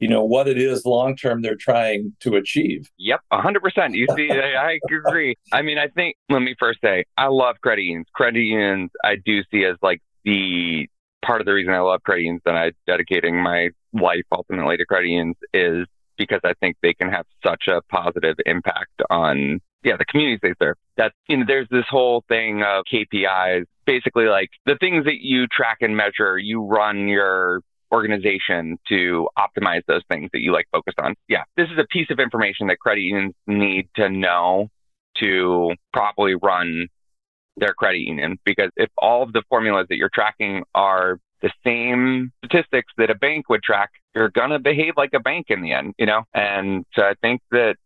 you 0.00 0.08
know 0.08 0.24
what 0.24 0.46
it 0.48 0.58
is 0.58 0.84
long 0.84 1.16
term 1.16 1.42
they're 1.42 1.56
trying 1.56 2.14
to 2.20 2.36
achieve 2.36 2.88
yep 2.98 3.20
100% 3.32 3.94
you 3.94 4.06
see 4.16 4.30
I, 4.30 4.78
agree 4.88 5.36
i 5.52 5.62
mean 5.62 5.78
i 5.78 5.88
think 5.88 6.16
let 6.28 6.40
me 6.40 6.54
first 6.58 6.80
say 6.80 7.04
i 7.16 7.26
love 7.26 7.56
credit 7.62 7.82
unions 7.82 8.06
credit 8.14 8.40
unions 8.40 8.90
i 9.04 9.16
do 9.16 9.42
see 9.50 9.64
as 9.64 9.76
like 9.82 10.00
the 10.24 10.88
part 11.24 11.40
of 11.40 11.46
the 11.46 11.52
reason 11.52 11.72
i 11.72 11.80
love 11.80 12.02
credit 12.04 12.22
unions 12.22 12.42
and 12.46 12.56
i'm 12.56 12.72
dedicating 12.86 13.42
my 13.42 13.70
life 13.92 14.22
ultimately 14.30 14.76
to 14.76 14.86
credit 14.86 15.08
unions 15.08 15.36
is 15.52 15.86
because 16.16 16.40
i 16.44 16.54
think 16.60 16.76
they 16.82 16.94
can 16.94 17.10
have 17.10 17.26
such 17.44 17.66
a 17.66 17.82
positive 17.90 18.36
impact 18.46 19.02
on 19.10 19.60
yeah 19.82 19.96
the 19.96 20.04
communities 20.04 20.40
they 20.42 20.54
serve 20.60 20.76
that's 20.96 21.14
you 21.28 21.36
know 21.36 21.44
there's 21.46 21.68
this 21.70 21.84
whole 21.88 22.24
thing 22.28 22.62
of 22.62 22.84
kpis 22.92 23.64
basically 23.86 24.26
like 24.26 24.50
the 24.66 24.76
things 24.76 25.04
that 25.04 25.20
you 25.20 25.46
track 25.46 25.78
and 25.80 25.96
measure 25.96 26.38
you 26.38 26.62
run 26.62 27.08
your 27.08 27.62
organization 27.92 28.78
to 28.88 29.28
optimize 29.38 29.82
those 29.86 30.02
things 30.10 30.30
that 30.32 30.40
you 30.40 30.52
like 30.52 30.66
focused 30.70 30.98
on. 31.00 31.14
Yeah, 31.28 31.44
this 31.56 31.68
is 31.70 31.78
a 31.78 31.86
piece 31.90 32.08
of 32.10 32.20
information 32.20 32.66
that 32.68 32.78
credit 32.78 33.00
unions 33.00 33.34
need 33.46 33.88
to 33.96 34.08
know 34.08 34.68
to 35.18 35.72
properly 35.92 36.34
run 36.34 36.88
their 37.56 37.74
credit 37.74 38.00
union 38.00 38.38
because 38.44 38.70
if 38.76 38.88
all 38.98 39.22
of 39.22 39.32
the 39.32 39.42
formulas 39.48 39.86
that 39.88 39.96
you're 39.96 40.10
tracking 40.12 40.62
are 40.74 41.18
the 41.42 41.50
same 41.64 42.32
statistics 42.44 42.92
that 42.98 43.10
a 43.10 43.14
bank 43.14 43.48
would 43.48 43.62
track, 43.62 43.90
you're 44.14 44.28
going 44.28 44.50
to 44.50 44.58
behave 44.58 44.94
like 44.96 45.10
a 45.14 45.20
bank 45.20 45.46
in 45.48 45.62
the 45.62 45.72
end, 45.72 45.94
you 45.98 46.06
know? 46.06 46.22
And 46.34 46.84
so 46.94 47.02
I 47.02 47.14
think 47.20 47.40
that 47.50 47.76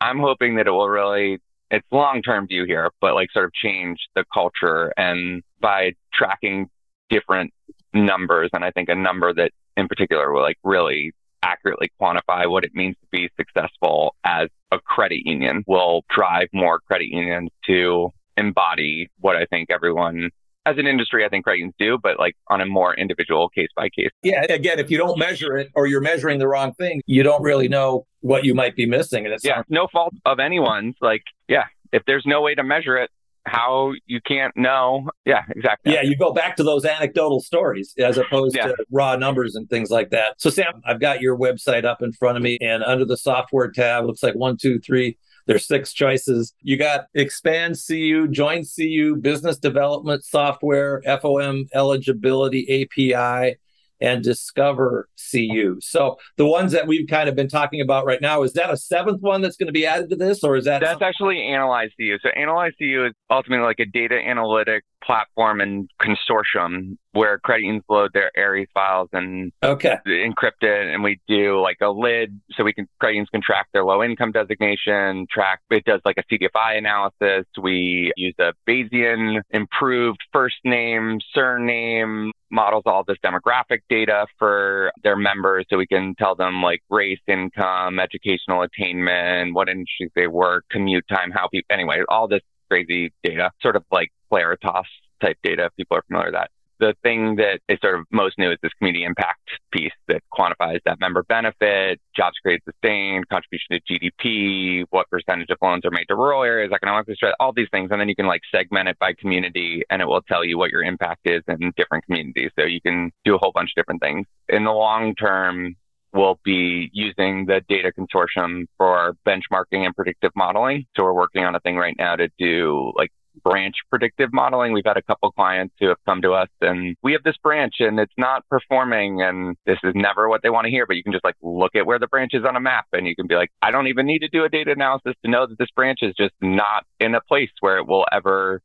I'm 0.00 0.18
hoping 0.18 0.56
that 0.56 0.66
it 0.66 0.70
will 0.70 0.88
really, 0.88 1.40
it's 1.70 1.86
long 1.90 2.22
term 2.22 2.46
view 2.46 2.64
here, 2.64 2.90
but 3.00 3.14
like 3.14 3.30
sort 3.32 3.46
of 3.46 3.52
change 3.52 3.98
the 4.14 4.24
culture 4.32 4.92
and 4.96 5.42
by 5.60 5.92
tracking 6.12 6.68
different 7.08 7.52
numbers. 7.92 8.50
And 8.52 8.64
I 8.64 8.70
think 8.70 8.88
a 8.88 8.94
number 8.94 9.32
that 9.34 9.52
in 9.76 9.88
particular 9.88 10.32
will 10.32 10.42
like 10.42 10.58
really 10.62 11.12
accurately 11.42 11.90
quantify 12.00 12.50
what 12.50 12.64
it 12.64 12.74
means 12.74 12.96
to 13.00 13.06
be 13.10 13.28
successful 13.36 14.14
as 14.24 14.48
a 14.72 14.78
credit 14.80 15.26
union 15.26 15.62
will 15.66 16.04
drive 16.08 16.48
more 16.52 16.80
credit 16.80 17.06
unions 17.06 17.50
to 17.66 18.12
embody 18.36 19.08
what 19.20 19.36
I 19.36 19.46
think 19.46 19.70
everyone 19.70 20.30
as 20.66 20.76
an 20.78 20.86
industry, 20.86 21.24
I 21.24 21.28
think 21.28 21.44
credit 21.44 21.72
do, 21.78 21.98
but 22.02 22.18
like 22.18 22.34
on 22.48 22.60
a 22.60 22.66
more 22.66 22.94
individual 22.94 23.48
case 23.48 23.68
by 23.74 23.88
case. 23.88 24.10
Yeah. 24.22 24.44
Again, 24.50 24.78
if 24.78 24.90
you 24.90 24.98
don't 24.98 25.18
measure 25.18 25.56
it 25.56 25.70
or 25.74 25.86
you're 25.86 26.00
measuring 26.00 26.38
the 26.38 26.48
wrong 26.48 26.74
thing, 26.74 27.00
you 27.06 27.22
don't 27.22 27.42
really 27.42 27.68
know 27.68 28.06
what 28.20 28.44
you 28.44 28.54
might 28.54 28.76
be 28.76 28.84
missing. 28.84 29.24
And 29.24 29.32
it's 29.32 29.44
yeah, 29.44 29.62
no 29.68 29.86
fault 29.92 30.12
of 30.26 30.40
anyone's. 30.40 30.96
Like, 31.00 31.22
yeah, 31.48 31.64
if 31.92 32.02
there's 32.06 32.24
no 32.26 32.42
way 32.42 32.54
to 32.54 32.64
measure 32.64 32.96
it, 32.98 33.10
how 33.46 33.92
you 34.06 34.20
can't 34.26 34.56
know. 34.56 35.08
Yeah, 35.24 35.42
exactly. 35.48 35.92
Yeah, 35.92 36.02
you 36.02 36.16
go 36.16 36.32
back 36.32 36.56
to 36.56 36.64
those 36.64 36.84
anecdotal 36.84 37.40
stories 37.40 37.94
as 37.96 38.18
opposed 38.18 38.56
yeah. 38.56 38.66
to 38.66 38.76
raw 38.90 39.14
numbers 39.16 39.54
and 39.54 39.70
things 39.70 39.88
like 39.88 40.10
that. 40.10 40.34
So, 40.38 40.50
Sam, 40.50 40.82
I've 40.84 41.00
got 41.00 41.20
your 41.20 41.38
website 41.38 41.84
up 41.84 42.02
in 42.02 42.12
front 42.12 42.36
of 42.36 42.42
me, 42.42 42.58
and 42.60 42.82
under 42.82 43.04
the 43.04 43.16
software 43.16 43.70
tab, 43.70 44.04
looks 44.04 44.22
like 44.22 44.34
one, 44.34 44.56
two, 44.60 44.80
three. 44.80 45.16
There's 45.46 45.66
six 45.66 45.92
choices. 45.92 46.52
You 46.60 46.76
got 46.76 47.06
expand 47.14 47.76
CU, 47.84 48.28
join 48.28 48.64
CU, 48.64 49.16
business 49.16 49.58
development 49.58 50.24
software, 50.24 51.02
FOM 51.06 51.66
eligibility 51.72 52.82
API, 52.82 53.56
and 54.00 54.22
Discover 54.22 55.08
CU. 55.30 55.78
So 55.80 56.16
the 56.36 56.46
ones 56.46 56.72
that 56.72 56.86
we've 56.86 57.08
kind 57.08 57.28
of 57.28 57.34
been 57.34 57.48
talking 57.48 57.80
about 57.80 58.04
right 58.04 58.20
now, 58.20 58.42
is 58.42 58.52
that 58.54 58.70
a 58.70 58.76
seventh 58.76 59.22
one 59.22 59.40
that's 59.40 59.56
going 59.56 59.68
to 59.68 59.72
be 59.72 59.86
added 59.86 60.10
to 60.10 60.16
this, 60.16 60.44
or 60.44 60.56
is 60.56 60.64
that 60.66 60.80
that's 60.80 60.92
something? 60.92 61.08
actually 61.08 61.42
Analyze 61.42 61.90
CU? 61.98 62.18
So 62.22 62.28
Analyze 62.30 62.72
CU 62.78 63.06
is 63.06 63.12
ultimately 63.30 63.64
like 63.64 63.78
a 63.78 63.86
data 63.86 64.16
analytic 64.16 64.84
platform 65.06 65.60
and 65.60 65.88
consortium 66.00 66.98
where 67.12 67.38
credit 67.38 67.64
unions 67.64 67.84
load 67.88 68.10
their 68.12 68.30
AIRES 68.36 68.68
files 68.74 69.08
and 69.12 69.52
okay. 69.62 69.96
encrypt 70.06 70.62
it. 70.62 70.92
And 70.92 71.02
we 71.02 71.18
do 71.26 71.60
like 71.60 71.78
a 71.80 71.88
lid 71.88 72.38
so 72.52 72.64
we 72.64 72.74
can 72.74 72.86
credit 73.00 73.14
unions 73.14 73.30
can 73.30 73.40
track 73.40 73.68
their 73.72 73.84
low 73.84 74.02
income 74.02 74.32
designation, 74.32 75.26
track 75.30 75.60
it 75.70 75.84
does 75.84 76.00
like 76.04 76.16
a 76.18 76.24
CDFI 76.24 76.76
analysis. 76.76 77.46
We 77.60 78.12
use 78.16 78.34
a 78.38 78.52
Bayesian 78.68 79.40
improved 79.50 80.20
first 80.32 80.56
name, 80.64 81.20
surname, 81.32 82.32
models 82.50 82.82
all 82.86 83.04
this 83.04 83.18
demographic 83.24 83.80
data 83.88 84.26
for 84.38 84.92
their 85.02 85.16
members 85.16 85.64
so 85.70 85.78
we 85.78 85.86
can 85.86 86.14
tell 86.16 86.34
them 86.34 86.62
like 86.62 86.82
race, 86.90 87.20
income, 87.26 87.98
educational 87.98 88.62
attainment, 88.62 89.54
what 89.54 89.68
industries 89.68 90.10
they 90.14 90.26
work, 90.26 90.64
commute 90.70 91.06
time, 91.08 91.30
how 91.30 91.48
people 91.48 91.74
anyway, 91.74 92.02
all 92.08 92.28
this 92.28 92.42
crazy 92.68 93.12
data, 93.22 93.50
sort 93.60 93.76
of 93.76 93.84
like 93.90 94.10
Claritas 94.30 94.84
type 95.20 95.38
data, 95.42 95.70
people 95.76 95.96
are 95.96 96.02
familiar 96.02 96.28
with 96.28 96.34
that. 96.34 96.50
The 96.78 96.94
thing 97.02 97.36
that 97.36 97.60
is 97.70 97.78
sort 97.80 97.98
of 97.98 98.04
most 98.10 98.38
new 98.38 98.50
is 98.50 98.58
this 98.62 98.72
community 98.74 99.04
impact 99.04 99.48
piece 99.72 99.94
that 100.08 100.22
quantifies 100.30 100.80
that 100.84 101.00
member 101.00 101.22
benefit, 101.22 101.98
jobs 102.14 102.36
created 102.42 102.64
sustained, 102.64 103.26
contribution 103.30 103.68
to 103.70 103.80
GDP, 103.80 104.84
what 104.90 105.08
percentage 105.08 105.48
of 105.48 105.56
loans 105.62 105.86
are 105.86 105.90
made 105.90 106.04
to 106.08 106.14
rural 106.14 106.42
areas, 106.42 106.72
economic 106.74 107.06
distress, 107.06 107.32
all 107.40 107.54
these 107.54 107.68
things. 107.72 107.88
And 107.92 107.98
then 107.98 108.10
you 108.10 108.14
can 108.14 108.26
like 108.26 108.42
segment 108.54 108.90
it 108.90 108.98
by 108.98 109.14
community 109.14 109.84
and 109.88 110.02
it 110.02 110.04
will 110.04 110.20
tell 110.20 110.44
you 110.44 110.58
what 110.58 110.70
your 110.70 110.82
impact 110.82 111.20
is 111.24 111.42
in 111.48 111.72
different 111.78 112.04
communities. 112.04 112.50
So 112.58 112.66
you 112.66 112.82
can 112.82 113.10
do 113.24 113.36
a 113.36 113.38
whole 113.38 113.52
bunch 113.52 113.70
of 113.70 113.80
different 113.80 114.02
things. 114.02 114.26
In 114.50 114.64
the 114.64 114.72
long 114.72 115.14
term, 115.14 115.76
we'll 116.16 116.40
be 116.44 116.90
using 116.92 117.46
the 117.46 117.60
data 117.68 117.92
consortium 117.96 118.64
for 118.78 119.14
benchmarking 119.26 119.84
and 119.84 119.94
predictive 119.94 120.32
modeling. 120.34 120.86
So 120.96 121.04
we're 121.04 121.12
working 121.12 121.44
on 121.44 121.54
a 121.54 121.60
thing 121.60 121.76
right 121.76 121.94
now 121.96 122.16
to 122.16 122.28
do 122.38 122.92
like 122.96 123.10
branch 123.42 123.74
predictive 123.90 124.32
modeling. 124.32 124.72
We've 124.72 124.84
had 124.84 124.96
a 124.96 125.02
couple 125.02 125.30
clients 125.32 125.74
who 125.78 125.88
have 125.88 125.98
come 126.06 126.22
to 126.22 126.32
us 126.32 126.48
and 126.60 126.96
we 127.02 127.12
have 127.12 127.22
this 127.22 127.36
branch 127.42 127.74
and 127.80 128.00
it's 128.00 128.12
not 128.16 128.48
performing 128.48 129.22
and 129.22 129.56
this 129.66 129.78
is 129.84 129.92
never 129.94 130.28
what 130.28 130.42
they 130.42 130.50
want 130.50 130.64
to 130.64 130.70
hear, 130.70 130.86
but 130.86 130.96
you 130.96 131.02
can 131.02 131.12
just 131.12 131.24
like 131.24 131.36
look 131.42 131.74
at 131.76 131.86
where 131.86 131.98
the 131.98 132.06
branch 132.06 132.32
is 132.34 132.44
on 132.44 132.56
a 132.56 132.60
map 132.60 132.86
and 132.92 133.06
you 133.06 133.14
can 133.14 133.26
be 133.26 133.34
like, 133.34 133.50
I 133.62 133.70
don't 133.70 133.88
even 133.88 134.06
need 134.06 134.20
to 134.20 134.28
do 134.28 134.44
a 134.44 134.48
data 134.48 134.72
analysis 134.72 135.14
to 135.24 135.30
know 135.30 135.46
that 135.46 135.58
this 135.58 135.70
branch 135.76 135.98
is 136.02 136.14
just 136.16 136.34
not 136.40 136.84
in 136.98 137.14
a 137.14 137.20
place 137.20 137.50
where 137.60 137.78
it 137.78 137.86
will 137.86 138.06
ever 138.10 138.60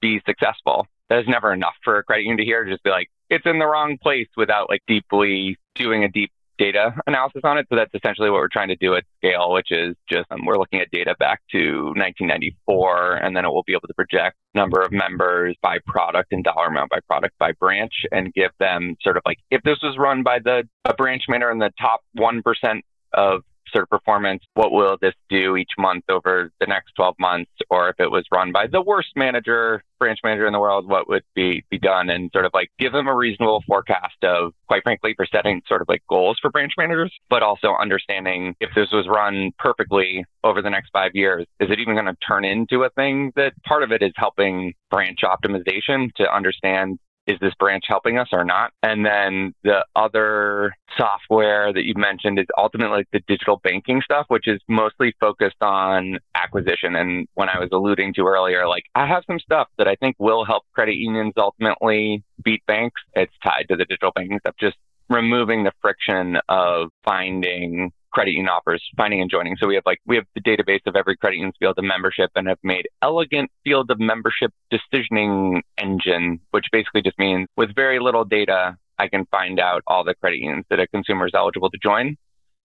be 0.00 0.20
successful. 0.26 0.86
That 1.08 1.20
is 1.20 1.28
never 1.28 1.52
enough 1.52 1.74
for 1.84 1.98
a 1.98 2.02
credit 2.02 2.22
union 2.22 2.38
to 2.38 2.44
hear. 2.44 2.64
Just 2.64 2.82
be 2.82 2.90
like, 2.90 3.08
it's 3.30 3.46
in 3.46 3.58
the 3.58 3.66
wrong 3.66 3.98
place 4.02 4.28
without 4.36 4.68
like 4.68 4.82
deeply 4.86 5.56
doing 5.74 6.04
a 6.04 6.08
deep 6.08 6.32
data 6.58 6.94
analysis 7.06 7.42
on 7.44 7.58
it. 7.58 7.66
So 7.68 7.76
that's 7.76 7.92
essentially 7.94 8.30
what 8.30 8.38
we're 8.38 8.48
trying 8.48 8.68
to 8.68 8.76
do 8.76 8.94
at 8.94 9.04
scale, 9.18 9.52
which 9.52 9.68
is 9.70 9.94
just 10.10 10.26
um, 10.30 10.44
we're 10.44 10.58
looking 10.58 10.80
at 10.80 10.90
data 10.90 11.14
back 11.18 11.40
to 11.52 11.86
1994, 11.96 13.16
and 13.16 13.36
then 13.36 13.44
it 13.44 13.48
will 13.48 13.64
be 13.64 13.72
able 13.72 13.88
to 13.88 13.94
project 13.94 14.36
number 14.54 14.82
of 14.82 14.92
members 14.92 15.56
by 15.62 15.78
product 15.86 16.32
and 16.32 16.44
dollar 16.44 16.66
amount 16.66 16.90
by 16.90 17.00
product 17.06 17.38
by 17.38 17.52
branch, 17.52 17.92
and 18.10 18.32
give 18.34 18.50
them 18.58 18.96
sort 19.02 19.16
of 19.16 19.22
like 19.26 19.38
if 19.50 19.62
this 19.62 19.78
was 19.82 19.96
run 19.98 20.22
by 20.22 20.38
the 20.38 20.68
a 20.84 20.94
branch 20.94 21.22
manager 21.28 21.50
in 21.50 21.58
the 21.58 21.70
top 21.80 22.00
one 22.14 22.42
percent 22.42 22.84
of 23.14 23.42
sort 23.72 23.84
of 23.84 23.90
performance, 23.90 24.42
what 24.54 24.72
will 24.72 24.96
this 25.00 25.14
do 25.28 25.56
each 25.56 25.70
month 25.78 26.04
over 26.08 26.50
the 26.60 26.66
next 26.66 26.92
12 26.96 27.16
months? 27.18 27.50
Or 27.70 27.88
if 27.88 27.96
it 27.98 28.10
was 28.10 28.24
run 28.32 28.52
by 28.52 28.66
the 28.66 28.82
worst 28.82 29.10
manager, 29.16 29.82
branch 29.98 30.18
manager 30.24 30.46
in 30.46 30.52
the 30.52 30.60
world, 30.60 30.88
what 30.88 31.08
would 31.08 31.22
be, 31.34 31.64
be 31.70 31.78
done? 31.78 32.10
And 32.10 32.30
sort 32.32 32.44
of 32.44 32.52
like 32.54 32.70
give 32.78 32.92
them 32.92 33.06
a 33.06 33.14
reasonable 33.14 33.62
forecast 33.66 34.22
of, 34.22 34.52
quite 34.68 34.82
frankly, 34.82 35.14
for 35.16 35.26
setting 35.26 35.62
sort 35.66 35.82
of 35.82 35.88
like 35.88 36.02
goals 36.08 36.38
for 36.40 36.50
branch 36.50 36.72
managers, 36.76 37.12
but 37.30 37.42
also 37.42 37.74
understanding 37.80 38.54
if 38.60 38.70
this 38.74 38.90
was 38.92 39.06
run 39.08 39.52
perfectly 39.58 40.24
over 40.44 40.62
the 40.62 40.70
next 40.70 40.90
five 40.92 41.12
years, 41.14 41.46
is 41.60 41.70
it 41.70 41.78
even 41.78 41.94
going 41.94 42.06
to 42.06 42.16
turn 42.26 42.44
into 42.44 42.82
a 42.82 42.90
thing 42.90 43.32
that 43.36 43.52
part 43.64 43.82
of 43.82 43.92
it 43.92 44.02
is 44.02 44.12
helping 44.16 44.74
branch 44.90 45.20
optimization 45.24 46.12
to 46.16 46.34
understand 46.34 46.98
is 47.26 47.38
this 47.40 47.54
branch 47.54 47.84
helping 47.86 48.18
us 48.18 48.28
or 48.32 48.44
not? 48.44 48.72
And 48.82 49.04
then 49.04 49.54
the 49.62 49.84
other 49.94 50.74
software 50.96 51.72
that 51.72 51.84
you 51.84 51.94
mentioned 51.96 52.38
is 52.38 52.46
ultimately 52.58 53.04
the 53.12 53.20
digital 53.26 53.60
banking 53.62 54.02
stuff, 54.02 54.26
which 54.28 54.48
is 54.48 54.60
mostly 54.68 55.14
focused 55.20 55.60
on 55.60 56.18
acquisition. 56.34 56.96
And 56.96 57.28
when 57.34 57.48
I 57.48 57.58
was 57.58 57.68
alluding 57.72 58.14
to 58.14 58.26
earlier, 58.26 58.66
like 58.66 58.84
I 58.94 59.06
have 59.06 59.22
some 59.26 59.38
stuff 59.38 59.68
that 59.78 59.88
I 59.88 59.94
think 59.96 60.16
will 60.18 60.44
help 60.44 60.64
credit 60.72 60.96
unions 60.96 61.34
ultimately 61.36 62.22
beat 62.44 62.64
banks. 62.66 63.00
It's 63.14 63.32
tied 63.42 63.66
to 63.70 63.76
the 63.76 63.84
digital 63.84 64.12
banking 64.14 64.38
stuff, 64.40 64.54
just 64.58 64.76
removing 65.08 65.64
the 65.64 65.72
friction 65.80 66.38
of 66.48 66.90
finding 67.04 67.92
credit 68.12 68.32
union 68.32 68.48
offers, 68.48 68.82
finding 68.96 69.20
and 69.20 69.30
joining. 69.30 69.56
So 69.56 69.66
we 69.66 69.74
have 69.74 69.84
like 69.86 70.00
we 70.06 70.16
have 70.16 70.26
the 70.34 70.40
database 70.40 70.80
of 70.86 70.96
every 70.96 71.16
credit 71.16 71.36
union's 71.36 71.56
field 71.58 71.78
of 71.78 71.84
membership 71.84 72.30
and 72.36 72.46
have 72.48 72.58
made 72.62 72.88
elegant 73.00 73.50
field 73.64 73.90
of 73.90 73.98
membership 73.98 74.52
decisioning 74.72 75.62
engine, 75.78 76.40
which 76.50 76.66
basically 76.70 77.02
just 77.02 77.18
means 77.18 77.48
with 77.56 77.74
very 77.74 77.98
little 77.98 78.24
data, 78.24 78.76
I 78.98 79.08
can 79.08 79.26
find 79.26 79.58
out 79.58 79.82
all 79.86 80.04
the 80.04 80.14
credit 80.14 80.38
unions 80.38 80.64
that 80.70 80.78
a 80.78 80.86
consumer 80.86 81.26
is 81.26 81.32
eligible 81.34 81.70
to 81.70 81.78
join. 81.82 82.16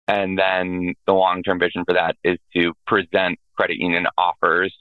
And 0.06 0.38
then 0.38 0.94
the 1.06 1.12
long 1.12 1.42
term 1.42 1.58
vision 1.58 1.84
for 1.84 1.94
that 1.94 2.16
is 2.24 2.38
to 2.56 2.72
present 2.86 3.38
credit 3.56 3.76
union 3.76 4.06
offers, 4.18 4.74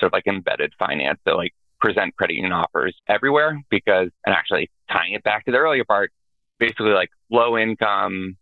sort 0.00 0.10
of 0.10 0.12
like 0.12 0.26
embedded 0.26 0.72
finance. 0.78 1.20
So 1.26 1.36
like 1.36 1.54
present 1.80 2.16
credit 2.16 2.34
union 2.34 2.52
offers 2.52 2.96
everywhere 3.08 3.60
because, 3.70 4.08
and 4.26 4.34
actually 4.34 4.70
tying 4.90 5.14
it 5.14 5.22
back 5.22 5.44
to 5.44 5.52
the 5.52 5.58
earlier 5.58 5.84
part, 5.84 6.12
basically 6.58 6.90
like 6.90 7.10
low 7.30 7.56
income 7.56 8.36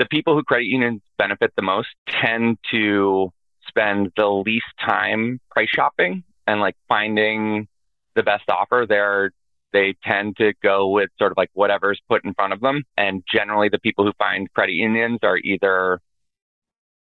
the 0.00 0.06
people 0.06 0.34
who 0.34 0.42
credit 0.42 0.64
unions 0.64 1.02
benefit 1.18 1.52
the 1.56 1.62
most 1.62 1.88
tend 2.08 2.56
to 2.72 3.30
spend 3.68 4.10
the 4.16 4.26
least 4.26 4.64
time 4.80 5.38
price 5.50 5.68
shopping 5.68 6.24
and 6.46 6.60
like 6.60 6.74
finding 6.88 7.68
the 8.16 8.22
best 8.22 8.48
offer. 8.48 8.86
They're 8.88 9.30
they 9.72 9.94
tend 10.02 10.36
to 10.38 10.52
go 10.64 10.88
with 10.88 11.10
sort 11.16 11.30
of 11.30 11.36
like 11.36 11.50
whatever's 11.52 12.00
put 12.08 12.24
in 12.24 12.34
front 12.34 12.52
of 12.52 12.60
them. 12.60 12.82
And 12.96 13.22
generally, 13.32 13.68
the 13.68 13.78
people 13.78 14.04
who 14.04 14.12
find 14.18 14.52
credit 14.52 14.72
unions 14.72 15.20
are 15.22 15.36
either 15.36 16.00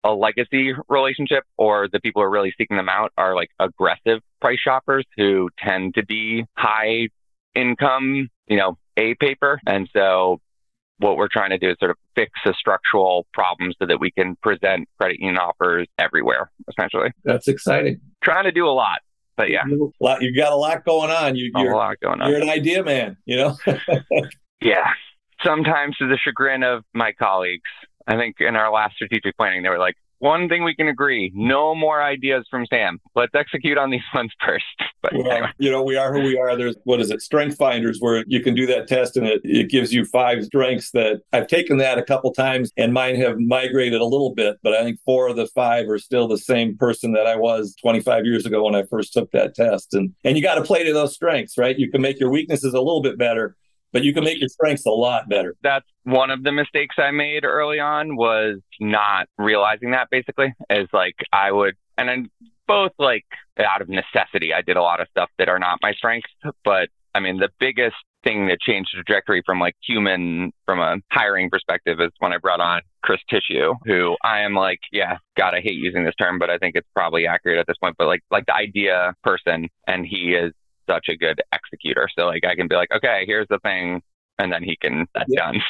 a 0.05 0.13
legacy 0.13 0.73
relationship 0.89 1.45
or 1.57 1.89
the 1.91 2.01
people 2.01 2.21
who 2.21 2.27
are 2.27 2.31
really 2.31 2.53
seeking 2.59 2.77
them 2.77 2.89
out 2.89 3.13
are 3.17 3.35
like 3.35 3.49
aggressive 3.59 4.21
price 4.41 4.59
shoppers 4.59 5.07
who 5.17 5.49
tend 5.59 5.95
to 5.95 6.05
be 6.05 6.45
high 6.57 7.09
income, 7.55 8.29
you 8.49 8.57
know, 8.57 8.77
A 8.97 9.15
paper. 9.15 9.61
And 9.67 9.89
so 9.93 10.41
what 10.99 11.17
we're 11.17 11.29
trying 11.29 11.51
to 11.51 11.59
do 11.59 11.71
is 11.71 11.77
sort 11.79 11.91
of 11.91 11.97
fix 12.15 12.33
the 12.45 12.55
structural 12.59 13.27
problems 13.33 13.77
so 13.79 13.87
that 13.87 14.01
we 14.01 14.11
can 14.11 14.37
present 14.43 14.89
credit 14.99 15.21
union 15.21 15.39
offers 15.39 15.87
everywhere, 15.99 16.51
essentially. 16.69 17.11
That's 17.25 17.49
exciting. 17.49 18.01
Trying 18.23 18.45
to 18.45 18.53
do 18.53 18.67
a 18.67 18.71
lot, 18.71 19.01
but 19.37 19.51
yeah. 19.51 19.63
You 19.67 19.93
have 20.05 20.21
got 20.37 20.53
a 20.53 20.57
lot 20.57 20.85
going 20.85 21.11
on. 21.11 21.37
You, 21.37 21.53
got 21.53 21.67
a 21.67 21.77
lot 21.77 22.01
going 22.01 22.21
on. 22.21 22.31
You're 22.31 22.43
an 22.43 22.51
idea 22.51 22.83
man, 22.83 23.17
you 23.25 23.37
know? 23.37 23.57
yeah. 24.61 24.91
Sometimes 25.45 25.97
to 25.99 26.09
the 26.09 26.19
chagrin 26.23 26.65
of 26.65 26.85
my 26.93 27.13
colleagues. 27.13 27.71
I 28.07 28.17
think 28.17 28.37
in 28.41 28.57
our 28.57 28.73
last 28.73 28.95
strategic 28.95 29.37
planning, 29.37 29.63
they 29.63 29.69
were 29.69 29.79
like, 29.79 29.97
one 30.19 30.49
thing 30.49 30.65
we 30.65 30.75
can 30.75 30.89
agree 30.89 31.33
no 31.35 31.75
more 31.75 32.03
ideas 32.03 32.47
from 32.51 32.67
Sam. 32.67 33.01
Let's 33.15 33.35
execute 33.35 33.79
on 33.79 33.91
these 33.91 34.03
ones 34.15 34.33
first. 34.45 34.65
But 35.03 35.15
well, 35.15 35.31
anyway. 35.31 35.49
you 35.59 35.71
know, 35.71 35.83
we 35.83 35.97
are 35.97 36.13
who 36.13 36.23
we 36.23 36.39
are. 36.39 36.57
There's 36.57 36.77
what 36.85 37.01
is 37.01 37.11
it, 37.11 37.23
Strength 37.23 37.57
Finders, 37.57 37.99
where 38.01 38.25
you 38.27 38.41
can 38.41 38.55
do 38.55 38.67
that 38.67 38.89
test 38.89 39.17
and 39.17 39.27
it, 39.27 39.41
it 39.45 39.71
gives 39.71 39.93
you 39.93 40.05
five 40.05 40.45
strengths 40.45 40.91
that 40.93 41.21
I've 41.33 41.47
taken 41.47 41.79
that 41.79 41.99
a 41.99 42.03
couple 42.03 42.33
times 42.33 42.73
and 42.77 42.93
mine 42.93 43.17
have 43.17 43.39
migrated 43.39 44.01
a 44.01 44.05
little 44.05 44.35
bit, 44.35 44.59
but 44.63 44.75
I 44.75 44.83
think 44.83 44.99
four 45.05 45.29
of 45.29 45.37
the 45.37 45.47
five 45.49 45.89
are 45.89 45.99
still 45.99 46.29
the 46.29 46.39
same 46.39 46.77
person 46.77 47.13
that 47.13 47.27
I 47.27 47.37
was 47.37 47.75
25 47.81 48.25
years 48.25 48.45
ago 48.47 48.65
when 48.65 48.75
I 48.75 48.85
first 48.85 49.13
took 49.13 49.31
that 49.33 49.55
test. 49.55 49.95
And 49.95 50.15
and 50.25 50.37
you 50.37 50.43
got 50.43 50.57
to 50.57 50.63
play 50.63 50.85
to 50.85 50.93
those 50.93 51.15
strengths, 51.15 51.57
right? 51.57 51.79
You 51.79 51.91
can 51.91 52.03
make 52.03 52.19
your 52.19 52.31
weaknesses 52.31 52.75
a 52.75 52.81
little 52.81 53.03
bit 53.03 53.19
better 53.19 53.57
but 53.93 54.05
you 54.05 54.13
can 54.13 54.25
make 54.25 54.41
your 54.41 54.49
strengths 54.49 54.87
a 54.87 54.91
lot 54.91 55.29
better. 55.29 55.55
That's 55.63 55.87
one 56.05 56.31
of 56.31 56.43
the 56.43 56.53
mistakes 56.53 56.97
I 56.99 57.11
made 57.11 57.45
early 57.45 57.81
on 57.81 58.17
was 58.17 58.61
not 58.81 59.29
realizing 59.39 59.93
that 59.93 60.09
basically 60.11 60.55
is 60.71 60.89
like 60.93 61.17
I 61.33 61.53
would, 61.53 61.75
and 61.97 62.09
then 62.09 62.31
both 62.67 62.93
like 62.99 63.25
out 63.59 63.81
of 63.81 63.89
necessity, 63.89 64.53
I 64.53 64.63
did 64.63 64.77
a 64.77 64.83
lot 64.83 65.01
of 65.01 65.09
stuff 65.11 65.31
that 65.39 65.49
are 65.49 65.59
not 65.59 65.79
my 65.83 65.93
strengths, 65.93 66.31
but 66.65 66.89
I 67.15 67.21
mean, 67.21 67.39
the 67.39 67.49
biggest 67.59 67.97
thing 68.25 68.49
that 68.49 68.61
changed 68.61 68.91
the 68.93 69.03
trajectory 69.03 69.43
from 69.45 69.61
like 69.61 69.75
human 69.83 70.53
from 70.67 70.81
a 70.81 70.97
hiring 71.11 71.51
perspective 71.51 72.01
is 72.01 72.11
when 72.19 72.33
I 72.33 72.39
brought 72.39 72.61
on 72.61 72.83
Chris 73.03 73.21
Tissue, 73.31 73.75
who 73.85 74.17
I 74.23 74.41
am 74.41 74.55
like, 74.55 74.81
yeah, 74.93 75.19
God, 75.37 75.55
I 75.55 75.61
hate 75.61 75.75
using 75.75 76.05
this 76.05 76.15
term, 76.17 76.39
but 76.39 76.51
I 76.51 76.59
think 76.59 76.77
it's 76.77 76.89
probably 76.95 77.27
accurate 77.27 77.59
at 77.59 77.67
this 77.67 77.77
point. 77.79 77.97
But 77.99 78.07
like 78.07 78.23
like 78.31 78.47
the 78.47 78.55
idea 78.55 79.15
person 79.23 79.69
and 79.87 80.07
he 80.07 80.35
is 80.35 80.53
such 80.89 81.09
a 81.09 81.17
good 81.17 81.41
executor. 81.53 82.09
So 82.19 82.27
like 82.27 82.45
I 82.45 82.55
can 82.55 82.69
be 82.69 82.75
like, 82.75 82.91
okay, 82.93 83.25
here's 83.27 83.49
the 83.49 83.59
thing 83.61 84.03
and 84.39 84.53
then 84.53 84.63
he 84.63 84.77
can 84.77 85.07
that's 85.15 85.27
yeah, 85.29 85.51
done. 85.51 85.61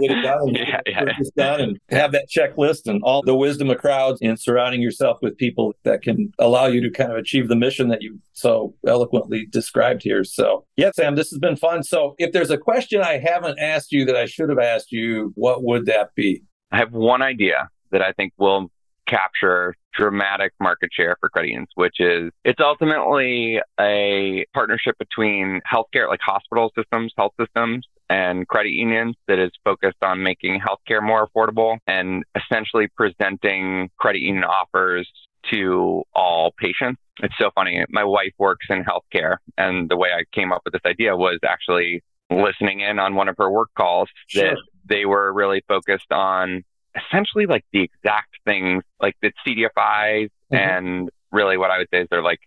get 0.00 0.10
it 0.10 0.22
done, 0.22 0.48
yeah, 0.54 0.80
yeah. 0.86 1.12
done 1.36 1.60
and 1.60 1.78
have 1.90 2.12
that 2.12 2.28
checklist 2.28 2.86
and 2.86 3.00
all 3.02 3.22
the 3.22 3.36
wisdom 3.36 3.70
of 3.70 3.78
crowds 3.78 4.20
and 4.20 4.38
surrounding 4.38 4.82
yourself 4.82 5.18
with 5.22 5.36
people 5.36 5.74
that 5.84 6.02
can 6.02 6.32
allow 6.38 6.66
you 6.66 6.80
to 6.80 6.90
kind 6.90 7.12
of 7.12 7.18
achieve 7.18 7.48
the 7.48 7.56
mission 7.56 7.88
that 7.88 8.02
you 8.02 8.18
so 8.32 8.74
eloquently 8.86 9.46
described 9.46 10.02
here. 10.02 10.24
So 10.24 10.66
yeah, 10.76 10.90
Sam, 10.94 11.14
this 11.14 11.30
has 11.30 11.38
been 11.38 11.56
fun. 11.56 11.82
So 11.82 12.14
if 12.18 12.32
there's 12.32 12.50
a 12.50 12.58
question 12.58 13.00
I 13.00 13.18
haven't 13.18 13.58
asked 13.58 13.92
you 13.92 14.04
that 14.06 14.16
I 14.16 14.26
should 14.26 14.48
have 14.48 14.58
asked 14.58 14.92
you, 14.92 15.32
what 15.36 15.62
would 15.62 15.86
that 15.86 16.14
be? 16.14 16.42
I 16.72 16.78
have 16.78 16.92
one 16.92 17.22
idea 17.22 17.68
that 17.92 18.02
I 18.02 18.12
think 18.12 18.32
will 18.38 18.70
capture 19.06 19.74
dramatic 19.96 20.52
market 20.60 20.90
share 20.92 21.16
for 21.20 21.28
credit 21.28 21.48
unions, 21.48 21.68
which 21.74 21.96
is 21.98 22.30
it's 22.44 22.60
ultimately 22.60 23.60
a 23.80 24.44
partnership 24.52 24.96
between 24.98 25.60
healthcare, 25.70 26.08
like 26.08 26.20
hospital 26.24 26.70
systems, 26.76 27.12
health 27.16 27.32
systems, 27.40 27.86
and 28.08 28.46
credit 28.48 28.72
unions 28.72 29.16
that 29.26 29.38
is 29.38 29.50
focused 29.64 30.02
on 30.02 30.22
making 30.22 30.60
healthcare 30.60 31.02
more 31.02 31.28
affordable 31.28 31.78
and 31.86 32.24
essentially 32.36 32.88
presenting 32.96 33.90
credit 33.98 34.20
union 34.20 34.44
offers 34.44 35.08
to 35.50 36.02
all 36.14 36.52
patients. 36.58 37.00
It's 37.22 37.34
so 37.38 37.50
funny. 37.54 37.84
My 37.88 38.04
wife 38.04 38.32
works 38.38 38.66
in 38.68 38.84
healthcare, 38.84 39.36
and 39.56 39.88
the 39.88 39.96
way 39.96 40.10
I 40.10 40.24
came 40.32 40.52
up 40.52 40.62
with 40.64 40.72
this 40.72 40.82
idea 40.84 41.16
was 41.16 41.38
actually 41.44 42.02
listening 42.30 42.80
in 42.80 42.98
on 42.98 43.14
one 43.14 43.28
of 43.28 43.36
her 43.38 43.50
work 43.50 43.70
calls 43.76 44.08
sure. 44.28 44.50
that 44.50 44.56
they 44.84 45.04
were 45.06 45.32
really 45.32 45.62
focused 45.68 46.10
on 46.10 46.64
essentially 46.96 47.46
like 47.46 47.64
the 47.72 47.82
exact 47.82 48.36
things 48.44 48.82
like 49.00 49.14
that 49.22 49.32
CDFIs 49.46 50.30
mm-hmm. 50.52 50.54
and 50.54 51.10
really 51.32 51.56
what 51.56 51.70
I 51.70 51.78
would 51.78 51.88
say 51.92 52.02
is 52.02 52.08
they're 52.10 52.22
like 52.22 52.40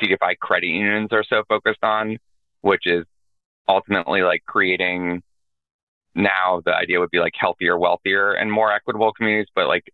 CDFI 0.00 0.38
credit 0.38 0.68
unions 0.68 1.08
are 1.12 1.24
so 1.24 1.42
focused 1.48 1.82
on, 1.82 2.18
which 2.60 2.86
is 2.86 3.04
ultimately 3.68 4.22
like 4.22 4.42
creating 4.46 5.22
now 6.14 6.62
the 6.64 6.74
idea 6.74 6.98
would 6.98 7.10
be 7.10 7.18
like 7.18 7.34
healthier, 7.38 7.78
wealthier, 7.78 8.32
and 8.32 8.50
more 8.50 8.72
equitable 8.72 9.12
communities, 9.12 9.50
but 9.54 9.66
like 9.66 9.84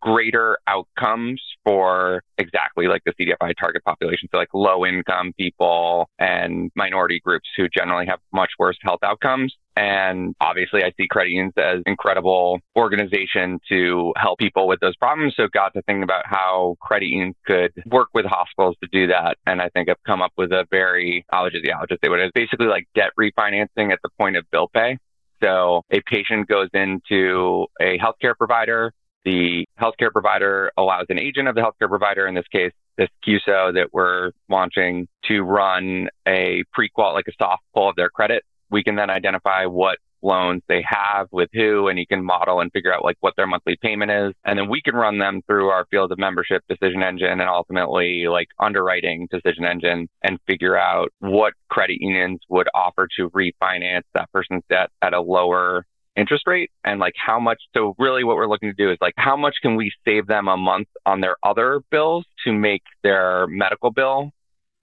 greater 0.00 0.58
outcomes 0.66 1.40
for 1.64 2.22
exactly 2.36 2.86
like 2.88 3.02
the 3.04 3.12
CDFI 3.12 3.54
target 3.58 3.82
population. 3.84 4.28
So 4.30 4.36
like 4.36 4.52
low 4.52 4.84
income 4.84 5.32
people 5.38 6.08
and 6.18 6.70
minority 6.74 7.20
groups 7.24 7.48
who 7.56 7.68
generally 7.68 8.06
have 8.06 8.18
much 8.32 8.50
worse 8.58 8.76
health 8.82 9.00
outcomes. 9.02 9.54
And 9.76 10.34
obviously 10.40 10.84
I 10.84 10.92
see 10.96 11.08
credit 11.08 11.30
unions 11.30 11.52
as 11.56 11.82
incredible 11.86 12.60
organization 12.76 13.58
to 13.68 14.12
help 14.16 14.38
people 14.38 14.68
with 14.68 14.80
those 14.80 14.96
problems. 14.96 15.34
So 15.36 15.48
got 15.52 15.74
to 15.74 15.82
think 15.82 16.04
about 16.04 16.26
how 16.26 16.76
credit 16.80 17.08
unions 17.08 17.34
could 17.46 17.72
work 17.86 18.08
with 18.14 18.26
hospitals 18.26 18.76
to 18.82 18.88
do 18.92 19.08
that. 19.08 19.36
And 19.46 19.60
I 19.60 19.68
think 19.70 19.88
I've 19.88 20.02
come 20.06 20.22
up 20.22 20.32
with 20.36 20.52
a 20.52 20.66
very, 20.70 21.24
I'll 21.32 21.50
just, 21.50 21.64
yeah, 21.64 21.78
I'll 21.78 21.86
just 21.86 22.00
say 22.02 22.08
what 22.08 22.20
it 22.20 22.26
is 22.26 22.32
basically 22.34 22.66
like 22.66 22.86
debt 22.94 23.10
refinancing 23.18 23.92
at 23.92 23.98
the 24.02 24.10
point 24.18 24.36
of 24.36 24.44
bill 24.50 24.68
pay. 24.72 24.98
So 25.42 25.82
a 25.90 26.00
patient 26.06 26.48
goes 26.48 26.68
into 26.72 27.66
a 27.80 27.98
healthcare 27.98 28.36
provider 28.36 28.92
the 29.24 29.66
healthcare 29.80 30.12
provider 30.12 30.70
allows 30.76 31.06
an 31.08 31.18
agent 31.18 31.48
of 31.48 31.54
the 31.54 31.62
healthcare 31.62 31.88
provider, 31.88 32.26
in 32.26 32.34
this 32.34 32.46
case, 32.52 32.72
this 32.96 33.08
CUSO 33.26 33.74
that 33.74 33.88
we're 33.92 34.32
launching, 34.48 35.08
to 35.24 35.40
run 35.40 36.08
a 36.28 36.62
prequal, 36.78 37.14
like 37.14 37.26
a 37.28 37.32
soft 37.38 37.62
pull 37.74 37.88
of 37.88 37.96
their 37.96 38.10
credit. 38.10 38.44
We 38.70 38.82
can 38.82 38.96
then 38.96 39.10
identify 39.10 39.66
what 39.66 39.98
loans 40.24 40.62
they 40.68 40.82
have 40.88 41.28
with 41.30 41.50
who, 41.52 41.88
and 41.88 41.98
you 41.98 42.06
can 42.06 42.24
model 42.24 42.60
and 42.60 42.72
figure 42.72 42.92
out 42.92 43.04
like 43.04 43.16
what 43.20 43.34
their 43.36 43.46
monthly 43.46 43.76
payment 43.80 44.10
is. 44.10 44.32
And 44.44 44.58
then 44.58 44.68
we 44.68 44.80
can 44.80 44.94
run 44.94 45.18
them 45.18 45.42
through 45.46 45.68
our 45.68 45.84
field 45.90 46.10
of 46.10 46.18
membership 46.18 46.62
decision 46.68 47.02
engine 47.02 47.40
and 47.40 47.42
ultimately 47.42 48.24
like 48.26 48.48
underwriting 48.58 49.28
decision 49.30 49.64
engine 49.64 50.08
and 50.22 50.38
figure 50.46 50.76
out 50.76 51.12
what 51.20 51.52
credit 51.68 51.98
unions 52.00 52.40
would 52.48 52.68
offer 52.74 53.06
to 53.18 53.30
refinance 53.30 54.02
that 54.14 54.32
person's 54.32 54.62
debt 54.68 54.90
at 55.02 55.12
a 55.12 55.20
lower 55.20 55.84
interest 56.16 56.46
rate 56.46 56.70
and 56.84 57.00
like 57.00 57.14
how 57.16 57.38
much. 57.38 57.60
So 57.74 57.94
really 57.98 58.24
what 58.24 58.36
we're 58.36 58.48
looking 58.48 58.70
to 58.70 58.74
do 58.74 58.90
is 58.90 58.98
like 59.00 59.14
how 59.16 59.36
much 59.36 59.56
can 59.60 59.76
we 59.76 59.92
save 60.04 60.26
them 60.26 60.48
a 60.48 60.56
month 60.56 60.88
on 61.04 61.20
their 61.20 61.36
other 61.42 61.80
bills 61.90 62.24
to 62.44 62.52
make 62.52 62.82
their 63.02 63.46
medical 63.48 63.90
bill 63.90 64.30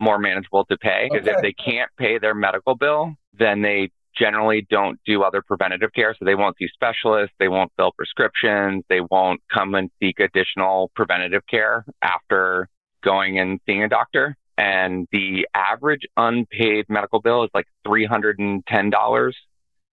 more 0.02 0.20
manageable 0.20 0.66
to 0.66 0.78
pay? 0.78 1.08
Because 1.10 1.28
okay. 1.28 1.36
if 1.36 1.42
they 1.42 1.54
can't 1.54 1.90
pay 1.98 2.18
their 2.18 2.36
medical 2.36 2.76
bill, 2.76 3.14
then 3.38 3.62
they 3.62 3.92
generally 4.18 4.66
don't 4.70 5.00
do 5.06 5.24
other 5.24 5.42
preventative 5.42 5.94
care. 5.94 6.16
So 6.18 6.26
they 6.26 6.36
won't 6.36 6.58
see 6.58 6.68
specialists, 6.74 7.36
they 7.40 7.48
won't 7.48 7.72
fill 7.78 7.92
prescriptions, 7.94 8.84
they 8.90 9.00
won't 9.02 9.42
come 9.52 9.76
and 9.76 9.90
seek 10.02 10.20
additional 10.20 10.92
preventative 10.96 11.44
care 11.50 11.86
after 12.02 12.68
going 13.04 13.40
and 13.40 13.60
seeing 13.66 13.84
a 13.84 13.90
doctor. 13.90 14.36
And 14.58 15.08
the 15.12 15.48
average 15.56 16.02
unpaid 16.18 16.86
medical 16.90 17.22
bill 17.22 17.44
is 17.44 17.50
like 17.54 17.68
$310 17.88 19.32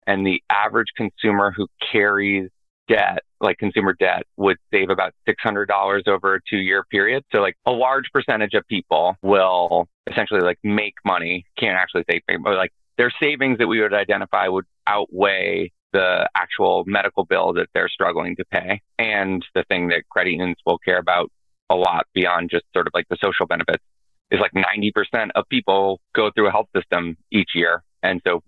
and 0.07 0.27
the 0.27 0.43
average 0.49 0.89
consumer 0.97 1.53
who 1.55 1.67
carries 1.93 2.51
debt, 2.89 3.24
like 3.41 3.59
consumer 3.59 3.95
debt, 3.99 4.25
would 4.37 4.57
save 4.73 4.91
about 4.91 5.13
$600 5.29 6.09
over 6.09 6.35
a 6.35 6.41
two 6.49 6.59
year 6.59 6.85
period. 6.91 7.25
So, 7.33 7.41
like, 7.41 7.57
a 7.67 7.73
large 7.73 8.05
percentage 8.13 8.55
of 8.55 8.67
people 8.69 9.17
will 9.23 9.89
essentially 10.11 10.41
like 10.41 10.59
make 10.63 10.95
money, 11.05 11.45
can't 11.59 11.77
actually 11.77 12.05
save, 12.11 12.23
but 12.43 12.57
like 12.57 12.73
their 12.97 13.13
savings 13.21 13.59
that 13.59 13.67
we 13.67 13.81
would 13.81 13.95
identify 13.95 14.49
would 14.49 14.67
outweigh 14.87 15.73
the 15.93 16.29
actual 16.35 16.85
medical 16.87 17.25
bill 17.25 17.53
that 17.55 17.69
they're 17.75 17.89
struggling 17.89 18.37
to 18.37 18.45
pay. 18.47 18.83
And 18.99 19.45
the 19.55 19.65
thing 19.69 19.89
that 19.89 20.03
credit 20.11 20.33
unions 20.33 20.57
will 20.67 20.79
care 20.79 20.99
about 20.99 21.31
a 21.71 21.77
lot 21.77 22.07
beyond 22.15 22.51
just 22.51 22.65
sort 22.75 22.87
of 22.87 22.93
like 22.95 23.09
the 23.09 23.17
social 23.23 23.47
benefits 23.47 23.83
is 24.31 24.41
like 24.41 24.53
90% 24.53 25.31
of 25.35 25.49
people 25.49 26.01
go 26.15 26.31
through 26.31 26.49
a 26.49 26.51
health 26.51 26.69
system 26.77 27.17
each 27.31 27.51
year. 27.55 27.83
And 28.03 28.21
so 28.27 28.43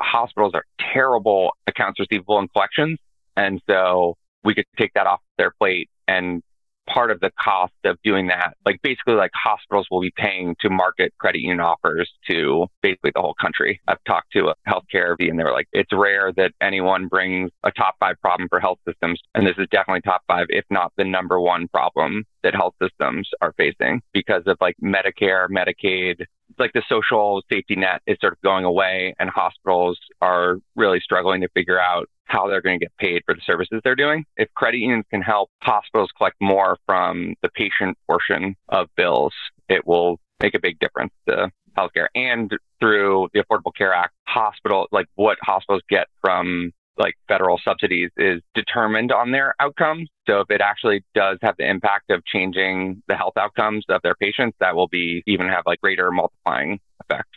hospitals 0.00 0.52
are 0.54 0.64
terrible 0.92 1.52
accounts 1.66 2.00
receivable 2.00 2.38
and 2.38 2.50
collections. 2.52 2.98
And 3.36 3.60
so 3.68 4.16
we 4.44 4.54
could 4.54 4.66
take 4.78 4.92
that 4.94 5.06
off 5.06 5.20
their 5.38 5.52
plate 5.58 5.88
and 6.08 6.42
part 6.86 7.10
of 7.10 7.20
the 7.20 7.30
cost 7.42 7.72
of 7.84 7.96
doing 8.02 8.26
that, 8.28 8.54
like 8.64 8.80
basically 8.82 9.14
like 9.14 9.30
hospitals 9.34 9.86
will 9.90 10.00
be 10.00 10.12
paying 10.16 10.56
to 10.60 10.70
market 10.70 11.12
credit 11.18 11.40
union 11.40 11.60
offers 11.60 12.10
to 12.28 12.66
basically 12.82 13.12
the 13.14 13.20
whole 13.20 13.34
country. 13.40 13.80
I've 13.88 14.02
talked 14.04 14.32
to 14.32 14.48
a 14.48 14.54
healthcare 14.68 15.16
V 15.18 15.28
and 15.28 15.38
they 15.38 15.44
were 15.44 15.52
like, 15.52 15.68
it's 15.72 15.92
rare 15.92 16.32
that 16.36 16.52
anyone 16.60 17.08
brings 17.08 17.50
a 17.64 17.70
top 17.70 17.96
five 18.00 18.16
problem 18.20 18.48
for 18.48 18.60
health 18.60 18.78
systems. 18.86 19.20
And 19.34 19.46
this 19.46 19.56
is 19.58 19.66
definitely 19.70 20.02
top 20.02 20.22
five, 20.26 20.46
if 20.48 20.64
not 20.70 20.92
the 20.96 21.04
number 21.04 21.40
one 21.40 21.68
problem 21.68 22.24
that 22.42 22.54
health 22.54 22.74
systems 22.82 23.28
are 23.40 23.54
facing 23.56 24.02
because 24.12 24.42
of 24.46 24.56
like 24.60 24.76
Medicare, 24.82 25.46
Medicaid, 25.48 26.24
like 26.58 26.72
the 26.74 26.82
social 26.88 27.42
safety 27.50 27.76
net 27.76 28.02
is 28.06 28.18
sort 28.20 28.32
of 28.32 28.40
going 28.42 28.64
away 28.64 29.14
and 29.18 29.30
hospitals 29.30 29.98
are 30.20 30.56
really 30.76 31.00
struggling 31.00 31.40
to 31.40 31.48
figure 31.54 31.80
out 31.80 32.08
how 32.32 32.48
they're 32.48 32.62
going 32.62 32.78
to 32.78 32.84
get 32.84 32.96
paid 32.96 33.22
for 33.26 33.34
the 33.34 33.42
services 33.44 33.80
they're 33.84 33.94
doing. 33.94 34.24
If 34.36 34.48
credit 34.54 34.78
unions 34.78 35.04
can 35.10 35.20
help 35.20 35.50
hospitals 35.62 36.10
collect 36.16 36.36
more 36.40 36.78
from 36.86 37.34
the 37.42 37.50
patient 37.50 37.98
portion 38.06 38.56
of 38.70 38.88
bills, 38.96 39.34
it 39.68 39.86
will 39.86 40.18
make 40.40 40.54
a 40.54 40.60
big 40.60 40.78
difference 40.78 41.12
to 41.28 41.50
healthcare. 41.76 42.06
And 42.14 42.50
through 42.80 43.28
the 43.34 43.40
Affordable 43.44 43.74
Care 43.76 43.92
Act, 43.92 44.14
hospital, 44.26 44.88
like 44.92 45.06
what 45.14 45.36
hospitals 45.42 45.82
get 45.88 46.06
from 46.22 46.72
like 46.98 47.14
federal 47.28 47.58
subsidies 47.64 48.10
is 48.16 48.42
determined 48.54 49.12
on 49.12 49.30
their 49.30 49.54
outcomes. 49.60 50.08
So 50.26 50.40
if 50.40 50.50
it 50.50 50.60
actually 50.60 51.04
does 51.14 51.38
have 51.42 51.56
the 51.58 51.68
impact 51.68 52.10
of 52.10 52.24
changing 52.24 53.02
the 53.08 53.16
health 53.16 53.34
outcomes 53.38 53.84
of 53.88 54.00
their 54.02 54.14
patients, 54.14 54.56
that 54.60 54.74
will 54.76 54.88
be 54.88 55.22
even 55.26 55.48
have 55.48 55.64
like 55.66 55.80
greater 55.80 56.10
multiplying 56.10 56.80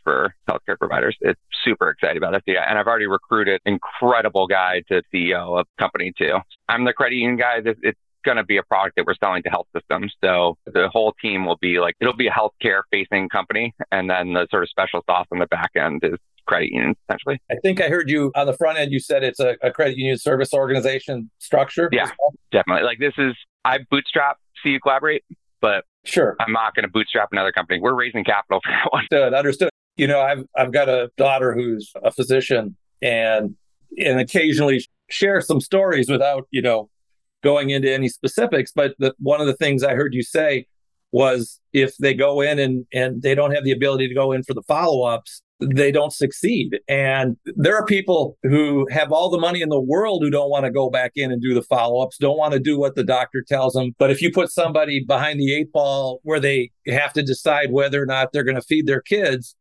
for 0.03 0.35
healthcare 0.49 0.77
providers. 0.77 1.15
It's 1.21 1.39
super 1.63 1.89
excited 1.89 2.17
about 2.17 2.33
that. 2.33 2.43
Yeah. 2.45 2.65
And 2.67 2.77
I've 2.77 2.87
already 2.87 3.07
recruited 3.07 3.61
incredible 3.65 4.47
guy 4.47 4.81
to 4.89 5.01
CEO 5.13 5.59
of 5.59 5.67
company 5.79 6.13
too. 6.17 6.37
I'm 6.69 6.85
the 6.85 6.93
credit 6.93 7.15
union 7.15 7.37
guy. 7.37 7.61
It's 7.63 7.99
going 8.25 8.37
to 8.37 8.43
be 8.43 8.57
a 8.57 8.63
product 8.63 8.95
that 8.97 9.05
we're 9.05 9.15
selling 9.23 9.43
to 9.43 9.49
health 9.49 9.67
systems. 9.75 10.13
So 10.23 10.57
the 10.65 10.89
whole 10.91 11.13
team 11.21 11.45
will 11.45 11.57
be 11.57 11.79
like, 11.79 11.95
it'll 12.01 12.15
be 12.15 12.27
a 12.27 12.31
healthcare 12.31 12.81
facing 12.91 13.29
company. 13.29 13.73
And 13.91 14.09
then 14.09 14.33
the 14.33 14.47
sort 14.49 14.63
of 14.63 14.69
special 14.69 15.01
sauce 15.05 15.27
on 15.31 15.39
the 15.39 15.45
back 15.45 15.71
end 15.75 16.01
is 16.03 16.17
credit 16.45 16.71
unions, 16.71 16.97
essentially. 17.07 17.39
I 17.49 17.55
think 17.61 17.81
I 17.81 17.89
heard 17.89 18.09
you 18.09 18.31
on 18.35 18.47
the 18.47 18.53
front 18.53 18.77
end, 18.77 18.91
you 18.91 18.99
said 18.99 19.23
it's 19.23 19.39
a, 19.39 19.55
a 19.61 19.71
credit 19.71 19.97
union 19.97 20.17
service 20.17 20.53
organization 20.53 21.29
structure. 21.39 21.89
Yeah, 21.91 22.09
well? 22.19 22.33
definitely. 22.51 22.83
Like 22.83 22.99
this 22.99 23.13
is, 23.17 23.35
I 23.63 23.79
bootstrap 23.89 24.37
CUCollaborate, 24.65 25.21
but 25.61 25.85
sure, 26.05 26.35
I'm 26.39 26.51
not 26.51 26.75
going 26.75 26.83
to 26.83 26.89
bootstrap 26.89 27.29
another 27.31 27.51
company. 27.51 27.79
We're 27.79 27.93
raising 27.93 28.23
capital 28.23 28.61
for 28.63 28.71
that 28.71 28.91
one. 28.91 29.01
Understood. 29.11 29.33
Understood. 29.33 29.69
You 29.97 30.07
know, 30.07 30.21
I've, 30.21 30.43
I've 30.55 30.71
got 30.71 30.89
a 30.89 31.09
daughter 31.17 31.53
who's 31.53 31.91
a 32.03 32.11
physician 32.11 32.75
and, 33.01 33.55
and 33.97 34.19
occasionally 34.19 34.85
share 35.09 35.41
some 35.41 35.61
stories 35.61 36.09
without, 36.09 36.47
you 36.51 36.61
know, 36.61 36.89
going 37.43 37.69
into 37.69 37.91
any 37.93 38.09
specifics. 38.09 38.71
But 38.73 38.95
the, 38.99 39.13
one 39.19 39.41
of 39.41 39.47
the 39.47 39.55
things 39.55 39.83
I 39.83 39.93
heard 39.93 40.13
you 40.13 40.23
say 40.23 40.67
was 41.11 41.61
if 41.71 41.95
they 41.97 42.13
go 42.13 42.41
in 42.41 42.59
and, 42.59 42.85
and 42.91 43.21
they 43.21 43.35
don't 43.35 43.51
have 43.51 43.63
the 43.63 43.71
ability 43.71 44.07
to 44.07 44.13
go 44.13 44.31
in 44.31 44.43
for 44.43 44.53
the 44.53 44.63
follow 44.63 45.03
ups, 45.03 45.41
they 45.59 45.91
don't 45.91 46.11
succeed. 46.11 46.79
And 46.87 47.37
there 47.45 47.75
are 47.75 47.85
people 47.85 48.37
who 48.43 48.87
have 48.91 49.11
all 49.11 49.29
the 49.29 49.39
money 49.39 49.61
in 49.61 49.69
the 49.69 49.79
world 49.79 50.21
who 50.21 50.29
don't 50.29 50.49
want 50.49 50.65
to 50.65 50.71
go 50.71 50.89
back 50.89 51.13
in 51.15 51.31
and 51.31 51.41
do 51.41 51.53
the 51.53 51.61
follow 51.61 52.03
ups, 52.03 52.17
don't 52.17 52.37
want 52.37 52.53
to 52.53 52.59
do 52.59 52.77
what 52.77 52.95
the 52.95 53.03
doctor 53.03 53.43
tells 53.47 53.73
them. 53.73 53.95
But 53.97 54.11
if 54.11 54.21
you 54.21 54.31
put 54.31 54.51
somebody 54.51 55.03
behind 55.05 55.39
the 55.39 55.53
eight 55.53 55.71
ball 55.71 56.19
where 56.23 56.39
they 56.39 56.71
have 56.87 57.13
to 57.13 57.23
decide 57.23 57.71
whether 57.71 58.01
or 58.01 58.05
not 58.05 58.33
they're 58.33 58.43
going 58.43 58.55
to 58.55 58.61
feed 58.61 58.85
their 58.85 59.01
kids 59.01 59.55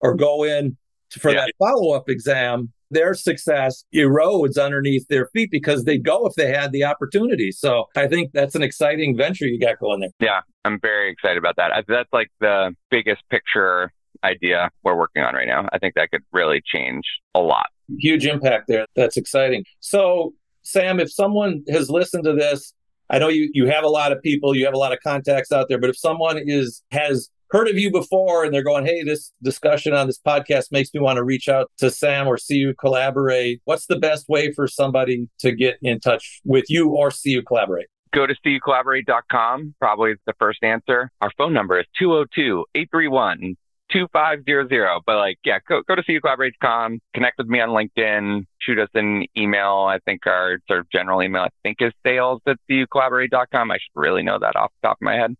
or 0.00 0.14
go 0.14 0.44
in 0.44 0.76
for 1.10 1.30
yeah. 1.30 1.40
that 1.40 1.52
follow 1.58 1.94
up 1.94 2.08
exam, 2.08 2.72
their 2.90 3.14
success 3.14 3.84
erodes 3.94 4.62
underneath 4.62 5.06
their 5.08 5.28
feet 5.32 5.50
because 5.50 5.84
they'd 5.84 6.04
go 6.04 6.26
if 6.26 6.34
they 6.34 6.52
had 6.52 6.72
the 6.72 6.84
opportunity. 6.84 7.52
So 7.52 7.84
I 7.96 8.06
think 8.06 8.32
that's 8.32 8.54
an 8.54 8.62
exciting 8.62 9.16
venture 9.16 9.46
you 9.46 9.58
got 9.58 9.78
going 9.78 10.00
there. 10.00 10.10
Yeah, 10.20 10.40
I'm 10.64 10.78
very 10.80 11.10
excited 11.10 11.38
about 11.38 11.56
that. 11.56 11.84
That's 11.86 12.12
like 12.12 12.28
the 12.40 12.74
biggest 12.90 13.22
picture 13.30 13.92
idea 14.24 14.70
we're 14.82 14.96
working 14.96 15.22
on 15.22 15.34
right 15.34 15.46
now. 15.46 15.68
I 15.72 15.78
think 15.78 15.94
that 15.94 16.10
could 16.10 16.22
really 16.32 16.62
change 16.64 17.04
a 17.34 17.40
lot. 17.40 17.66
Huge 17.98 18.26
impact 18.26 18.64
there. 18.68 18.86
That's 18.96 19.16
exciting. 19.16 19.64
So, 19.80 20.34
Sam, 20.62 21.00
if 21.00 21.12
someone 21.12 21.64
has 21.70 21.88
listened 21.88 22.24
to 22.24 22.34
this, 22.34 22.74
I 23.10 23.18
know 23.18 23.28
you 23.28 23.50
you 23.54 23.66
have 23.68 23.84
a 23.84 23.88
lot 23.88 24.12
of 24.12 24.22
people, 24.22 24.54
you 24.54 24.64
have 24.66 24.74
a 24.74 24.78
lot 24.78 24.92
of 24.92 24.98
contacts 25.02 25.50
out 25.52 25.66
there, 25.68 25.78
but 25.78 25.90
if 25.90 25.96
someone 25.96 26.38
is 26.38 26.82
has 26.90 27.30
heard 27.50 27.68
of 27.68 27.78
you 27.78 27.90
before 27.90 28.44
and 28.44 28.52
they're 28.52 28.62
going, 28.62 28.84
hey, 28.84 29.02
this 29.02 29.32
discussion 29.42 29.94
on 29.94 30.06
this 30.06 30.18
podcast 30.18 30.70
makes 30.70 30.92
me 30.92 31.00
want 31.00 31.16
to 31.16 31.24
reach 31.24 31.48
out 31.48 31.70
to 31.78 31.90
Sam 31.90 32.26
or 32.26 32.36
CUCollaborate. 32.36 33.60
What's 33.64 33.86
the 33.86 33.98
best 33.98 34.28
way 34.28 34.52
for 34.52 34.68
somebody 34.68 35.28
to 35.40 35.52
get 35.52 35.78
in 35.82 36.00
touch 36.00 36.40
with 36.44 36.66
you 36.68 36.90
or 36.90 37.08
CUCollaborate? 37.08 37.86
Go 38.12 38.26
to 38.26 38.34
cucollaborate.com, 38.44 39.74
probably 39.78 40.14
the 40.26 40.34
first 40.38 40.62
answer. 40.62 41.10
Our 41.20 41.30
phone 41.36 41.52
number 41.52 41.78
is 41.78 41.86
202 41.98 42.64
831 42.74 43.56
2500. 43.90 45.00
But 45.06 45.16
like, 45.16 45.38
yeah, 45.44 45.58
go, 45.68 45.82
go 45.86 45.94
to 45.94 46.02
cucollaborate.com, 46.02 47.00
connect 47.14 47.38
with 47.38 47.48
me 47.48 47.60
on 47.60 47.70
LinkedIn, 47.70 48.44
shoot 48.60 48.78
us 48.78 48.88
an 48.94 49.26
email. 49.36 49.86
I 49.88 49.98
think 50.04 50.26
our 50.26 50.58
sort 50.66 50.80
of 50.80 50.90
general 50.90 51.22
email, 51.22 51.42
I 51.42 51.48
think 51.62 51.78
is 51.80 51.92
sales 52.06 52.40
at 52.46 52.56
cucollaborate.com. 52.70 53.70
I 53.70 53.74
should 53.74 54.00
really 54.00 54.22
know 54.22 54.38
that 54.38 54.56
off 54.56 54.72
the 54.82 54.88
top 54.88 54.98
of 54.98 55.02
my 55.02 55.14
head. 55.14 55.34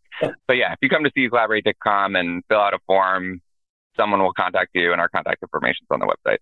But 0.47 0.57
yeah, 0.57 0.73
if 0.73 0.79
you 0.83 0.89
come 0.89 1.05
to 1.05 1.11
cucollaborate.com 1.11 2.17
and 2.17 2.43
fill 2.49 2.61
out 2.61 2.75
a 2.75 2.79
form, 2.87 3.41
someone 3.97 4.23
will 4.23 4.33
contact 4.33 4.71
you 4.75 4.93
and 4.93 5.01
our 5.01 5.09
contact 5.09 5.43
information 5.43 5.85
is 5.85 5.89
on 5.91 6.01
the 6.01 6.07
website. 6.07 6.39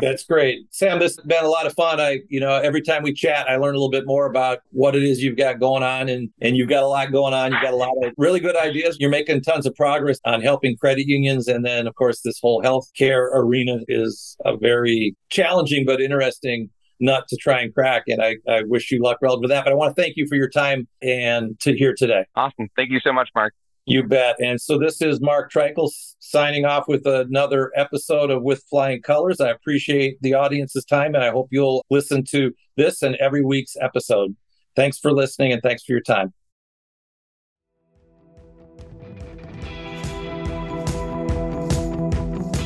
That's 0.00 0.24
great. 0.24 0.66
Sam, 0.70 0.98
this 0.98 1.16
has 1.16 1.24
been 1.24 1.44
a 1.44 1.48
lot 1.48 1.66
of 1.66 1.74
fun. 1.74 2.00
I, 2.00 2.20
you 2.28 2.40
know, 2.40 2.56
every 2.56 2.82
time 2.82 3.02
we 3.02 3.12
chat, 3.12 3.48
I 3.48 3.56
learn 3.56 3.74
a 3.74 3.78
little 3.78 3.90
bit 3.90 4.06
more 4.06 4.26
about 4.26 4.60
what 4.70 4.94
it 4.94 5.02
is 5.02 5.22
you've 5.22 5.36
got 5.36 5.58
going 5.58 5.82
on 5.82 6.08
and 6.08 6.30
and 6.40 6.56
you've 6.56 6.68
got 6.68 6.82
a 6.82 6.86
lot 6.86 7.10
going 7.10 7.34
on. 7.34 7.52
You've 7.52 7.62
got 7.62 7.72
a 7.72 7.76
lot 7.76 7.92
of 8.02 8.12
really 8.16 8.40
good 8.40 8.56
ideas. 8.56 8.96
You're 9.00 9.10
making 9.10 9.42
tons 9.42 9.66
of 9.66 9.74
progress 9.74 10.18
on 10.24 10.40
helping 10.40 10.76
credit 10.76 11.06
unions. 11.06 11.48
And 11.48 11.64
then 11.64 11.86
of 11.86 11.94
course 11.94 12.20
this 12.20 12.38
whole 12.40 12.62
healthcare 12.62 13.28
arena 13.32 13.78
is 13.88 14.36
a 14.44 14.56
very 14.56 15.16
challenging 15.30 15.84
but 15.84 16.00
interesting 16.00 16.70
nut 17.00 17.24
to 17.28 17.36
try 17.36 17.60
and 17.60 17.74
crack. 17.74 18.04
And 18.06 18.22
I, 18.22 18.36
I 18.48 18.62
wish 18.64 18.90
you 18.90 19.02
luck 19.02 19.18
relative 19.22 19.42
to 19.42 19.48
that. 19.48 19.64
But 19.64 19.72
I 19.72 19.76
want 19.76 19.96
to 19.96 20.00
thank 20.00 20.16
you 20.16 20.26
for 20.28 20.36
your 20.36 20.50
time 20.50 20.86
and 21.02 21.58
to 21.60 21.76
here 21.76 21.94
today. 21.96 22.26
Awesome. 22.36 22.68
Thank 22.76 22.90
you 22.90 23.00
so 23.00 23.12
much, 23.12 23.30
Mark. 23.34 23.54
You 23.86 24.04
bet. 24.04 24.36
And 24.40 24.60
so 24.60 24.78
this 24.78 25.00
is 25.02 25.20
Mark 25.20 25.50
Treichel 25.50 25.90
signing 26.18 26.64
off 26.64 26.84
with 26.86 27.06
another 27.06 27.72
episode 27.74 28.30
of 28.30 28.42
With 28.42 28.62
Flying 28.70 29.02
Colors. 29.02 29.40
I 29.40 29.50
appreciate 29.50 30.18
the 30.20 30.34
audience's 30.34 30.84
time 30.84 31.14
and 31.14 31.24
I 31.24 31.30
hope 31.30 31.48
you'll 31.50 31.84
listen 31.90 32.24
to 32.30 32.52
this 32.76 33.02
and 33.02 33.16
every 33.16 33.44
week's 33.44 33.76
episode. 33.80 34.36
Thanks 34.76 34.98
for 34.98 35.12
listening 35.12 35.52
and 35.52 35.62
thanks 35.62 35.82
for 35.82 35.92
your 35.92 36.02
time. 36.02 36.32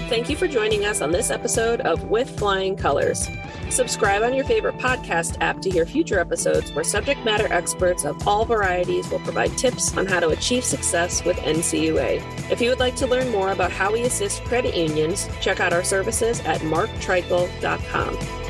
Thank 0.09 0.29
you 0.29 0.37
for 0.37 0.47
joining 0.47 0.85
us 0.85 1.01
on 1.01 1.11
this 1.11 1.31
episode 1.31 1.81
of 1.81 2.05
With 2.05 2.39
Flying 2.39 2.77
Colors. 2.77 3.27
Subscribe 3.75 4.23
on 4.23 4.35
your 4.35 4.45
favorite 4.45 4.79
podcast 4.79 5.37
app 5.41 5.61
to 5.63 5.69
hear 5.69 5.85
future 5.85 6.21
episodes 6.21 6.71
where 6.75 6.85
subject 6.85 7.25
matter 7.25 7.53
experts 7.53 8.05
of 8.05 8.29
all 8.29 8.45
varieties 8.45 9.11
will 9.11 9.19
provide 9.19 9.59
tips 9.59 9.97
on 9.97 10.07
how 10.07 10.21
to 10.21 10.29
achieve 10.29 10.63
success 10.65 11.25
with 11.25 11.37
NCUA. 11.39 12.23
If 12.53 12.61
you 12.61 12.71
would 12.71 12.79
like 12.79 12.95
to 12.95 13.09
learn 13.09 13.33
more 13.33 13.51
about 13.51 13.73
how 13.73 13.93
we 13.93 14.03
assist 14.03 14.45
credit 14.45 14.77
unions, 14.77 15.29
check 15.41 15.59
out 15.59 15.73
our 15.73 15.83
services 15.83 16.39
at 16.43 16.61
marktreichel.com. 16.61 18.44